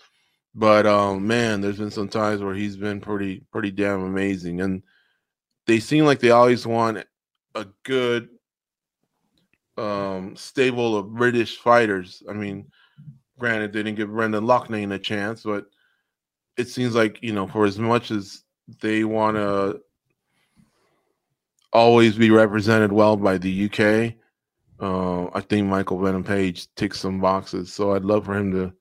but 0.56 0.86
um, 0.86 1.28
man, 1.28 1.62
there's 1.62 1.80
been 1.80 1.92
some 1.92 2.10
times 2.10 2.42
where 2.42 2.56
he's 2.56 2.78
been 2.78 3.02
pretty, 3.02 3.44
pretty 3.52 3.72
damn 3.72 4.04
amazing, 4.04 4.62
and 4.62 4.84
they 5.68 5.80
seem 5.80 6.06
like 6.06 6.20
they 6.20 6.32
always 6.32 6.66
want 6.68 7.04
a 7.56 7.68
good 7.84 8.30
um 9.78 10.36
stable 10.36 10.98
of 10.98 11.14
British 11.14 11.58
fighters. 11.58 12.24
I 12.30 12.34
mean, 12.34 12.72
granted, 13.38 13.74
they 13.74 13.84
didn't 13.84 13.98
give 13.98 14.10
Brendan 14.10 14.46
Loughnane 14.46 14.94
a 14.94 15.00
chance, 15.00 15.44
but 15.44 15.68
it 16.58 16.68
seems 16.68 16.96
like 16.96 17.22
you 17.22 17.34
know, 17.34 17.48
for 17.48 17.66
as 17.66 17.78
much 17.78 18.12
as 18.12 18.44
they 18.82 19.04
want 19.04 19.38
to 19.38 19.82
always 21.72 22.16
be 22.16 22.32
represented 22.32 22.92
well 22.92 23.16
by 23.16 23.38
the 23.38 23.66
UK, 23.66 24.14
uh, 24.80 25.30
I 25.34 25.42
think 25.42 25.68
Michael 25.68 26.00
Venom 26.00 26.24
Page 26.24 26.74
ticks 26.76 27.00
some 27.00 27.20
boxes. 27.20 27.74
So 27.74 27.94
I'd 27.94 28.06
love 28.06 28.26
for 28.26 28.36
him 28.36 28.52
to 28.52 28.74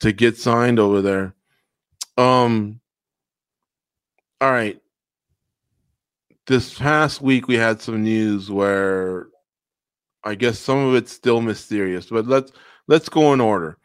to 0.00 0.12
get 0.12 0.36
signed 0.36 0.78
over 0.78 1.02
there. 1.02 1.34
Um. 2.16 2.80
All 4.40 4.50
right. 4.50 4.80
This 6.46 6.76
past 6.76 7.22
week 7.22 7.46
we 7.46 7.54
had 7.54 7.80
some 7.80 8.02
news 8.02 8.50
where 8.50 9.28
I 10.24 10.34
guess 10.34 10.58
some 10.58 10.78
of 10.78 10.94
it's 10.94 11.12
still 11.12 11.40
mysterious, 11.40 12.06
but 12.06 12.26
let's 12.26 12.52
let's 12.86 13.08
go 13.08 13.32
in 13.32 13.40
order. 13.40 13.78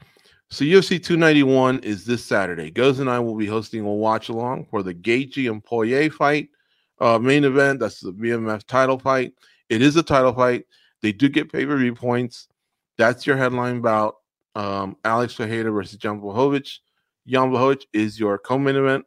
So 0.49 0.63
UFC 0.63 1.03
291 1.03 1.79
is 1.79 2.05
this 2.05 2.23
Saturday. 2.23 2.71
Goes 2.71 2.99
and 2.99 3.09
I 3.09 3.19
will 3.19 3.35
be 3.35 3.47
hosting 3.47 3.81
a 3.81 3.93
watch 3.93 4.29
along 4.29 4.65
for 4.69 4.81
the 4.81 4.93
Gaethje 4.93 5.51
and 5.51 5.63
Poirier 5.63 6.09
fight, 6.09 6.49
uh, 7.01 7.19
main 7.19 7.43
event. 7.43 7.79
That's 7.79 7.99
the 7.99 8.13
BMF 8.13 8.65
title 8.65 8.97
fight. 8.97 9.33
It 9.69 9.81
is 9.81 9.97
a 9.97 10.03
title 10.03 10.33
fight. 10.33 10.65
They 11.01 11.11
do 11.11 11.27
get 11.27 11.51
pay 11.51 11.65
per 11.65 11.77
view 11.77 11.93
points. 11.93 12.47
That's 12.97 13.27
your 13.27 13.38
headline 13.38 13.81
bout. 13.81 14.15
Um, 14.55 14.97
Alex 15.03 15.35
Pereira 15.35 15.71
versus 15.71 15.97
Jan 15.97 16.21
Blachowicz. 16.21 16.79
Jan 17.27 17.51
Blachowicz 17.51 17.85
is 17.93 18.19
your 18.19 18.38
co-main 18.38 18.75
event. 18.75 19.05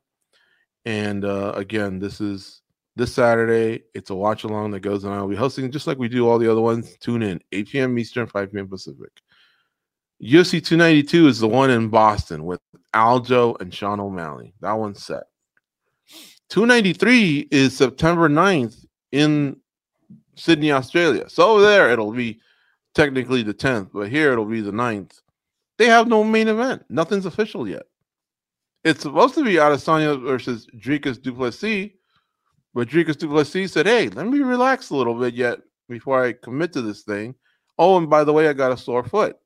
And 0.84 1.24
uh, 1.24 1.52
again, 1.56 1.98
this 1.98 2.20
is 2.20 2.62
this 3.00 3.14
Saturday. 3.14 3.82
It's 3.94 4.10
a 4.10 4.14
watch 4.14 4.44
along 4.44 4.72
that 4.72 4.80
goes 4.80 5.04
on. 5.04 5.16
I 5.16 5.22
will 5.22 5.28
be 5.28 5.36
hosting 5.36 5.70
just 5.70 5.86
like 5.86 5.98
we 5.98 6.08
do 6.08 6.28
all 6.28 6.38
the 6.38 6.50
other 6.50 6.60
ones. 6.60 6.96
Tune 7.00 7.22
in 7.22 7.40
8 7.50 7.68
p.m. 7.68 7.98
Eastern, 7.98 8.26
5 8.26 8.52
p.m. 8.52 8.68
Pacific. 8.68 9.10
UFC 10.22 10.62
292 10.62 11.26
is 11.28 11.40
the 11.40 11.48
one 11.48 11.70
in 11.70 11.88
Boston 11.88 12.44
with 12.44 12.60
Aljo 12.94 13.58
and 13.60 13.72
Sean 13.72 14.00
O'Malley. 14.00 14.52
That 14.60 14.74
one's 14.74 15.02
set. 15.02 15.24
293 16.50 17.48
is 17.50 17.74
September 17.76 18.28
9th 18.28 18.84
in 19.12 19.56
Sydney, 20.36 20.70
Australia. 20.72 21.28
So 21.30 21.52
over 21.52 21.62
there, 21.62 21.90
it'll 21.90 22.12
be 22.12 22.40
technically 22.94 23.42
the 23.42 23.54
10th, 23.54 23.90
but 23.94 24.10
here 24.10 24.32
it'll 24.32 24.44
be 24.44 24.60
the 24.60 24.72
9th. 24.72 25.22
They 25.78 25.86
have 25.86 26.06
no 26.06 26.22
main 26.22 26.48
event. 26.48 26.84
Nothing's 26.90 27.24
official 27.24 27.66
yet. 27.66 27.84
It's 28.84 29.02
supposed 29.02 29.34
to 29.36 29.44
be 29.44 29.54
Adesanya 29.54 30.20
versus 30.22 30.66
Dricus 30.78 31.20
du 31.20 31.32
Plessis, 31.32 31.92
Dricus 32.76 33.16
du 33.16 33.28
Plessis 33.28 33.72
said, 33.72 33.86
"Hey, 33.86 34.08
let 34.08 34.26
me 34.26 34.40
relax 34.40 34.90
a 34.90 34.96
little 34.96 35.14
bit 35.14 35.34
yet 35.34 35.60
before 35.88 36.24
I 36.24 36.32
commit 36.32 36.72
to 36.74 36.82
this 36.82 37.02
thing." 37.02 37.34
Oh, 37.78 37.96
and 37.96 38.08
by 38.08 38.24
the 38.24 38.32
way, 38.32 38.48
I 38.48 38.52
got 38.52 38.72
a 38.72 38.76
sore 38.76 39.04
foot. 39.04 39.36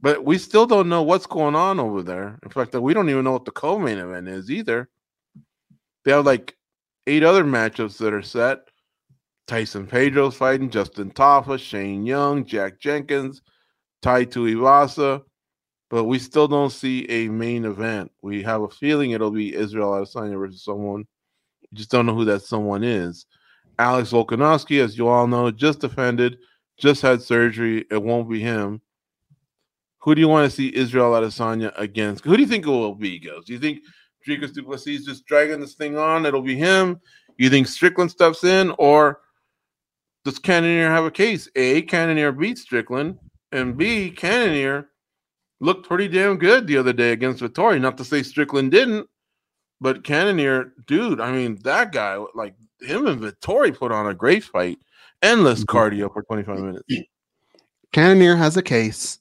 But 0.00 0.24
we 0.24 0.38
still 0.38 0.66
don't 0.66 0.88
know 0.88 1.02
what's 1.02 1.26
going 1.26 1.54
on 1.54 1.80
over 1.80 2.02
there. 2.02 2.38
In 2.42 2.50
fact, 2.50 2.74
we 2.74 2.94
don't 2.94 3.10
even 3.10 3.24
know 3.24 3.32
what 3.32 3.44
the 3.44 3.50
co-main 3.50 3.98
event 3.98 4.28
is 4.28 4.50
either. 4.50 4.88
They 6.04 6.12
have 6.12 6.26
like 6.26 6.56
eight 7.06 7.24
other 7.24 7.44
matchups 7.44 7.98
that 7.98 8.14
are 8.14 8.22
set. 8.22 8.60
Tyson 9.46 9.86
Pedro's 9.86 10.36
fighting 10.36 10.70
Justin 10.70 11.10
Tafa, 11.10 11.58
Shane 11.58 12.04
Young, 12.04 12.44
Jack 12.44 12.78
Jenkins, 12.78 13.42
Tai 14.02 14.26
Tuivasa, 14.26 15.22
but 15.90 16.04
we 16.04 16.18
still 16.18 16.46
don't 16.46 16.70
see 16.70 17.06
a 17.08 17.28
main 17.28 17.64
event. 17.64 18.12
We 18.22 18.42
have 18.42 18.62
a 18.62 18.68
feeling 18.68 19.12
it'll 19.12 19.30
be 19.30 19.54
Israel 19.54 19.92
Adesanya 19.92 20.38
versus 20.38 20.62
someone 20.62 21.06
You 21.70 21.78
just 21.78 21.90
don't 21.90 22.06
know 22.06 22.14
who 22.14 22.24
that 22.26 22.42
someone 22.42 22.82
is. 22.82 23.26
Alex 23.78 24.10
Volkanovski, 24.10 24.82
as 24.82 24.98
you 24.98 25.08
all 25.08 25.26
know, 25.26 25.50
just 25.50 25.80
defended, 25.80 26.38
just 26.78 27.02
had 27.02 27.22
surgery. 27.22 27.84
It 27.90 28.02
won't 28.02 28.30
be 28.30 28.40
him. 28.40 28.80
Who 30.00 30.14
do 30.14 30.20
you 30.20 30.28
want 30.28 30.50
to 30.50 30.56
see 30.56 30.74
Israel 30.74 31.12
Adesanya 31.12 31.72
against? 31.78 32.24
Who 32.24 32.36
do 32.36 32.42
you 32.42 32.48
think 32.48 32.66
it 32.66 32.70
will 32.70 32.94
be, 32.94 33.18
Goes? 33.18 33.44
Do 33.44 33.52
you 33.52 33.58
think 33.58 33.80
Dricus 34.26 34.52
du 34.52 34.62
Plessis 34.62 35.00
is 35.00 35.04
just 35.04 35.26
dragging 35.26 35.60
this 35.60 35.74
thing 35.74 35.98
on? 35.98 36.24
It'll 36.24 36.42
be 36.42 36.56
him. 36.56 37.00
You 37.36 37.50
think 37.50 37.66
Strickland 37.66 38.10
steps 38.10 38.42
in, 38.42 38.74
or 38.78 39.20
does 40.24 40.38
Cannonier 40.38 40.90
have 40.90 41.04
a 41.04 41.10
case? 41.10 41.48
A, 41.56 41.82
Cannonier 41.82 42.32
beat 42.32 42.58
Strickland, 42.58 43.18
and 43.52 43.76
B, 43.76 44.10
Cannonier 44.10 44.88
looked 45.60 45.86
pretty 45.86 46.08
damn 46.08 46.36
good 46.36 46.66
the 46.66 46.76
other 46.76 46.92
day 46.92 47.12
against 47.12 47.42
Vettori. 47.42 47.80
Not 47.80 47.96
to 47.98 48.04
say 48.04 48.22
Strickland 48.22 48.70
didn't, 48.70 49.08
but 49.80 50.04
Cannonier, 50.04 50.72
dude, 50.86 51.20
I 51.20 51.32
mean, 51.32 51.58
that 51.64 51.92
guy, 51.92 52.16
like 52.34 52.54
him 52.80 53.06
and 53.06 53.20
Vettori 53.20 53.76
put 53.76 53.92
on 53.92 54.06
a 54.06 54.14
great 54.14 54.44
fight. 54.44 54.78
Endless 55.22 55.64
Mhm. 55.64 55.66
cardio 55.66 56.12
for 56.12 56.22
25 56.22 56.58
minutes. 56.58 56.84
Cannonier 57.92 58.36
has 58.36 58.56
a 58.56 58.62
case, 58.62 59.18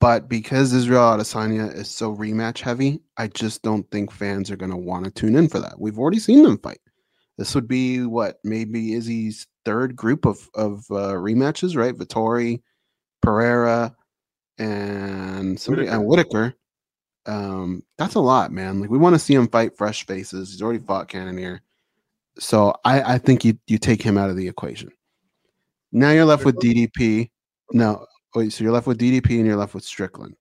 but 0.00 0.28
because 0.28 0.72
Israel 0.72 1.02
Adesanya 1.16 1.72
is 1.74 1.90
so 1.90 2.14
rematch 2.14 2.60
heavy, 2.60 3.00
I 3.16 3.28
just 3.28 3.62
don't 3.62 3.88
think 3.90 4.10
fans 4.10 4.50
are 4.50 4.56
going 4.56 4.70
to 4.70 4.76
want 4.76 5.04
to 5.04 5.10
tune 5.10 5.36
in 5.36 5.48
for 5.48 5.60
that. 5.60 5.78
We've 5.78 5.98
already 5.98 6.18
seen 6.18 6.42
them 6.42 6.58
fight. 6.58 6.80
This 7.38 7.54
would 7.54 7.68
be 7.68 8.02
what 8.02 8.38
maybe 8.44 8.94
Izzy's 8.94 9.46
third 9.64 9.94
group 9.94 10.24
of 10.24 10.48
of 10.54 10.84
uh, 10.90 11.12
rematches, 11.12 11.76
right? 11.76 11.94
Vettori, 11.94 12.62
Pereira, 13.20 13.94
and 14.58 15.60
somebody 15.60 15.86
and 15.88 16.06
Whitaker. 16.06 16.54
Um, 17.26 17.82
that's 17.98 18.14
a 18.14 18.20
lot, 18.20 18.52
man. 18.52 18.80
Like 18.80 18.90
we 18.90 18.98
want 18.98 19.14
to 19.14 19.18
see 19.18 19.34
him 19.34 19.48
fight 19.48 19.76
fresh 19.76 20.06
faces. 20.06 20.50
He's 20.52 20.62
already 20.62 20.78
fought 20.78 21.08
Cannonier, 21.08 21.60
so 22.38 22.74
I 22.84 23.14
I 23.14 23.18
think 23.18 23.44
you 23.44 23.58
you 23.66 23.78
take 23.78 24.02
him 24.02 24.16
out 24.16 24.30
of 24.30 24.36
the 24.36 24.48
equation. 24.48 24.90
Now 25.92 26.10
you're 26.10 26.24
left 26.24 26.44
with 26.44 26.56
DDP. 26.56 27.30
No, 27.72 28.06
wait. 28.34 28.52
So 28.52 28.62
you're 28.62 28.72
left 28.72 28.86
with 28.86 28.98
DDP 28.98 29.38
and 29.38 29.46
you're 29.46 29.56
left 29.56 29.74
with 29.74 29.84
Strickland. 29.84 30.36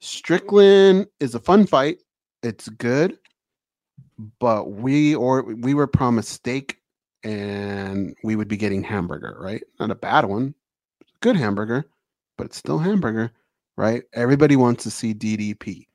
Strickland 0.00 1.06
is 1.20 1.34
a 1.34 1.40
fun 1.40 1.66
fight. 1.66 1.98
It's 2.42 2.68
good, 2.68 3.18
but 4.38 4.70
we 4.70 5.14
or 5.14 5.42
we 5.42 5.74
were 5.74 5.88
promised 5.88 6.30
steak, 6.30 6.78
and 7.24 8.14
we 8.22 8.36
would 8.36 8.48
be 8.48 8.56
getting 8.56 8.82
hamburger, 8.82 9.36
right? 9.40 9.62
Not 9.80 9.90
a 9.90 9.96
bad 9.96 10.24
one, 10.24 10.54
good 11.20 11.36
hamburger, 11.36 11.84
but 12.36 12.46
it's 12.46 12.56
still 12.56 12.78
hamburger, 12.78 13.32
right? 13.76 14.04
Everybody 14.12 14.54
wants 14.54 14.84
to 14.84 14.90
see 14.90 15.14
DDP, 15.14 15.87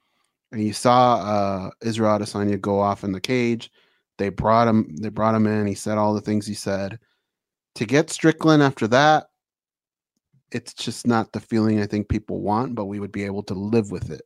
and 0.53 0.63
you 0.63 0.71
saw 0.71 1.15
uh, 1.15 1.71
Israel 1.81 2.19
Adesanya 2.19 2.61
go 2.61 2.79
off 2.79 3.03
in 3.03 3.11
the 3.11 3.19
cage. 3.19 3.71
They 4.19 4.29
brought 4.29 4.67
him. 4.67 4.95
They 5.01 5.09
brought 5.09 5.35
him 5.35 5.47
in. 5.47 5.65
He 5.65 5.73
said 5.73 5.97
all 5.97 6.13
the 6.13 6.21
things 6.21 6.45
he 6.45 6.53
said. 6.53 6.99
To 7.75 7.85
get 7.85 8.11
Strickland 8.11 8.61
after 8.61 8.87
that, 8.89 9.25
it's 10.51 10.75
just 10.75 11.07
not 11.07 11.33
the 11.33 11.39
feeling 11.39 11.81
I 11.81 11.87
think 11.87 12.07
people 12.07 12.41
want, 12.41 12.75
but 12.75 12.85
we 12.85 12.99
would 12.99 13.11
be 13.11 13.23
able 13.23 13.41
to 13.43 13.55
live 13.55 13.89
with 13.89 14.11
it 14.11 14.21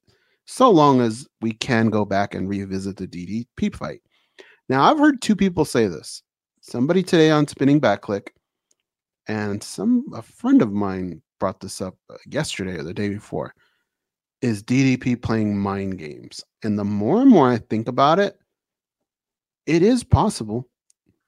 so 0.45 0.69
long 0.69 0.99
as 0.99 1.25
we 1.41 1.53
can 1.53 1.89
go 1.89 2.03
back 2.03 2.35
and 2.35 2.49
revisit 2.49 2.97
the 2.97 3.07
DDP 3.07 3.73
fight. 3.73 4.01
Now, 4.67 4.83
I've 4.83 4.99
heard 4.99 5.21
two 5.21 5.35
people 5.35 5.63
say 5.63 5.87
this. 5.87 6.23
Somebody 6.59 7.03
today 7.03 7.31
on 7.31 7.47
Spinning 7.47 7.79
Back 7.79 8.01
Click, 8.01 8.33
and 9.29 9.63
some 9.63 10.05
a 10.13 10.21
friend 10.21 10.61
of 10.61 10.73
mine 10.73 11.21
brought 11.39 11.61
this 11.61 11.81
up 11.81 11.95
uh, 12.09 12.17
yesterday 12.25 12.77
or 12.77 12.83
the 12.83 12.93
day 12.93 13.07
before. 13.07 13.53
Is 14.41 14.63
DDP 14.63 15.21
playing 15.21 15.57
mind 15.57 15.97
games? 15.97 16.43
And 16.63 16.77
the 16.77 16.83
more 16.83 17.21
and 17.21 17.29
more 17.29 17.49
I 17.49 17.57
think 17.57 17.87
about 17.87 18.19
it, 18.19 18.39
it 19.65 19.81
is 19.81 20.03
possible. 20.03 20.67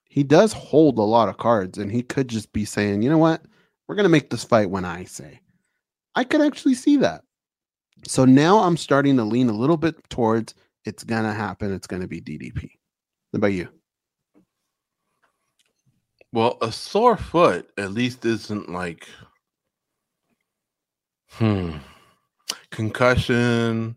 He 0.05 0.23
does 0.23 0.53
hold 0.53 0.97
a 0.97 1.03
lot 1.03 1.29
of 1.29 1.37
cards, 1.37 1.77
and 1.77 1.91
he 1.91 2.01
could 2.01 2.27
just 2.27 2.51
be 2.53 2.65
saying, 2.65 3.01
you 3.01 3.09
know 3.09 3.17
what? 3.17 3.43
We're 3.87 3.95
going 3.95 4.03
to 4.03 4.09
make 4.09 4.29
this 4.29 4.43
fight 4.43 4.69
when 4.69 4.85
I 4.85 5.03
say. 5.03 5.39
I 6.15 6.23
could 6.23 6.41
actually 6.41 6.75
see 6.75 6.97
that. 6.97 7.23
So 8.07 8.25
now 8.25 8.59
I'm 8.59 8.77
starting 8.77 9.17
to 9.17 9.23
lean 9.23 9.49
a 9.49 9.53
little 9.53 9.77
bit 9.77 9.95
towards 10.09 10.55
it's 10.85 11.03
going 11.03 11.23
to 11.23 11.33
happen. 11.33 11.73
It's 11.73 11.87
going 11.87 12.01
to 12.01 12.07
be 12.07 12.21
DDP. 12.21 12.71
What 13.31 13.37
about 13.37 13.53
you? 13.53 13.67
Well, 16.31 16.57
a 16.61 16.71
sore 16.71 17.17
foot 17.17 17.69
at 17.77 17.91
least 17.91 18.25
isn't 18.25 18.69
like 18.69 19.07
hmm 21.31 21.77
concussion. 22.71 23.95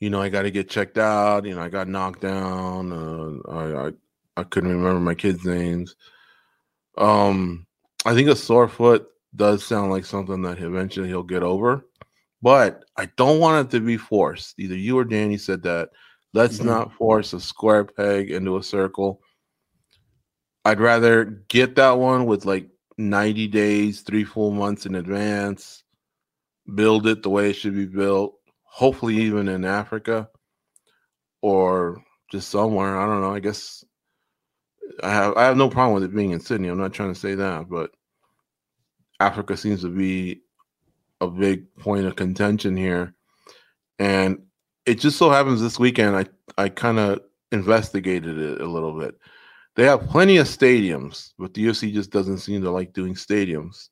You 0.00 0.10
know, 0.10 0.20
I 0.20 0.28
got 0.28 0.42
to 0.42 0.50
get 0.50 0.68
checked 0.68 0.98
out. 0.98 1.44
You 1.46 1.54
know, 1.54 1.62
I 1.62 1.68
got 1.68 1.88
knocked 1.88 2.20
down. 2.22 2.92
Uh, 2.92 3.50
I, 3.50 3.86
I 3.88 3.92
I 4.38 4.42
couldn't 4.44 4.70
remember 4.72 5.00
my 5.00 5.14
kids' 5.14 5.44
names. 5.44 5.94
Um, 6.98 7.66
I 8.04 8.14
think 8.14 8.28
a 8.28 8.36
sore 8.36 8.68
foot 8.68 9.08
does 9.36 9.64
sound 9.64 9.90
like 9.90 10.04
something 10.04 10.42
that 10.42 10.58
eventually 10.58 11.08
he'll 11.08 11.22
get 11.22 11.42
over, 11.42 11.86
but 12.42 12.84
I 12.96 13.06
don't 13.16 13.40
want 13.40 13.66
it 13.66 13.70
to 13.76 13.80
be 13.80 13.96
forced. 13.96 14.58
Either 14.58 14.76
you 14.76 14.98
or 14.98 15.04
Danny 15.04 15.36
said 15.38 15.62
that. 15.62 15.90
Let's 16.34 16.58
Mhm. 16.60 16.64
not 16.64 16.92
force 16.94 17.34
a 17.34 17.40
square 17.40 17.84
peg 17.84 18.30
into 18.30 18.56
a 18.56 18.62
circle. 18.62 19.20
I'd 20.64 20.80
rather 20.80 21.24
get 21.48 21.74
that 21.76 21.92
one 21.98 22.24
with 22.24 22.46
like 22.46 22.70
90 22.96 23.48
days, 23.48 24.00
three 24.00 24.24
full 24.24 24.50
months 24.50 24.86
in 24.86 24.94
advance, 24.94 25.81
build 26.74 27.06
it 27.06 27.22
the 27.22 27.30
way 27.30 27.50
it 27.50 27.54
should 27.54 27.74
be 27.74 27.86
built, 27.86 28.34
hopefully, 28.64 29.16
even 29.16 29.48
in 29.48 29.64
Africa 29.64 30.28
or 31.42 32.02
just 32.30 32.48
somewhere. 32.48 32.98
I 32.98 33.06
don't 33.06 33.20
know. 33.20 33.34
I 33.34 33.40
guess 33.40 33.84
I 35.02 35.10
have 35.10 35.36
I 35.36 35.44
have 35.44 35.56
no 35.56 35.68
problem 35.68 35.94
with 35.94 36.04
it 36.04 36.14
being 36.14 36.30
in 36.30 36.40
Sydney. 36.40 36.68
I'm 36.68 36.78
not 36.78 36.92
trying 36.92 37.12
to 37.12 37.18
say 37.18 37.34
that, 37.34 37.68
but 37.68 37.90
Africa 39.20 39.56
seems 39.56 39.82
to 39.82 39.88
be 39.88 40.42
a 41.20 41.28
big 41.28 41.74
point 41.76 42.06
of 42.06 42.16
contention 42.16 42.76
here. 42.76 43.14
And 43.98 44.42
it 44.86 44.98
just 44.98 45.18
so 45.18 45.30
happens 45.30 45.60
this 45.60 45.78
weekend 45.78 46.16
I 46.16 46.26
I 46.58 46.68
kind 46.68 46.98
of 46.98 47.20
investigated 47.52 48.38
it 48.38 48.60
a 48.60 48.66
little 48.66 48.98
bit. 48.98 49.14
They 49.74 49.84
have 49.84 50.08
plenty 50.08 50.36
of 50.36 50.46
stadiums, 50.46 51.32
but 51.38 51.54
the 51.54 51.64
UFC 51.64 51.92
just 51.92 52.10
doesn't 52.10 52.38
seem 52.38 52.62
to 52.62 52.70
like 52.70 52.92
doing 52.92 53.14
stadiums. 53.14 53.88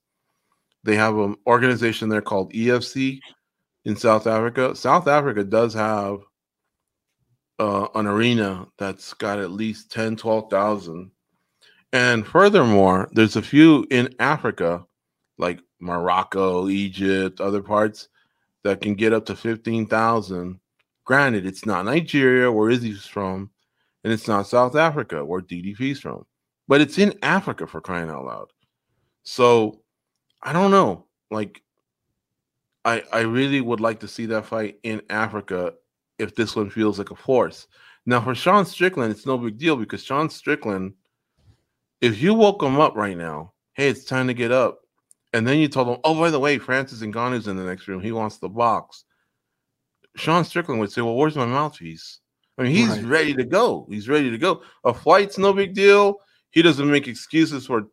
They 0.83 0.97
have 0.97 1.16
an 1.18 1.37
organization 1.47 2.09
there 2.09 2.22
called 2.22 2.53
EFC 2.53 3.20
in 3.85 3.97
South 3.97 4.26
Africa. 4.26 4.74
South 4.74 5.09
Africa 5.09 5.45
does 5.45 5.74
have 5.74 6.20
uh, 7.59 7.89
an 7.95 8.07
arena 8.07 8.66
that's 8.78 9.12
got 9.14 9.39
at 9.39 9.51
least 9.51 9.93
10, 9.93 10.16
12,000. 10.16 11.11
And 11.93 12.26
furthermore, 12.26 13.09
there's 13.12 13.37
a 13.37 13.43
few 13.43 13.87
in 13.91 14.14
Africa, 14.18 14.85
like 15.39 15.61
Morocco, 15.81 16.68
Egypt, 16.68 17.41
other 17.41 17.62
parts, 17.62 18.09
that 18.62 18.81
can 18.81 18.95
get 18.95 19.12
up 19.12 19.26
to 19.26 19.37
15,000. 19.37 20.61
Granted, 21.05 21.47
it's 21.47 21.66
not 21.66 21.85
Nigeria, 21.85 22.51
where 22.51 22.70
Izzy's 22.70 23.07
from, 23.07 23.51
and 24.05 24.12
it's 24.12 24.28
not 24.28 24.47
South 24.47 24.76
Africa, 24.76 25.24
where 25.24 25.41
DDP's 25.41 26.01
from, 26.01 26.24
but 26.68 26.81
it's 26.81 26.99
in 26.99 27.18
Africa 27.22 27.66
for 27.66 27.81
crying 27.81 28.11
out 28.11 28.24
loud. 28.24 28.49
So 29.22 29.80
I 30.43 30.53
don't 30.53 30.70
know. 30.70 31.07
Like, 31.30 31.62
I 32.84 33.03
I 33.12 33.20
really 33.20 33.61
would 33.61 33.80
like 33.80 34.01
to 34.01 34.09
see 34.09 34.26
that 34.26 34.47
fight 34.47 34.78
in 34.82 35.03
Africa 35.11 35.74
if 36.18 36.34
this 36.34 36.57
one 36.57 36.70
feels 36.70 36.99
like 36.99 37.11
a 37.11 37.16
force. 37.16 37.66
Now 38.07 38.20
for 38.22 38.34
Sean 38.34 38.64
Strickland, 38.64 39.11
it's 39.12 39.26
no 39.26 39.36
big 39.38 39.59
deal 39.59 39.76
because 39.76 40.03
Sean 40.03 40.30
Strickland, 40.30 40.95
if 42.01 42.20
you 42.22 42.34
woke 42.34 42.62
him 42.62 42.80
up 42.80 42.97
right 42.97 43.16
now, 43.16 43.53
hey, 43.74 43.88
it's 43.88 44.05
time 44.05 44.26
to 44.28 44.34
get 44.34 44.51
up, 44.51 44.80
and 45.32 45.47
then 45.47 45.59
you 45.59 45.68
told 45.68 45.88
him, 45.88 45.99
oh, 46.05 46.18
by 46.18 46.30
the 46.30 46.41
way, 46.41 46.59
Francis 46.59 47.03
Ngannou's 47.03 47.47
in 47.49 47.57
the 47.57 47.64
next 47.64 47.86
room. 47.88 48.01
He 48.01 48.12
wants 48.12 48.38
the 48.38 48.49
box. 48.49 49.05
Sean 50.16 50.45
Strickland 50.45 50.80
would 50.80 50.91
say, 50.91 51.03
well, 51.03 51.14
where's 51.16 51.36
my 51.36 51.47
mouthpiece? 51.47 52.18
I 52.59 52.62
mean, 52.64 52.72
he's 52.72 52.88
Right. 52.88 53.05
ready 53.05 53.34
to 53.34 53.45
go. 53.45 53.86
He's 53.91 54.09
ready 54.09 54.30
to 54.30 54.38
go. 54.38 54.62
A 54.84 54.93
flight's 54.93 55.38
no 55.38 55.53
big 55.53 55.72
deal. 55.74 56.16
He 56.51 56.62
doesn't 56.62 56.91
make 56.91 57.07
excuses 57.09 57.66
for 57.66 57.88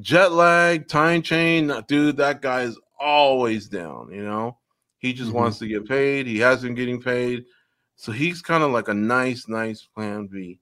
jet 0.00 0.32
lag, 0.32 0.88
time 0.88 1.22
chain. 1.22 1.72
Dude, 1.86 2.16
that 2.18 2.42
guy 2.42 2.62
is 2.62 2.78
always 3.00 3.68
down, 3.68 4.10
you 4.12 4.22
know? 4.24 4.58
He 4.98 5.12
just 5.12 5.30
Mhm. 5.30 5.34
wants 5.34 5.58
to 5.58 5.68
get 5.68 5.88
paid. 5.88 6.26
He 6.26 6.38
has 6.38 6.62
been 6.62 6.74
getting 6.74 7.00
paid. 7.00 7.44
So 7.96 8.12
he's 8.12 8.42
kind 8.42 8.62
of 8.62 8.70
like 8.70 8.88
a 8.88 8.94
nice, 8.94 9.48
nice 9.48 9.82
plan 9.94 10.26
B. 10.26 10.60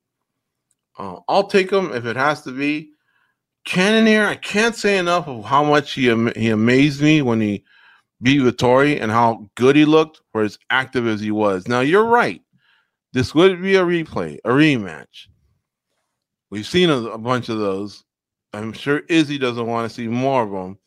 Uh, 0.99 1.21
I'll 1.29 1.49
take 1.49 1.71
him 1.71 1.93
if 1.93 2.07
it 2.07 2.17
has 2.17 2.43
to 2.43 2.53
be. 2.53 2.91
Cannonier, 3.67 4.25
I 4.25 4.37
can't 4.37 4.75
say 4.75 4.97
enough 4.97 5.27
of 5.29 5.45
how 5.45 5.65
much 5.65 5.93
he 5.93 6.11
am- 6.11 6.33
he 6.35 6.51
amazed 6.51 7.03
me 7.03 7.21
when 7.21 7.41
he 7.41 7.65
beat 8.23 8.41
Vettori 8.41 9.01
and 9.01 9.11
how 9.11 9.51
good 9.57 9.77
he 9.77 9.85
looked 9.85 10.23
for 10.33 10.43
as 10.43 10.59
active 10.71 11.07
as 11.07 11.21
he 11.21 11.31
was. 11.31 11.69
Now 11.69 11.81
you're 11.81 12.07
right. 12.07 12.43
This 13.13 13.35
would 13.35 13.61
be 13.61 13.77
a 13.77 13.85
replay, 13.85 14.39
a 14.45 14.51
rematch. 14.51 15.29
We've 16.51 16.67
seen 16.67 16.89
a, 16.91 16.97
a 17.03 17.19
bunch 17.19 17.49
of 17.49 17.59
those. 17.59 18.05
I'm 18.57 18.73
sure 18.73 19.03
Izzy 19.09 19.39
doesn't 19.39 19.67
want 19.67 19.89
to 19.89 19.95
see 19.95 20.09
more 20.09 20.43
of 20.43 20.51
them. 20.51 20.79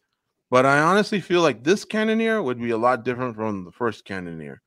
But 0.49 0.65
I 0.65 0.79
honestly 0.79 1.21
feel 1.21 1.41
like 1.41 1.63
this 1.63 1.85
Cannonier 1.85 2.41
would 2.41 2.59
be 2.59 2.71
a 2.71 2.77
lot 2.77 3.05
different 3.05 3.35
from 3.35 3.63
the 3.63 3.71
first 3.71 4.05
Cannonier. 4.05 4.61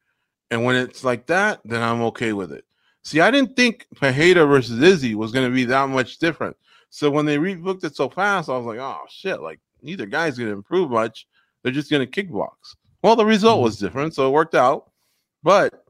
And 0.52 0.64
when 0.64 0.76
it's 0.76 1.02
like 1.02 1.26
that, 1.26 1.60
then 1.64 1.82
I'm 1.82 2.02
okay 2.02 2.32
with 2.32 2.52
it. 2.52 2.64
See, 3.02 3.20
I 3.20 3.32
didn't 3.32 3.56
think 3.56 3.86
Pereira 3.96 4.46
versus 4.46 4.80
Izzy 4.80 5.16
was 5.16 5.32
going 5.32 5.48
to 5.48 5.54
be 5.54 5.64
that 5.64 5.88
much 5.88 6.18
different. 6.18 6.56
So 6.90 7.10
when 7.10 7.26
they 7.26 7.38
rebooked 7.38 7.82
it 7.82 7.96
so 7.96 8.08
fast, 8.08 8.48
I 8.48 8.56
was 8.56 8.66
like, 8.66 8.78
oh 8.78 9.00
shit, 9.08 9.40
like 9.40 9.58
neither 9.82 10.06
guy's 10.06 10.38
going 10.38 10.50
to 10.50 10.56
improve 10.56 10.90
much. 10.90 11.26
They're 11.62 11.72
just 11.72 11.90
going 11.90 12.06
to 12.08 12.24
kickbox. 12.24 12.50
Well, 13.02 13.16
the 13.16 13.24
result 13.24 13.62
was 13.62 13.78
different, 13.78 14.14
so 14.14 14.28
it 14.28 14.32
worked 14.32 14.54
out. 14.54 14.90
But 15.42 15.84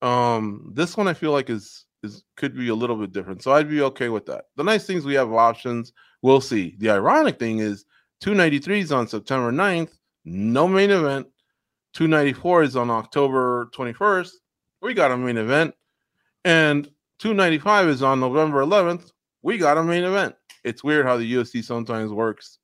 um 0.00 0.70
this 0.74 0.96
one 0.96 1.08
I 1.08 1.12
feel 1.12 1.32
like 1.32 1.50
is 1.50 1.84
is 2.02 2.24
could 2.36 2.56
be 2.56 2.68
a 2.68 2.74
little 2.74 2.96
bit 2.96 3.12
different. 3.12 3.42
So 3.42 3.52
I'd 3.52 3.68
be 3.68 3.82
okay 3.82 4.08
with 4.08 4.26
that. 4.26 4.46
The 4.56 4.64
nice 4.64 4.86
things 4.86 5.04
we 5.04 5.14
have 5.14 5.32
options. 5.32 5.92
We'll 6.22 6.40
see. 6.40 6.76
The 6.78 6.90
ironic 6.90 7.38
thing 7.38 7.58
is 7.58 7.84
293 8.20 8.80
is 8.80 8.92
on 8.92 9.06
September 9.06 9.52
9th, 9.52 9.92
no 10.24 10.66
main 10.66 10.90
event. 10.90 11.26
294 11.94 12.62
is 12.64 12.76
on 12.76 12.90
October 12.90 13.70
21st. 13.74 14.30
We 14.82 14.94
got 14.94 15.10
a 15.10 15.16
main 15.16 15.36
event. 15.36 15.74
And 16.44 16.86
295 17.18 17.88
is 17.88 18.02
on 18.02 18.20
November 18.20 18.62
11th. 18.62 19.10
We 19.42 19.58
got 19.58 19.78
a 19.78 19.84
main 19.84 20.04
event. 20.04 20.34
It's 20.64 20.84
weird 20.84 21.06
how 21.06 21.16
the 21.16 21.32
UFC 21.32 21.64
sometimes 21.64 22.12
works. 22.12 22.58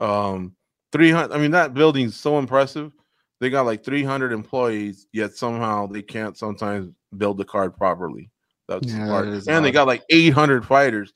Um 0.00 0.54
300 0.92 1.34
I 1.34 1.38
mean 1.38 1.50
that 1.52 1.74
building's 1.74 2.16
so 2.16 2.38
impressive. 2.38 2.92
They 3.40 3.50
got 3.50 3.66
like 3.66 3.84
300 3.84 4.32
employees, 4.32 5.06
yet 5.12 5.34
somehow 5.34 5.86
they 5.86 6.02
can't 6.02 6.36
sometimes 6.36 6.90
build 7.16 7.36
the 7.38 7.44
card 7.44 7.76
properly. 7.76 8.30
That's 8.68 8.86
Yeah, 8.92 9.06
part. 9.06 9.30
that 9.30 9.48
And 9.48 9.64
they 9.64 9.70
got 9.72 9.86
like 9.86 10.02
800 10.10 10.66
fighters 10.66 11.12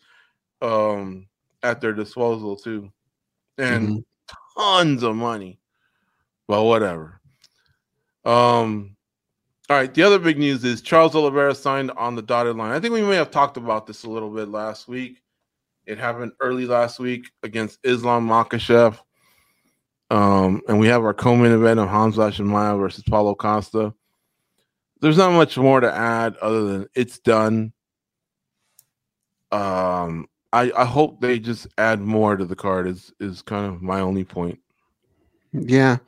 um 0.62 1.26
at 1.62 1.80
their 1.80 1.92
disposal 1.92 2.56
too. 2.56 2.90
And 3.58 3.88
Mhm. 3.88 4.04
tons 4.56 5.02
of 5.02 5.16
money. 5.16 5.60
But 6.48 6.64
whatever. 6.64 7.20
Um 8.24 8.96
all 9.68 9.76
right, 9.76 9.92
the 9.94 10.02
other 10.02 10.18
big 10.18 10.36
news 10.36 10.64
is 10.64 10.82
Charles 10.82 11.14
Oliveira 11.14 11.54
signed 11.54 11.92
on 11.92 12.16
the 12.16 12.22
dotted 12.22 12.56
line. 12.56 12.72
I 12.72 12.80
think 12.80 12.92
we 12.92 13.02
may 13.02 13.14
have 13.14 13.30
talked 13.30 13.56
about 13.56 13.86
this 13.86 14.02
a 14.02 14.10
little 14.10 14.30
bit 14.30 14.48
last 14.48 14.88
week. 14.88 15.22
It 15.86 15.96
happened 15.96 16.32
early 16.40 16.66
last 16.66 16.98
week 16.98 17.30
against 17.44 17.78
Islam 17.84 18.26
Makhachev. 18.28 18.98
Um, 20.10 20.60
and 20.66 20.80
we 20.80 20.88
have 20.88 21.04
our 21.04 21.14
co-main 21.14 21.52
event 21.52 21.78
of 21.78 21.88
Khamzat 21.88 22.32
Chimaev 22.32 22.80
versus 22.80 23.04
Paulo 23.08 23.34
Costa. 23.36 23.94
There's 25.00 25.16
not 25.16 25.32
much 25.32 25.56
more 25.56 25.80
to 25.80 25.92
add 25.92 26.36
other 26.38 26.64
than 26.64 26.86
it's 26.94 27.18
done. 27.18 27.72
Um, 29.50 30.28
I, 30.52 30.72
I 30.76 30.84
hope 30.84 31.20
they 31.20 31.38
just 31.38 31.66
add 31.78 32.00
more 32.00 32.36
to 32.36 32.44
the 32.44 32.56
card 32.56 32.86
is 32.86 33.12
is 33.20 33.42
kind 33.42 33.66
of 33.66 33.82
my 33.82 34.00
only 34.00 34.24
point. 34.24 34.58
Yeah. 35.52 35.98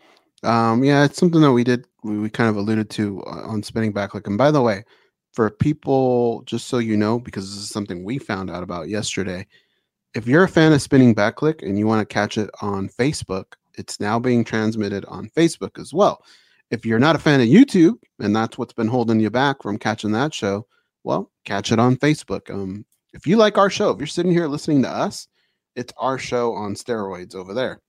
Um, 0.43 0.83
yeah, 0.83 1.05
it's 1.05 1.19
something 1.19 1.41
that 1.41 1.53
we 1.53 1.65
did 1.65 1.87
we, 2.03 2.19
we 2.19 2.31
kind 2.31 2.51
of 2.51 2.57
alluded 2.57 2.91
to 2.91 3.23
uh, 3.23 3.43
on 3.47 3.63
spinning 3.63 3.93
back 3.93 4.11
click. 4.11 4.27
And 4.27 4.39
by 4.39 4.51
the 4.51 4.63
way, 4.63 4.85
for 5.33 5.49
people, 5.51 6.43
just 6.43 6.69
so 6.69 6.79
you 6.79 6.97
know, 6.97 7.19
because 7.19 7.49
this 7.49 7.63
is 7.63 7.71
something 7.71 8.05
we 8.05 8.19
found 8.19 8.51
out 8.51 8.63
about 8.63 8.89
yesterday. 8.89 9.47
If 10.15 10.27
you're 10.27 10.45
a 10.45 10.49
fan 10.49 10.73
of 10.73 10.83
spinning 10.83 11.15
back 11.15 11.37
click 11.37 11.63
and 11.63 11.79
you 11.79 11.87
want 11.87 12.07
to 12.07 12.13
catch 12.13 12.37
it 12.37 12.51
on 12.61 12.89
Facebook, 12.89 13.55
it's 13.75 13.99
now 13.99 14.19
being 14.19 14.45
transmitted 14.45 15.05
on 15.07 15.31
Facebook 15.31 15.81
as 15.81 15.95
well. 15.95 16.23
If 16.73 16.87
you're 16.87 16.99
not 16.99 17.17
a 17.17 17.21
fan 17.21 17.41
of 17.41 17.47
YouTube 17.47 17.99
and 18.19 18.35
that's 18.35 18.57
what's 18.57 18.73
been 18.73 18.89
holding 18.89 19.21
you 19.21 19.31
back 19.31 19.63
from 19.63 19.79
catching 19.79 20.13
that 20.13 20.33
show, 20.33 20.67
well, 21.05 21.31
catch 21.45 21.71
it 21.71 21.79
on 21.79 21.97
Facebook. 21.97 22.51
Um, 22.51 22.87
if 23.13 23.27
you 23.27 23.37
like 23.37 23.59
our 23.59 23.69
show, 23.69 23.91
if 23.91 23.99
you're 23.99 24.07
sitting 24.07 24.33
here 24.33 24.49
listening 24.49 24.83
to 24.83 24.89
us, 24.89 25.29
it's 25.77 25.93
our 25.99 26.19
show 26.19 26.55
on 26.55 26.75
steroids 26.75 27.35
over 27.35 27.53
there 27.53 27.83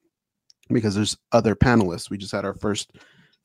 because 0.67 0.95
there's 0.95 1.17
other 1.31 1.55
panelists. 1.55 2.09
We 2.09 2.17
just 2.17 2.33
had 2.33 2.43
our 2.43 2.55
first 2.55 2.91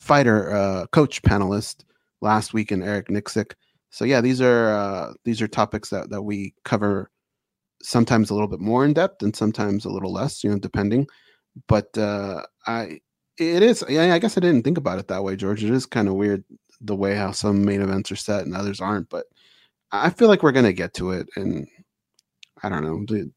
fighter 0.01 0.53
uh, 0.53 0.86
coach 0.89 1.22
panelist 1.22 1.84
last 2.20 2.53
week 2.53 2.72
in 2.72 2.82
Eric 2.82 3.07
Nicksick. 3.07 3.53
So 3.91 4.05
yeah, 4.05 4.20
these 4.20 4.41
are 4.41 4.70
uh, 4.70 5.12
these 5.24 5.41
are 5.41 5.49
topics 5.49 5.91
that 5.91 6.11
that 6.11 6.22
we 6.22 6.53
cover 6.64 7.11
sometimes 7.80 8.30
a 8.30 8.34
little 8.34 8.49
bit 8.49 8.61
more 8.61 8.84
in 8.84 8.93
depth 8.93 9.22
and 9.22 9.34
sometimes 9.34 9.84
a 9.84 9.91
little 9.91 10.12
less, 10.12 10.43
you 10.43 10.51
know, 10.51 10.59
depending. 10.59 11.07
But 11.68 11.97
uh, 11.97 12.43
I 12.66 12.99
it 13.39 13.62
is 13.62 13.84
yeah, 13.89 14.14
I 14.14 14.18
guess 14.18 14.36
I 14.36 14.41
didn't 14.41 14.62
think 14.62 14.78
about 14.78 14.99
it 14.99 15.09
that 15.09 15.22
way, 15.22 15.36
George. 15.36 15.64
It 15.64 15.70
is 15.70 15.86
kind 15.86 16.09
of 16.09 16.14
weird 16.14 16.45
the 16.80 16.97
way 16.97 17.16
how 17.16 17.32
some 17.32 17.64
main 17.64 17.82
events 17.82 18.12
are 18.12 18.16
set 18.16 18.45
and 18.45 18.55
others 18.55 18.80
aren't, 18.80 19.09
but 19.09 19.26
I 19.91 20.11
feel 20.11 20.28
like 20.28 20.43
we're 20.43 20.53
gonna 20.53 20.72
get 20.72 20.95
to 20.95 21.12
it, 21.12 21.28
and 21.36 21.66
I 22.62 22.68
don't 22.68 22.82
know. 22.82 23.05
dude, 23.05 23.32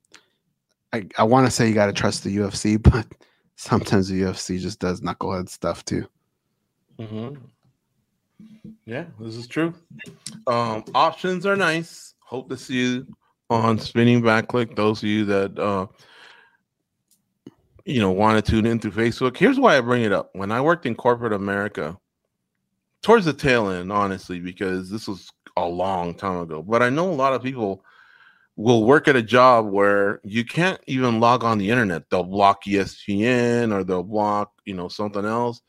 I 0.93 1.07
I 1.17 1.23
want 1.23 1.47
to 1.47 1.51
say 1.51 1.67
you 1.67 1.73
got 1.73 1.87
to 1.87 1.93
trust 1.93 2.23
the 2.23 2.35
UFC, 2.35 2.81
but 2.91 3.07
sometimes 3.55 4.09
the 4.09 4.21
UFC 4.21 4.59
just 4.59 4.79
does 4.79 5.01
knucklehead 5.01 5.49
stuff 5.49 5.85
too. 5.85 6.07
Mm-hmm. 6.99 7.35
Yeah, 8.85 9.05
this 9.19 9.35
is 9.35 9.47
true. 9.47 9.73
Um, 10.47 10.83
options 10.93 11.45
are 11.45 11.55
nice. 11.55 12.13
Hope 12.19 12.49
to 12.49 12.57
see 12.57 12.75
you 12.75 13.07
on 13.49 13.79
spinning 13.79 14.21
back 14.21 14.47
click. 14.47 14.75
Those 14.75 15.03
of 15.03 15.09
you 15.09 15.25
that 15.25 15.57
uh, 15.57 15.87
you 17.85 17.99
know 17.99 18.11
want 18.11 18.43
to 18.43 18.51
tune 18.51 18.65
in 18.65 18.79
through 18.79 18.91
Facebook. 18.91 19.37
Here's 19.37 19.59
why 19.59 19.77
I 19.77 19.81
bring 19.81 20.03
it 20.03 20.11
up. 20.11 20.29
When 20.33 20.51
I 20.51 20.61
worked 20.61 20.85
in 20.85 20.95
corporate 20.95 21.33
America, 21.33 21.97
towards 23.01 23.25
the 23.25 23.33
tail 23.33 23.69
end, 23.69 23.91
honestly, 23.91 24.39
because 24.39 24.89
this 24.89 25.07
was 25.07 25.31
a 25.57 25.65
long 25.67 26.13
time 26.13 26.37
ago. 26.41 26.61
But 26.61 26.81
I 26.81 26.89
know 26.89 27.09
a 27.09 27.13
lot 27.13 27.33
of 27.33 27.43
people 27.43 27.83
will 28.55 28.83
work 28.83 29.07
at 29.07 29.15
a 29.15 29.21
job 29.21 29.65
where 29.67 30.19
you 30.23 30.45
can't 30.45 30.79
even 30.87 31.19
log 31.19 31.43
on 31.43 31.57
the 31.57 31.69
internet. 31.69 32.09
They'll 32.09 32.23
block 32.23 32.65
ESPN 32.65 33.73
or 33.73 33.83
they'll 33.83 34.03
block, 34.03 34.51
you 34.65 34.73
know, 34.73 34.87
something 34.87 35.25
else. 35.25 35.61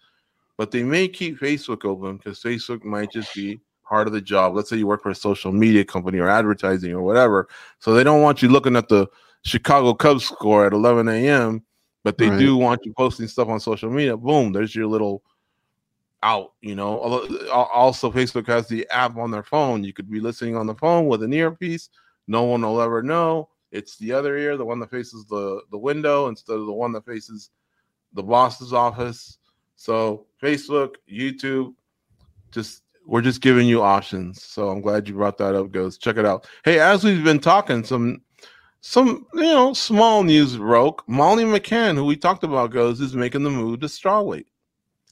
But 0.58 0.70
they 0.70 0.82
may 0.82 1.08
keep 1.08 1.38
Facebook 1.38 1.84
open 1.84 2.18
because 2.18 2.40
Facebook 2.40 2.84
might 2.84 3.10
just 3.10 3.34
be 3.34 3.60
part 3.88 4.06
of 4.06 4.12
the 4.12 4.20
job. 4.20 4.54
Let's 4.54 4.68
say 4.68 4.76
you 4.76 4.86
work 4.86 5.02
for 5.02 5.10
a 5.10 5.14
social 5.14 5.52
media 5.52 5.84
company 5.84 6.18
or 6.18 6.28
advertising 6.28 6.92
or 6.92 7.02
whatever. 7.02 7.48
So 7.78 7.94
they 7.94 8.04
don't 8.04 8.22
want 8.22 8.42
you 8.42 8.48
looking 8.48 8.76
at 8.76 8.88
the 8.88 9.08
Chicago 9.44 9.94
Cubs 9.94 10.24
score 10.24 10.66
at 10.66 10.72
11 10.72 11.08
a.m., 11.08 11.64
but 12.03 12.18
they 12.18 12.28
Right. 12.30 12.38
do 12.38 12.57
want 12.57 12.84
you 12.84 12.92
posting 12.96 13.28
stuff 13.28 13.48
on 13.48 13.61
social 13.61 13.90
media. 13.90 14.16
Boom, 14.16 14.53
there's 14.53 14.74
your 14.74 14.86
little 14.86 15.22
out, 16.22 16.53
you 16.61 16.74
know. 16.74 16.98
Also, 17.53 18.11
Facebook 18.11 18.46
has 18.46 18.68
the 18.68 18.88
app 18.90 19.16
on 19.16 19.30
their 19.30 19.42
phone. 19.42 19.84
You 19.84 19.92
could 19.92 20.11
be 20.11 20.20
listening 20.20 20.57
on 20.57 20.66
the 20.66 20.74
phone 20.74 21.07
with 21.07 21.22
an 21.22 21.32
earpiece. 21.32 21.90
No 22.26 22.44
one 22.44 22.62
will 22.62 22.80
ever 22.80 23.03
know. 23.03 23.48
It's 23.72 23.96
the 23.96 24.12
other 24.12 24.36
ear, 24.36 24.57
the 24.57 24.64
one 24.64 24.78
that 24.80 24.90
faces 24.90 25.24
the, 25.26 25.62
the 25.70 25.78
window 25.78 26.28
instead 26.28 26.59
of 26.59 26.66
the 26.66 26.72
one 26.72 26.92
that 26.92 27.05
faces 27.07 27.50
the 28.12 28.22
boss's 28.22 28.72
office. 28.72 29.38
So 29.76 30.26
Facebook, 30.40 30.96
YouTube, 31.11 31.74
just 32.53 32.82
we're 33.07 33.22
just 33.22 33.40
giving 33.40 33.66
you 33.66 33.82
options. 33.82 34.44
So 34.44 34.68
I'm 34.68 34.80
glad 34.80 35.09
you 35.09 35.14
brought 35.14 35.38
that 35.38 35.57
up, 35.57 35.72
goes. 35.72 35.98
Check 35.98 36.18
it 36.18 36.24
out. 36.26 36.46
Hey, 36.64 36.78
as 36.78 37.03
we've 37.03 37.24
been 37.24 37.40
talking, 37.40 37.82
some 37.82 38.22
some 38.83 39.26
you 39.33 39.43
know 39.43 39.72
small 39.72 40.24
news 40.24 40.57
broke. 40.57 41.09
Molly 41.09 41.45
McCann, 41.45 41.95
who 41.95 42.05
we 42.05 42.16
talked 42.16 42.45
about, 42.45 42.72
goes 42.72 43.01
is 43.01 43.14
making 43.14 43.45
the 43.45 43.51
move 43.51 43.80
to 43.80 43.87
strawweight. 43.87 44.47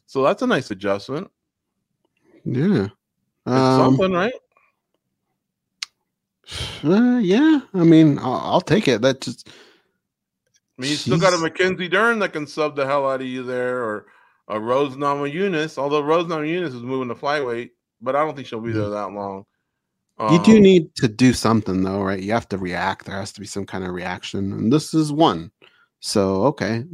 So 0.07 0.25
that's 0.25 0.43
a 0.43 0.47
nice 0.47 0.71
adjustment. 0.73 1.31
Yeah. 2.45 2.89
Um, 3.47 3.97
something, 3.97 4.13
right? 4.13 4.33
uh, 6.85 7.19
yeah. 7.19 7.61
I 7.73 7.85
mean, 7.85 8.19
I'll, 8.19 8.41
I'll 8.45 8.61
take 8.61 8.89
it. 8.89 9.03
That 9.03 9.21
just 9.21 9.49
I 9.49 10.83
mean, 10.83 10.91
you 10.91 10.97
still 10.97 11.19
got 11.19 11.33
a 11.33 11.37
Jeez. 11.37 11.43
Mackenzie 11.43 11.89
Dern 11.89 12.19
that 12.19 12.33
can 12.33 12.49
sub 12.49 12.75
the 12.75 12.87
hell 12.87 13.09
out 13.09 13.21
of 13.21 13.27
you 13.29 13.45
there, 13.45 13.85
or 13.85 14.07
a 14.49 14.59
Rose 14.59 14.97
Namajunas. 14.97 15.79
Although 15.79 16.03
Rose 16.03 16.27
Namajunas 16.27 16.75
is 16.75 16.83
moving 16.83 17.09
to 17.09 17.15
flyweight, 17.15 17.71
but 18.01 18.17
I 18.17 18.25
don't 18.25 18.35
think 18.35 18.49
she'll 18.49 18.61
be 18.61 18.73
there 18.73 18.91
that 18.91 19.13
long. 19.13 19.47
You 20.27 20.39
do 20.39 20.59
Um, 20.59 20.61
need 20.61 20.95
to 20.97 21.09
do 21.09 21.33
something 21.35 21.83
though, 21.83 22.03
right? 22.03 22.23
You 22.23 22.33
have 22.33 22.49
to 22.51 22.59
react. 22.59 23.07
There 23.07 23.17
has 23.17 23.33
to 23.35 23.41
be 23.41 23.47
some 23.47 23.67
kind 23.67 23.85
of 23.85 23.93
reaction, 23.93 24.53
and 24.53 24.73
this 24.73 24.95
is 24.95 25.13
one. 25.13 25.53
So 26.01 26.45
okay, 26.47 26.85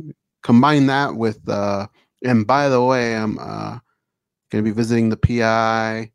combine 0.43 0.87
that 0.89 1.17
with. 1.17 1.49
uh 1.49 1.89
And 2.25 2.47
by 2.47 2.69
the 2.71 2.83
way, 2.85 3.17
I'm 3.17 3.39
uh 3.39 3.79
gonna 4.51 4.65
be 4.65 4.73
visiting 4.73 5.11
the 5.11 5.17
PI. 5.19 6.13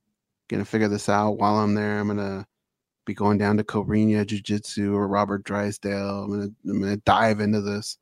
Gonna 0.50 0.66
figure 0.66 0.90
this 0.90 1.10
out 1.10 1.34
while 1.40 1.58
I'm 1.58 1.76
there. 1.76 2.00
I'm 2.00 2.08
gonna 2.08 2.48
be 3.06 3.14
going 3.16 3.38
down 3.40 3.58
to 3.58 3.64
Cobrinha 3.66 4.26
Jiu 4.28 4.42
Jitsu 4.42 4.96
or 4.96 5.08
Robert 5.08 5.44
Drysdale. 5.46 6.26
I'm 6.26 6.32
gonna 6.32 6.50
I'm 6.70 6.82
gonna 6.82 6.98
dive 6.98 7.40
into 7.42 7.62
this. 7.62 7.98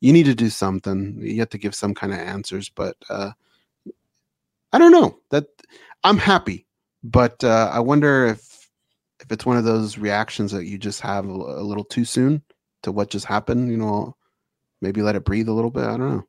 You 0.00 0.12
need 0.12 0.26
to 0.26 0.34
do 0.34 0.50
something. 0.50 1.18
You 1.22 1.40
have 1.40 1.50
to 1.50 1.58
give 1.58 1.74
some 1.74 1.94
kind 1.94 2.12
of 2.14 2.20
answers, 2.20 2.70
but 2.70 2.96
uh 3.10 3.32
I 4.72 4.78
don't 4.78 4.92
know. 4.92 5.18
That 5.30 5.46
I'm 6.04 6.18
happy, 6.18 6.66
but 7.04 7.42
uh 7.44 7.70
I 7.72 7.80
wonder 7.80 8.26
if 8.26 8.47
if 9.20 9.30
it's 9.32 9.46
one 9.46 9.56
of 9.56 9.64
those 9.64 9.98
reactions 9.98 10.52
that 10.52 10.66
you 10.66 10.78
just 10.78 11.00
have 11.00 11.26
a, 11.26 11.32
a 11.32 11.62
little 11.62 11.84
too 11.84 12.04
soon 12.04 12.42
to 12.82 12.92
what 12.92 13.10
just 13.10 13.26
happened. 13.26 13.70
You 13.70 13.76
know, 13.76 14.16
maybe 14.80 15.02
let 15.02 15.16
it 15.16 15.24
breathe 15.24 15.48
a 15.48 15.52
little 15.52 15.70
bit. 15.70 15.84
I 15.84 15.96
don't 15.96 16.10
know. 16.16 16.24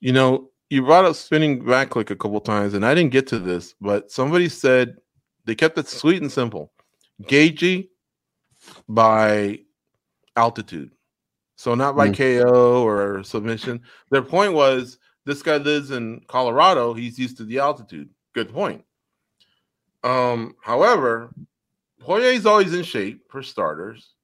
You 0.00 0.12
know, 0.12 0.50
you 0.70 0.82
brought 0.82 1.04
up 1.04 1.16
spinning 1.16 1.64
back 1.64 1.96
like 1.96 2.10
a 2.10 2.16
couple 2.16 2.40
times, 2.40 2.74
and 2.74 2.86
I 2.86 2.94
didn't 2.94 3.12
get 3.12 3.26
to 3.28 3.38
this, 3.38 3.74
but 3.80 4.10
somebody 4.10 4.48
said 4.48 4.96
they 5.44 5.54
kept 5.54 5.76
it 5.78 5.88
sweet 5.88 6.22
and 6.22 6.30
simple. 6.30 6.72
Gaethje 7.22 7.88
by 8.88 9.60
altitude. 10.36 10.92
So 11.56 11.74
not 11.74 11.96
by 11.96 12.08
Mm. 12.08 12.16
KO 12.16 12.86
or 12.86 13.22
submission. 13.22 13.82
Their 14.10 14.22
point 14.22 14.54
was 14.54 14.98
this 15.26 15.42
guy 15.42 15.58
lives 15.58 15.90
in 15.90 16.22
Colorado, 16.26 16.94
he's 16.94 17.18
used 17.18 17.36
to 17.36 17.44
the 17.44 17.58
altitude. 17.58 18.08
Good 18.34 18.52
point. 18.52 18.84
Um, 20.02 20.54
however, 20.62 21.34
Poirier's 22.00 22.46
always 22.46 22.74
in 22.74 22.82
shape 22.82 23.22
for 23.30 23.42
starters. 23.42 24.14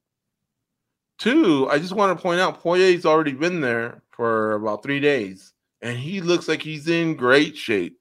Two, 1.17 1.67
I 1.69 1.79
just 1.79 1.93
want 1.93 2.17
to 2.17 2.21
point 2.21 2.39
out 2.39 2.59
Poirier's 2.59 3.05
already 3.05 3.33
been 3.33 3.61
there 3.61 4.01
for 4.11 4.53
about 4.53 4.83
three 4.83 4.99
days, 4.99 5.53
and 5.81 5.97
he 5.97 6.21
looks 6.21 6.47
like 6.47 6.61
he's 6.61 6.87
in 6.87 7.15
great 7.15 7.55
shape. 7.55 7.99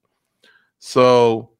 So 0.79 1.51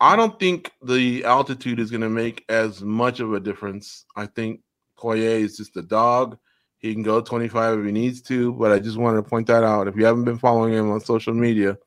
I 0.00 0.16
don't 0.16 0.38
think 0.38 0.72
the 0.82 1.24
altitude 1.24 1.78
is 1.78 1.90
going 1.90 2.00
to 2.00 2.08
make 2.08 2.44
as 2.48 2.82
much 2.82 3.20
of 3.20 3.32
a 3.34 3.40
difference. 3.40 4.04
I 4.16 4.26
think 4.26 4.60
Poirier 4.96 5.38
is 5.38 5.56
just 5.56 5.76
a 5.76 5.82
dog. 5.82 6.38
He 6.78 6.92
can 6.92 7.04
go 7.04 7.20
25 7.20 7.78
if 7.78 7.86
he 7.86 7.92
needs 7.92 8.20
to, 8.22 8.52
but 8.54 8.72
I 8.72 8.80
just 8.80 8.96
wanted 8.96 9.18
to 9.18 9.28
point 9.28 9.46
that 9.46 9.62
out. 9.62 9.86
If 9.86 9.94
you 9.94 10.04
haven't 10.04 10.24
been 10.24 10.38
following 10.38 10.74
him 10.74 10.90
on 10.90 11.00
social 11.00 11.32
media, 11.32 11.78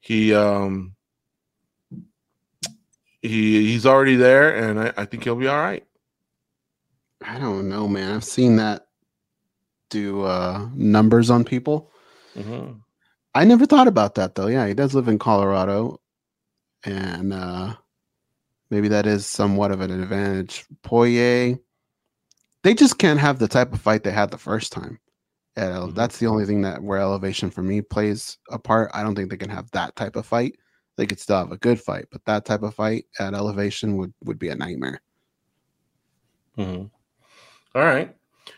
he 0.00 0.34
um 0.34 0.94
he 3.28 3.72
he's 3.72 3.86
already 3.86 4.16
there, 4.16 4.56
and 4.56 4.80
I, 4.80 4.94
I 4.98 5.06
think 5.06 5.24
he'll 5.24 5.36
be 5.36 5.48
all 5.48 5.58
right. 5.60 5.84
I 7.24 7.38
don't 7.38 7.68
know, 7.68 7.88
man. 7.88 8.16
I've 8.16 8.24
seen 8.24 8.56
that 8.56 8.86
do 9.90 10.22
uh, 10.24 10.68
numbers 10.74 11.30
on 11.30 11.44
people. 11.44 11.90
Mm-hmm. 12.36 12.78
I 13.34 13.44
never 13.44 13.66
thought 13.66 13.88
about 13.88 14.16
that 14.16 14.34
though. 14.36 14.48
Yeah, 14.48 14.66
he 14.66 14.74
does 14.74 14.94
live 14.94 15.08
in 15.08 15.18
Colorado, 15.18 16.00
and 16.84 17.32
uh, 17.32 17.74
maybe 18.70 18.88
that 18.88 19.06
is 19.06 19.26
somewhat 19.26 19.72
of 19.72 19.80
an 19.80 19.90
advantage. 19.90 20.64
Poirier, 20.82 21.58
they 22.64 22.74
just 22.74 22.98
can't 22.98 23.20
have 23.20 23.38
the 23.38 23.48
type 23.48 23.72
of 23.72 23.80
fight 23.80 24.04
they 24.04 24.12
had 24.12 24.30
the 24.30 24.38
first 24.38 24.72
time. 24.72 24.98
Yeah, 25.56 25.88
Mhm. 25.88 25.94
That's 25.94 26.18
the 26.18 26.26
only 26.28 26.46
thing 26.46 26.62
that 26.62 26.82
where 26.82 26.98
elevation 27.00 27.50
for 27.50 27.62
me 27.62 27.82
plays 27.82 28.38
a 28.50 28.58
part. 28.58 28.90
I 28.94 29.02
don't 29.02 29.14
think 29.16 29.30
they 29.30 29.36
can 29.38 29.50
have 29.50 29.70
that 29.72 29.96
type 29.96 30.16
of 30.16 30.26
fight. 30.26 30.56
They 30.96 31.06
could 31.06 31.18
still 31.18 31.38
have 31.38 31.52
a 31.52 31.56
good 31.56 31.80
fight, 31.80 32.06
but 32.12 32.24
that 32.26 32.44
type 32.44 32.62
of 32.62 32.74
fight 32.74 33.06
at 33.18 33.34
elevation 33.34 33.96
would 33.96 34.12
would 34.24 34.38
be 34.38 34.48
a 34.48 34.54
nightmare. 34.54 35.00
Mhm. 36.56 36.90
All 37.74 37.82
right. 37.82 38.14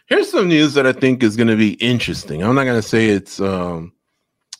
Here's 0.07 0.31
some 0.31 0.49
news 0.49 0.75
that 0.75 0.87
I 0.87 0.93
think 0.93 1.23
is 1.23 1.37
going 1.37 1.49
to 1.49 1.57
be 1.57 1.75
interesting. 1.75 2.43
I'm 2.43 2.55
not 2.55 2.65
going 2.65 2.81
to 2.81 2.87
say 2.87 3.09
it's 3.09 3.41
um, 3.41 3.93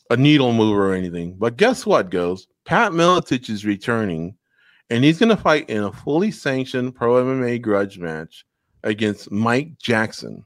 a 0.09 0.17
needle 0.17 0.53
mover 0.53 0.91
or 0.91 0.93
anything, 0.95 1.35
but 1.37 1.57
guess 1.57 1.85
what, 1.85 2.09
goes? 2.09 2.47
Pat 2.65 2.91
Miletich 2.91 3.49
is 3.49 3.65
returning, 3.65 4.35
and 4.89 5.03
he's 5.03 5.19
going 5.19 5.29
to 5.29 5.41
fight 5.41 5.69
in 5.69 5.83
a 5.83 5.91
fully 5.91 6.31
sanctioned 6.31 6.95
pro 6.95 7.23
MMA 7.23 7.61
grudge 7.61 7.99
match 7.99 8.45
against 8.83 9.31
Mike 9.31 9.77
Jackson. 9.77 10.45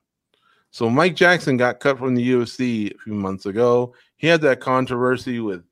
So 0.71 0.89
Mike 0.89 1.15
Jackson 1.15 1.57
got 1.57 1.79
cut 1.79 1.97
from 1.97 2.15
the 2.15 2.31
UFC 2.31 2.93
a 2.93 2.97
few 2.97 3.13
months 3.13 3.45
ago. 3.45 3.93
He 4.17 4.27
had 4.27 4.41
that 4.41 4.61
controversy 4.61 5.39
with 5.39 5.63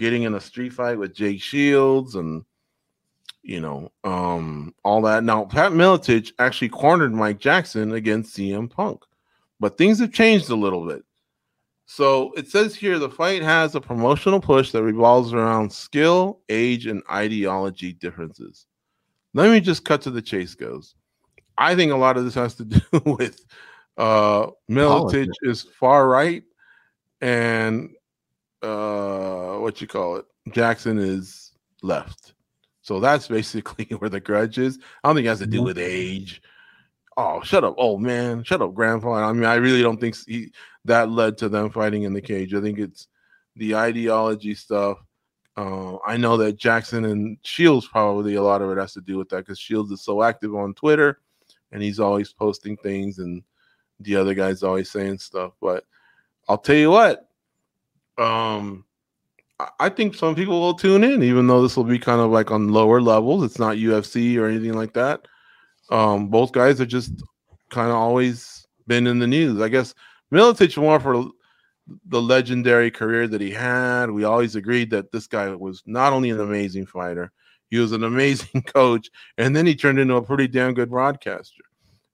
getting 0.00 0.24
in 0.24 0.34
a 0.34 0.40
street 0.40 0.72
fight 0.72 0.98
with 0.98 1.14
Jake 1.14 1.40
Shields 1.40 2.16
and 2.16 2.44
you 3.42 3.60
know, 3.60 3.90
um, 4.04 4.74
all 4.84 5.00
that. 5.02 5.24
Now, 5.24 5.44
Pat 5.44 5.72
Miletich 5.72 6.32
actually 6.38 6.68
cornered 6.68 7.14
Mike 7.14 7.38
Jackson 7.38 7.92
against 7.92 8.36
CM 8.36 8.68
Punk, 8.68 9.02
but 9.58 9.78
things 9.78 9.98
have 10.00 10.12
changed 10.12 10.50
a 10.50 10.56
little 10.56 10.86
bit. 10.86 11.04
So 11.86 12.32
it 12.36 12.48
says 12.48 12.74
here 12.74 12.98
the 12.98 13.10
fight 13.10 13.42
has 13.42 13.74
a 13.74 13.80
promotional 13.80 14.40
push 14.40 14.72
that 14.72 14.82
revolves 14.82 15.32
around 15.32 15.72
skill, 15.72 16.40
age, 16.48 16.86
and 16.86 17.02
ideology 17.10 17.92
differences. 17.94 18.66
Let 19.34 19.50
me 19.50 19.60
just 19.60 19.84
cut 19.84 20.02
to 20.02 20.10
the 20.10 20.22
chase, 20.22 20.54
goes. 20.54 20.94
I 21.58 21.74
think 21.74 21.92
a 21.92 21.96
lot 21.96 22.16
of 22.16 22.24
this 22.24 22.34
has 22.34 22.54
to 22.56 22.64
do 22.64 22.80
with 23.04 23.44
uh 23.96 24.48
Politics. 24.72 25.36
is 25.42 25.62
far 25.62 26.08
right 26.08 26.44
and 27.20 27.90
uh 28.62 29.56
what 29.58 29.80
you 29.80 29.86
call 29.86 30.16
it 30.16 30.26
Jackson 30.52 30.98
is 30.98 31.52
left. 31.82 32.34
So 32.82 33.00
that's 33.00 33.28
basically 33.28 33.84
where 33.98 34.10
the 34.10 34.20
grudge 34.20 34.58
is. 34.58 34.78
I 35.02 35.08
don't 35.08 35.16
think 35.16 35.26
it 35.26 35.30
has 35.30 35.38
to 35.40 35.46
do 35.46 35.60
Mhm. 35.60 35.64
with 35.64 35.78
age. 35.78 36.42
Oh, 37.16 37.42
shut 37.42 37.64
up, 37.64 37.74
old 37.76 38.00
man. 38.02 38.42
Shut 38.44 38.62
up, 38.62 38.72
grandpa. 38.74 39.28
I 39.28 39.32
mean, 39.32 39.44
I 39.44 39.56
really 39.56 39.82
don't 39.82 40.00
think 40.00 40.16
he, 40.26 40.52
that 40.86 41.10
led 41.10 41.36
to 41.38 41.48
them 41.48 41.70
fighting 41.70 42.04
in 42.04 42.14
the 42.14 42.20
cage. 42.22 42.54
I 42.54 42.60
think 42.60 42.78
it's 42.78 43.08
the 43.56 43.74
ideology 43.76 44.54
stuff. 44.54 44.98
Uh, 45.56 45.98
I 46.06 46.16
know 46.16 46.36
that 46.38 46.56
Jackson 46.56 47.04
and 47.04 47.36
Shields 47.42 47.86
probably 47.86 48.36
a 48.36 48.42
lot 48.42 48.62
of 48.62 48.70
it 48.70 48.78
has 48.78 48.94
to 48.94 49.00
do 49.02 49.18
with 49.18 49.28
that 49.30 49.38
because 49.38 49.58
Shields 49.58 49.90
is 49.90 50.00
so 50.02 50.22
active 50.22 50.54
on 50.54 50.72
Twitter 50.74 51.20
and 51.72 51.82
he's 51.82 52.00
always 52.00 52.32
posting 52.32 52.76
things 52.78 53.18
and 53.18 53.42
the 53.98 54.16
other 54.16 54.32
guy's 54.32 54.62
always 54.62 54.90
saying 54.90 55.18
stuff. 55.18 55.52
But 55.60 55.84
I'll 56.48 56.56
tell 56.58 56.76
you 56.76 56.90
what, 56.90 57.28
um, 58.20 58.84
I- 59.78 59.88
think 59.88 60.14
some 60.14 60.34
people 60.34 60.60
will 60.60 60.74
tune 60.74 61.04
in, 61.04 61.22
even 61.22 61.46
though 61.46 61.62
this 61.62 61.76
will 61.76 61.84
be 61.84 61.98
kind 61.98 62.20
of 62.20 62.30
like 62.30 62.50
on 62.50 62.72
lower 62.72 63.00
levels. 63.00 63.44
It's 63.44 63.58
not 63.58 63.76
UFC 63.76 64.36
or 64.38 64.46
anything 64.46 64.74
like 64.74 64.94
that. 64.94 65.26
Um, 65.90 66.28
both 66.28 66.52
guys 66.52 66.78
have 66.78 66.88
just 66.88 67.12
kind 67.70 67.90
of 67.90 67.96
always 67.96 68.66
been 68.86 69.06
in 69.06 69.18
the 69.18 69.26
news. 69.26 69.60
I 69.60 69.68
guess 69.68 69.94
Miletich 70.32 70.76
more 70.80 71.00
for 71.00 71.30
the 72.06 72.22
legendary 72.22 72.90
career 72.90 73.26
that 73.28 73.40
he 73.40 73.50
had. 73.50 74.10
We 74.10 74.24
always 74.24 74.54
agreed 74.54 74.90
that 74.90 75.10
this 75.12 75.26
guy 75.26 75.48
was 75.54 75.82
not 75.86 76.12
only 76.12 76.30
an 76.30 76.40
amazing 76.40 76.86
fighter, 76.86 77.32
he 77.70 77.78
was 77.78 77.92
an 77.92 78.04
amazing 78.12 78.62
coach, 78.62 79.10
and 79.38 79.54
then 79.54 79.66
he 79.66 79.74
turned 79.74 79.98
into 79.98 80.16
a 80.16 80.22
pretty 80.22 80.48
damn 80.48 80.74
good 80.74 80.90
broadcaster. 80.90 81.64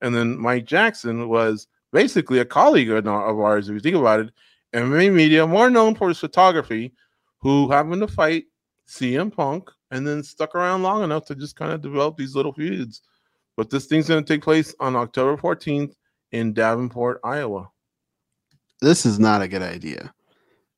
And 0.00 0.14
then 0.14 0.38
Mike 0.38 0.66
Jackson 0.66 1.28
was 1.28 1.66
basically 1.92 2.38
a 2.38 2.44
colleague 2.44 2.90
of 2.90 3.06
ours, 3.06 3.68
if 3.68 3.74
you 3.74 3.80
think 3.80 3.96
about 3.96 4.20
it, 4.20 4.30
MMA 4.76 5.12
media, 5.12 5.46
more 5.46 5.70
known 5.70 5.94
for 5.94 6.08
his 6.08 6.18
photography, 6.18 6.92
who 7.40 7.70
happened 7.70 8.02
to 8.02 8.08
fight 8.08 8.44
CM 8.86 9.34
Punk 9.34 9.70
and 9.90 10.06
then 10.06 10.22
stuck 10.22 10.54
around 10.54 10.82
long 10.82 11.02
enough 11.02 11.24
to 11.26 11.34
just 11.34 11.56
kind 11.56 11.72
of 11.72 11.80
develop 11.80 12.16
these 12.16 12.34
little 12.34 12.52
feuds. 12.52 13.02
But 13.56 13.70
this 13.70 13.86
thing's 13.86 14.08
going 14.08 14.22
to 14.22 14.34
take 14.34 14.42
place 14.42 14.74
on 14.80 14.96
October 14.96 15.40
14th 15.40 15.94
in 16.32 16.52
Davenport, 16.52 17.20
Iowa. 17.24 17.70
this 18.82 19.06
is 19.06 19.18
not 19.18 19.42
a 19.42 19.48
good 19.48 19.62
idea. 19.62 20.12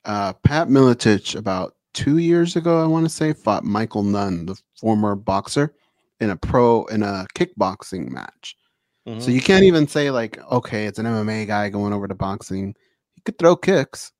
Uh, 0.05 0.32
Pat 0.32 0.68
Miletich, 0.68 1.34
about 1.34 1.74
two 1.92 2.18
years 2.18 2.55
ago, 2.55 2.82
I 2.82 2.86
want 2.86 3.05
to 3.05 3.11
say, 3.11 3.32
fought 3.32 3.64
Michael 3.64 4.05
Nunn, 4.05 4.46
the 4.46 4.57
former 4.78 5.16
boxer, 5.16 5.74
in 6.20 6.30
a 6.30 6.36
pro 6.36 6.84
in 6.86 7.03
a 7.03 7.26
kickboxing 7.34 8.09
match. 8.11 8.57
So 9.20 9.30
you 9.30 9.40
can't 9.40 9.64
even 9.64 9.88
say 9.88 10.11
like, 10.11 10.38
okay, 10.53 10.84
it's 10.84 10.99
an 10.99 11.07
MMA 11.07 11.46
guy 11.46 11.70
going 11.70 11.94
over 11.94 12.07
to 12.07 12.14
boxing. 12.14 12.74
He 13.18 13.22
could 13.22 13.36
throw 13.36 13.56
kicks, 13.56 14.12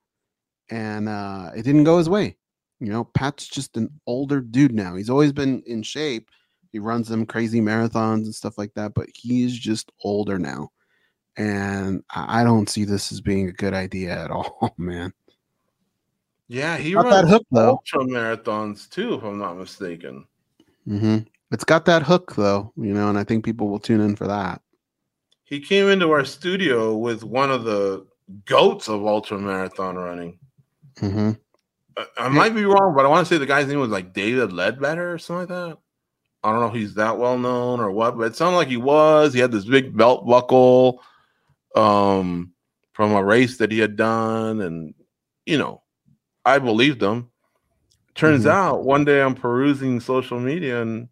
and 0.71 1.09
uh, 1.09 1.53
it 1.55 1.63
didn't 1.63 1.85
go 1.85 1.99
his 1.99 2.09
way. 2.09 2.37
You 2.81 2.89
know, 2.89 3.05
Pat's 3.05 3.47
just 3.47 3.77
an 3.77 3.89
older 4.09 4.41
dude 4.41 4.75
now. 4.75 4.97
He's 4.97 5.09
always 5.09 5.33
been 5.33 5.63
in 5.67 5.85
shape. 5.85 6.29
He 6.73 6.81
runs 6.81 7.07
them 7.07 7.25
crazy 7.25 7.61
marathons 7.61 8.25
and 8.25 8.35
stuff 8.35 8.59
like 8.59 8.75
that, 8.75 8.95
but 8.95 9.07
he's 9.15 9.57
just 9.57 9.93
older 10.03 10.37
now. 10.37 10.71
And 11.37 12.03
I 12.11 12.41
I 12.41 12.45
don't 12.45 12.69
see 12.69 12.83
this 12.85 13.13
as 13.13 13.21
being 13.21 13.49
a 13.49 13.53
good 13.53 13.73
idea 13.73 14.19
at 14.21 14.31
all, 14.33 14.75
man. 14.79 15.13
yeah, 16.49 16.77
he 16.77 16.97
Got 16.97 17.05
runs 17.05 17.23
that 17.23 17.29
hook 17.29 17.47
though. 17.53 17.83
ultra 17.93 18.01
marathons 18.01 18.91
too, 18.91 19.15
if 19.15 19.23
I'm 19.23 19.39
not 19.39 19.57
mistaken. 19.59 20.27
hmm 20.89 21.19
It's 21.53 21.63
got 21.63 21.85
that 21.85 22.03
hook 22.03 22.35
though, 22.35 22.73
you 22.77 22.93
know, 22.95 23.09
and 23.11 23.17
I 23.17 23.23
think 23.23 23.45
people 23.45 23.69
will 23.69 23.79
tune 23.79 24.01
in 24.01 24.17
for 24.17 24.27
that. 24.27 24.61
He 25.45 25.61
came 25.61 25.87
into 25.89 26.11
our 26.11 26.25
studio 26.25 26.97
with 26.97 27.23
one 27.23 27.53
of 27.53 27.63
the 27.65 28.07
goats 28.45 28.89
of 28.89 29.07
ultra 29.07 29.39
marathon 29.39 29.97
running. 29.97 30.39
hmm 30.99 31.33
I, 31.97 32.07
I 32.19 32.29
might 32.29 32.55
be 32.55 32.65
wrong, 32.65 32.95
but 32.95 33.05
I 33.05 33.09
want 33.09 33.27
to 33.27 33.35
say 33.35 33.39
the 33.39 33.47
guy's 33.47 33.67
name 33.67 33.81
was 33.81 33.91
like 33.91 34.13
David 34.13 34.53
Ledbetter 34.53 35.13
or 35.13 35.19
something 35.19 35.49
like 35.55 35.69
that. 35.71 35.79
I 36.45 36.53
don't 36.53 36.61
know 36.61 36.69
if 36.69 36.75
he's 36.75 36.95
that 36.95 37.19
well 37.19 37.37
known 37.39 37.81
or 37.81 37.91
what, 37.91 38.17
but 38.17 38.25
it 38.29 38.37
sounded 38.37 38.57
like 38.57 38.69
he 38.69 38.77
was. 38.77 39.35
He 39.35 39.41
had 39.41 39.51
this 39.51 39.65
big 39.65 39.97
belt 39.97 40.27
buckle 40.27 41.03
um, 41.75 42.53
from 42.93 43.13
a 43.13 43.25
race 43.25 43.59
that 43.59 43.73
he 43.73 43.81
had 43.81 43.97
done, 43.97 44.61
and 44.61 44.95
you 45.47 45.59
know, 45.59 45.83
I 46.45 46.59
believed 46.59 47.03
him. 47.03 47.31
Turns 48.15 48.45
Mhm. 48.45 48.51
out 48.51 48.85
one 48.85 49.05
day 49.05 49.23
I'm 49.23 49.35
perusing 49.35 50.01
social 50.01 50.41
media 50.41 50.83
and 50.83 51.09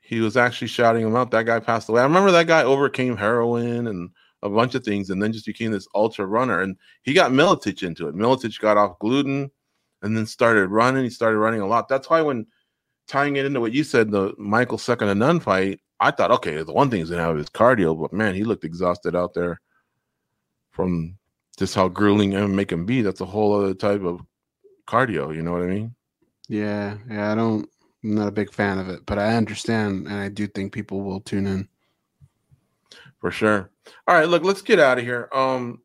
he 0.00 0.20
was 0.20 0.36
actually 0.36 0.68
shouting 0.68 1.04
him 1.06 1.16
out. 1.16 1.32
That 1.32 1.46
guy 1.46 1.60
passed 1.60 1.88
away. 1.88 2.00
I 2.00 2.04
remember 2.04 2.30
that 2.30 2.46
guy 2.46 2.62
overcame 2.62 3.16
heroin 3.16 3.86
and 3.88 4.10
a 4.42 4.48
bunch 4.48 4.74
of 4.74 4.84
things 4.84 5.10
and 5.10 5.22
then 5.22 5.32
just 5.32 5.46
became 5.46 5.72
this 5.72 5.88
ultra 5.94 6.26
runner. 6.26 6.60
And 6.60 6.76
he 7.02 7.12
got 7.12 7.32
Miletich 7.32 7.82
into 7.82 8.08
it. 8.08 8.14
Miletich 8.14 8.60
got 8.60 8.76
off 8.76 8.98
gluten 8.98 9.50
and 10.02 10.16
then 10.16 10.26
started 10.26 10.68
running. 10.68 11.04
He 11.04 11.10
started 11.10 11.38
running 11.38 11.60
a 11.60 11.66
lot. 11.66 11.88
That's 11.88 12.08
why 12.08 12.22
when 12.22 12.46
tying 13.08 13.36
it 13.36 13.46
into 13.46 13.60
what 13.60 13.72
you 13.72 13.84
said, 13.84 14.10
the 14.10 14.34
Michael 14.38 14.78
second 14.78 15.08
and 15.08 15.20
none 15.20 15.40
fight, 15.40 15.80
I 16.00 16.10
thought, 16.10 16.30
okay, 16.30 16.62
the 16.62 16.72
one 16.72 16.90
thing 16.90 17.00
he's 17.00 17.10
gonna 17.10 17.22
have 17.22 17.38
is 17.38 17.50
cardio, 17.50 18.00
but 18.00 18.12
man, 18.12 18.34
he 18.34 18.44
looked 18.44 18.64
exhausted 18.64 19.16
out 19.16 19.34
there 19.34 19.60
from 20.70 21.18
just 21.58 21.74
how 21.74 21.88
grueling 21.88 22.32
MMA 22.32 22.68
can 22.68 22.86
be. 22.86 23.02
That's 23.02 23.20
a 23.20 23.24
whole 23.24 23.54
other 23.54 23.74
type 23.74 24.02
of 24.02 24.20
cardio, 24.86 25.34
you 25.34 25.42
know 25.42 25.52
what 25.52 25.62
I 25.62 25.66
mean? 25.66 25.94
Yeah, 26.48 26.98
yeah, 27.10 27.32
I 27.32 27.34
don't 27.34 27.68
I'm 28.04 28.14
not 28.14 28.28
a 28.28 28.32
big 28.32 28.52
fan 28.52 28.78
of 28.78 28.88
it, 28.88 29.04
but 29.06 29.18
I 29.18 29.34
understand 29.34 30.06
and 30.06 30.16
I 30.16 30.28
do 30.28 30.46
think 30.46 30.72
people 30.72 31.02
will 31.02 31.20
tune 31.20 31.46
in. 31.46 31.68
For 33.20 33.30
sure. 33.30 33.70
All 34.06 34.14
right, 34.14 34.28
look, 34.28 34.44
let's 34.44 34.62
get 34.62 34.78
out 34.78 34.98
of 34.98 35.04
here. 35.04 35.28
Um 35.32 35.82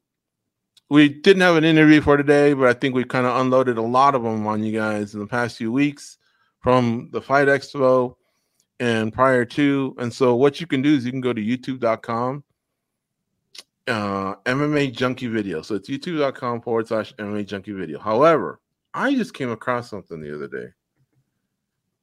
we 0.89 1.09
didn't 1.09 1.41
have 1.41 1.55
an 1.55 1.63
interview 1.63 2.01
for 2.01 2.17
today, 2.17 2.53
but 2.53 2.67
I 2.67 2.73
think 2.73 2.93
we 2.93 3.03
kind 3.03 3.25
of 3.25 3.39
unloaded 3.41 3.77
a 3.77 3.81
lot 3.81 4.13
of 4.13 4.21
them 4.21 4.45
on 4.45 4.63
you 4.63 4.77
guys 4.77 5.15
in 5.15 5.19
the 5.19 5.27
past 5.27 5.57
few 5.57 5.71
weeks 5.71 6.17
from 6.59 7.09
the 7.11 7.21
Fight 7.21 7.47
Expo 7.47 8.15
and 8.79 9.11
prior 9.11 9.45
to. 9.45 9.95
And 9.97 10.13
so 10.13 10.35
what 10.35 10.61
you 10.61 10.67
can 10.67 10.81
do 10.81 10.93
is 10.93 11.05
you 11.05 11.11
can 11.11 11.21
go 11.21 11.33
to 11.33 11.41
youtube.com, 11.41 12.43
uh, 13.87 14.35
MMA 14.45 14.95
Junkie 14.95 15.27
Video. 15.27 15.61
So 15.61 15.75
it's 15.75 15.89
youtube.com 15.89 16.61
forward 16.61 16.87
slash 16.87 17.13
MMA 17.15 17.47
Junkie 17.47 17.71
Video. 17.71 17.97
However, 17.97 18.59
I 18.93 19.15
just 19.15 19.33
came 19.33 19.49
across 19.49 19.89
something 19.89 20.21
the 20.21 20.35
other 20.35 20.47
day. 20.47 20.67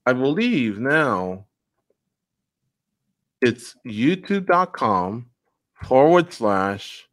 I 0.07 0.14
believe 0.14 0.78
now 0.78 1.47
it's 3.41 3.76
youtube.com 3.86 5.26
forward 5.84 6.32
slash 6.32 7.09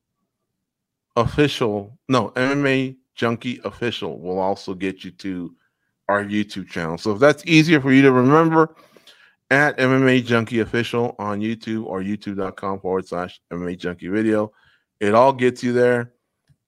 official. 1.15 1.97
No, 2.09 2.29
MMA 2.31 2.97
Junkie 3.15 3.59
Official 3.63 4.19
will 4.19 4.39
also 4.39 4.73
get 4.73 5.03
you 5.03 5.11
to 5.11 5.55
our 6.09 6.23
YouTube 6.23 6.69
channel. 6.69 6.97
So 6.97 7.11
if 7.11 7.19
that's 7.19 7.45
easier 7.45 7.81
for 7.81 7.91
you 7.91 8.01
to 8.03 8.11
remember, 8.11 8.75
at 9.49 9.77
MMA 9.77 10.25
Junkie 10.25 10.59
Official 10.59 11.15
on 11.19 11.39
YouTube 11.39 11.85
or 11.85 12.01
youtube.com 12.01 12.79
forward 12.79 13.07
slash 13.07 13.39
MMA 13.51 13.77
Junkie 13.77 14.09
Video. 14.09 14.51
It 14.99 15.13
all 15.13 15.31
gets 15.31 15.63
you 15.63 15.73
there. 15.73 16.13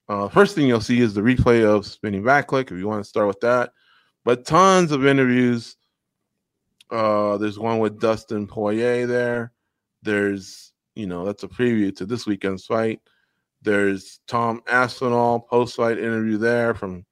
Uh, 0.07 0.27
first 0.27 0.55
thing 0.55 0.67
you'll 0.67 0.81
see 0.81 1.01
is 1.01 1.13
the 1.13 1.21
replay 1.21 1.63
of 1.63 1.85
Spinning 1.85 2.23
Back 2.23 2.47
Click 2.47 2.71
if 2.71 2.77
you 2.77 2.87
want 2.87 3.03
to 3.03 3.09
start 3.09 3.27
with 3.27 3.39
that. 3.41 3.71
But 4.25 4.45
tons 4.45 4.91
of 4.91 5.05
interviews. 5.05 5.75
Uh, 6.91 7.37
there's 7.37 7.59
one 7.59 7.79
with 7.79 7.99
Dustin 7.99 8.47
Poirier 8.47 9.05
there. 9.05 9.53
There's, 10.01 10.73
you 10.95 11.07
know, 11.07 11.25
that's 11.25 11.43
a 11.43 11.47
preview 11.47 11.95
to 11.97 12.05
this 12.05 12.25
weekend's 12.25 12.65
fight. 12.65 13.01
There's 13.61 14.19
Tom 14.27 14.61
Aspinall 14.67 15.41
post 15.41 15.75
fight 15.75 15.97
interview 15.99 16.37
there 16.37 16.73
from 16.73 17.05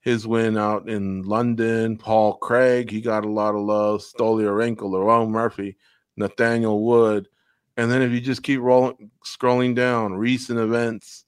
his 0.00 0.26
win 0.26 0.56
out 0.56 0.88
in 0.88 1.22
London. 1.22 1.96
Paul 1.96 2.34
Craig, 2.38 2.90
he 2.90 3.00
got 3.00 3.24
a 3.24 3.30
lot 3.30 3.54
of 3.54 3.60
love. 3.60 4.00
Stoliarenko, 4.00 4.78
Lerone 4.78 5.28
Murphy, 5.28 5.76
Nathaniel 6.16 6.82
Wood. 6.82 7.28
And 7.76 7.90
then 7.90 8.02
if 8.02 8.10
you 8.10 8.20
just 8.20 8.42
keep 8.42 8.60
rolling, 8.60 9.10
scrolling 9.24 9.74
down, 9.74 10.14
recent 10.14 10.58
events. 10.58 11.24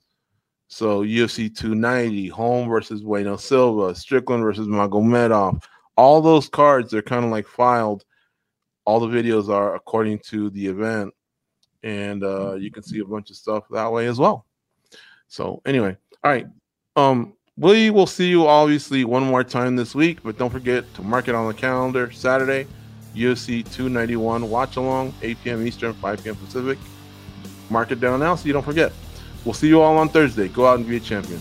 So 0.68 1.02
UFC 1.02 1.54
290, 1.54 2.28
Holm 2.28 2.68
versus 2.68 3.02
Bueno 3.02 3.36
Silva, 3.36 3.94
Strickland 3.94 4.42
versus 4.42 4.66
Magomedov. 4.66 5.62
All 5.96 6.20
those 6.20 6.48
cards, 6.48 6.90
they're 6.90 7.02
kind 7.02 7.24
of 7.24 7.30
like 7.30 7.46
filed. 7.46 8.04
All 8.84 9.00
the 9.00 9.06
videos 9.06 9.48
are 9.48 9.74
according 9.74 10.20
to 10.30 10.50
the 10.50 10.66
event. 10.66 11.12
And 11.82 12.22
uh, 12.22 12.54
you 12.54 12.70
can 12.70 12.82
see 12.82 13.00
a 13.00 13.04
bunch 13.04 13.30
of 13.30 13.36
stuff 13.36 13.64
that 13.70 13.90
way 13.90 14.06
as 14.06 14.18
well. 14.18 14.46
So 15.28 15.62
anyway, 15.66 15.96
all 16.22 16.30
right. 16.30 16.46
Um, 16.96 17.34
we 17.56 17.90
will 17.90 18.06
see 18.06 18.28
you 18.28 18.46
obviously 18.46 19.04
one 19.04 19.24
more 19.24 19.44
time 19.44 19.76
this 19.76 19.94
week, 19.94 20.22
but 20.22 20.38
don't 20.38 20.50
forget 20.50 20.92
to 20.94 21.02
mark 21.02 21.28
it 21.28 21.34
on 21.34 21.48
the 21.48 21.54
calendar. 21.54 22.10
Saturday, 22.10 22.66
UFC 23.14 23.62
291 23.72 24.48
watch 24.48 24.76
along, 24.76 25.12
8 25.22 25.36
p.m. 25.44 25.66
Eastern, 25.66 25.92
5 25.94 26.24
p.m. 26.24 26.36
Pacific. 26.36 26.78
Mark 27.70 27.90
it 27.90 28.00
down 28.00 28.20
now 28.20 28.34
so 28.34 28.46
you 28.46 28.52
don't 28.52 28.64
forget. 28.64 28.92
We'll 29.44 29.54
see 29.54 29.68
you 29.68 29.80
all 29.80 29.98
on 29.98 30.08
Thursday. 30.08 30.48
Go 30.48 30.66
out 30.66 30.78
and 30.78 30.88
be 30.88 30.96
a 30.96 31.00
champion. 31.00 31.40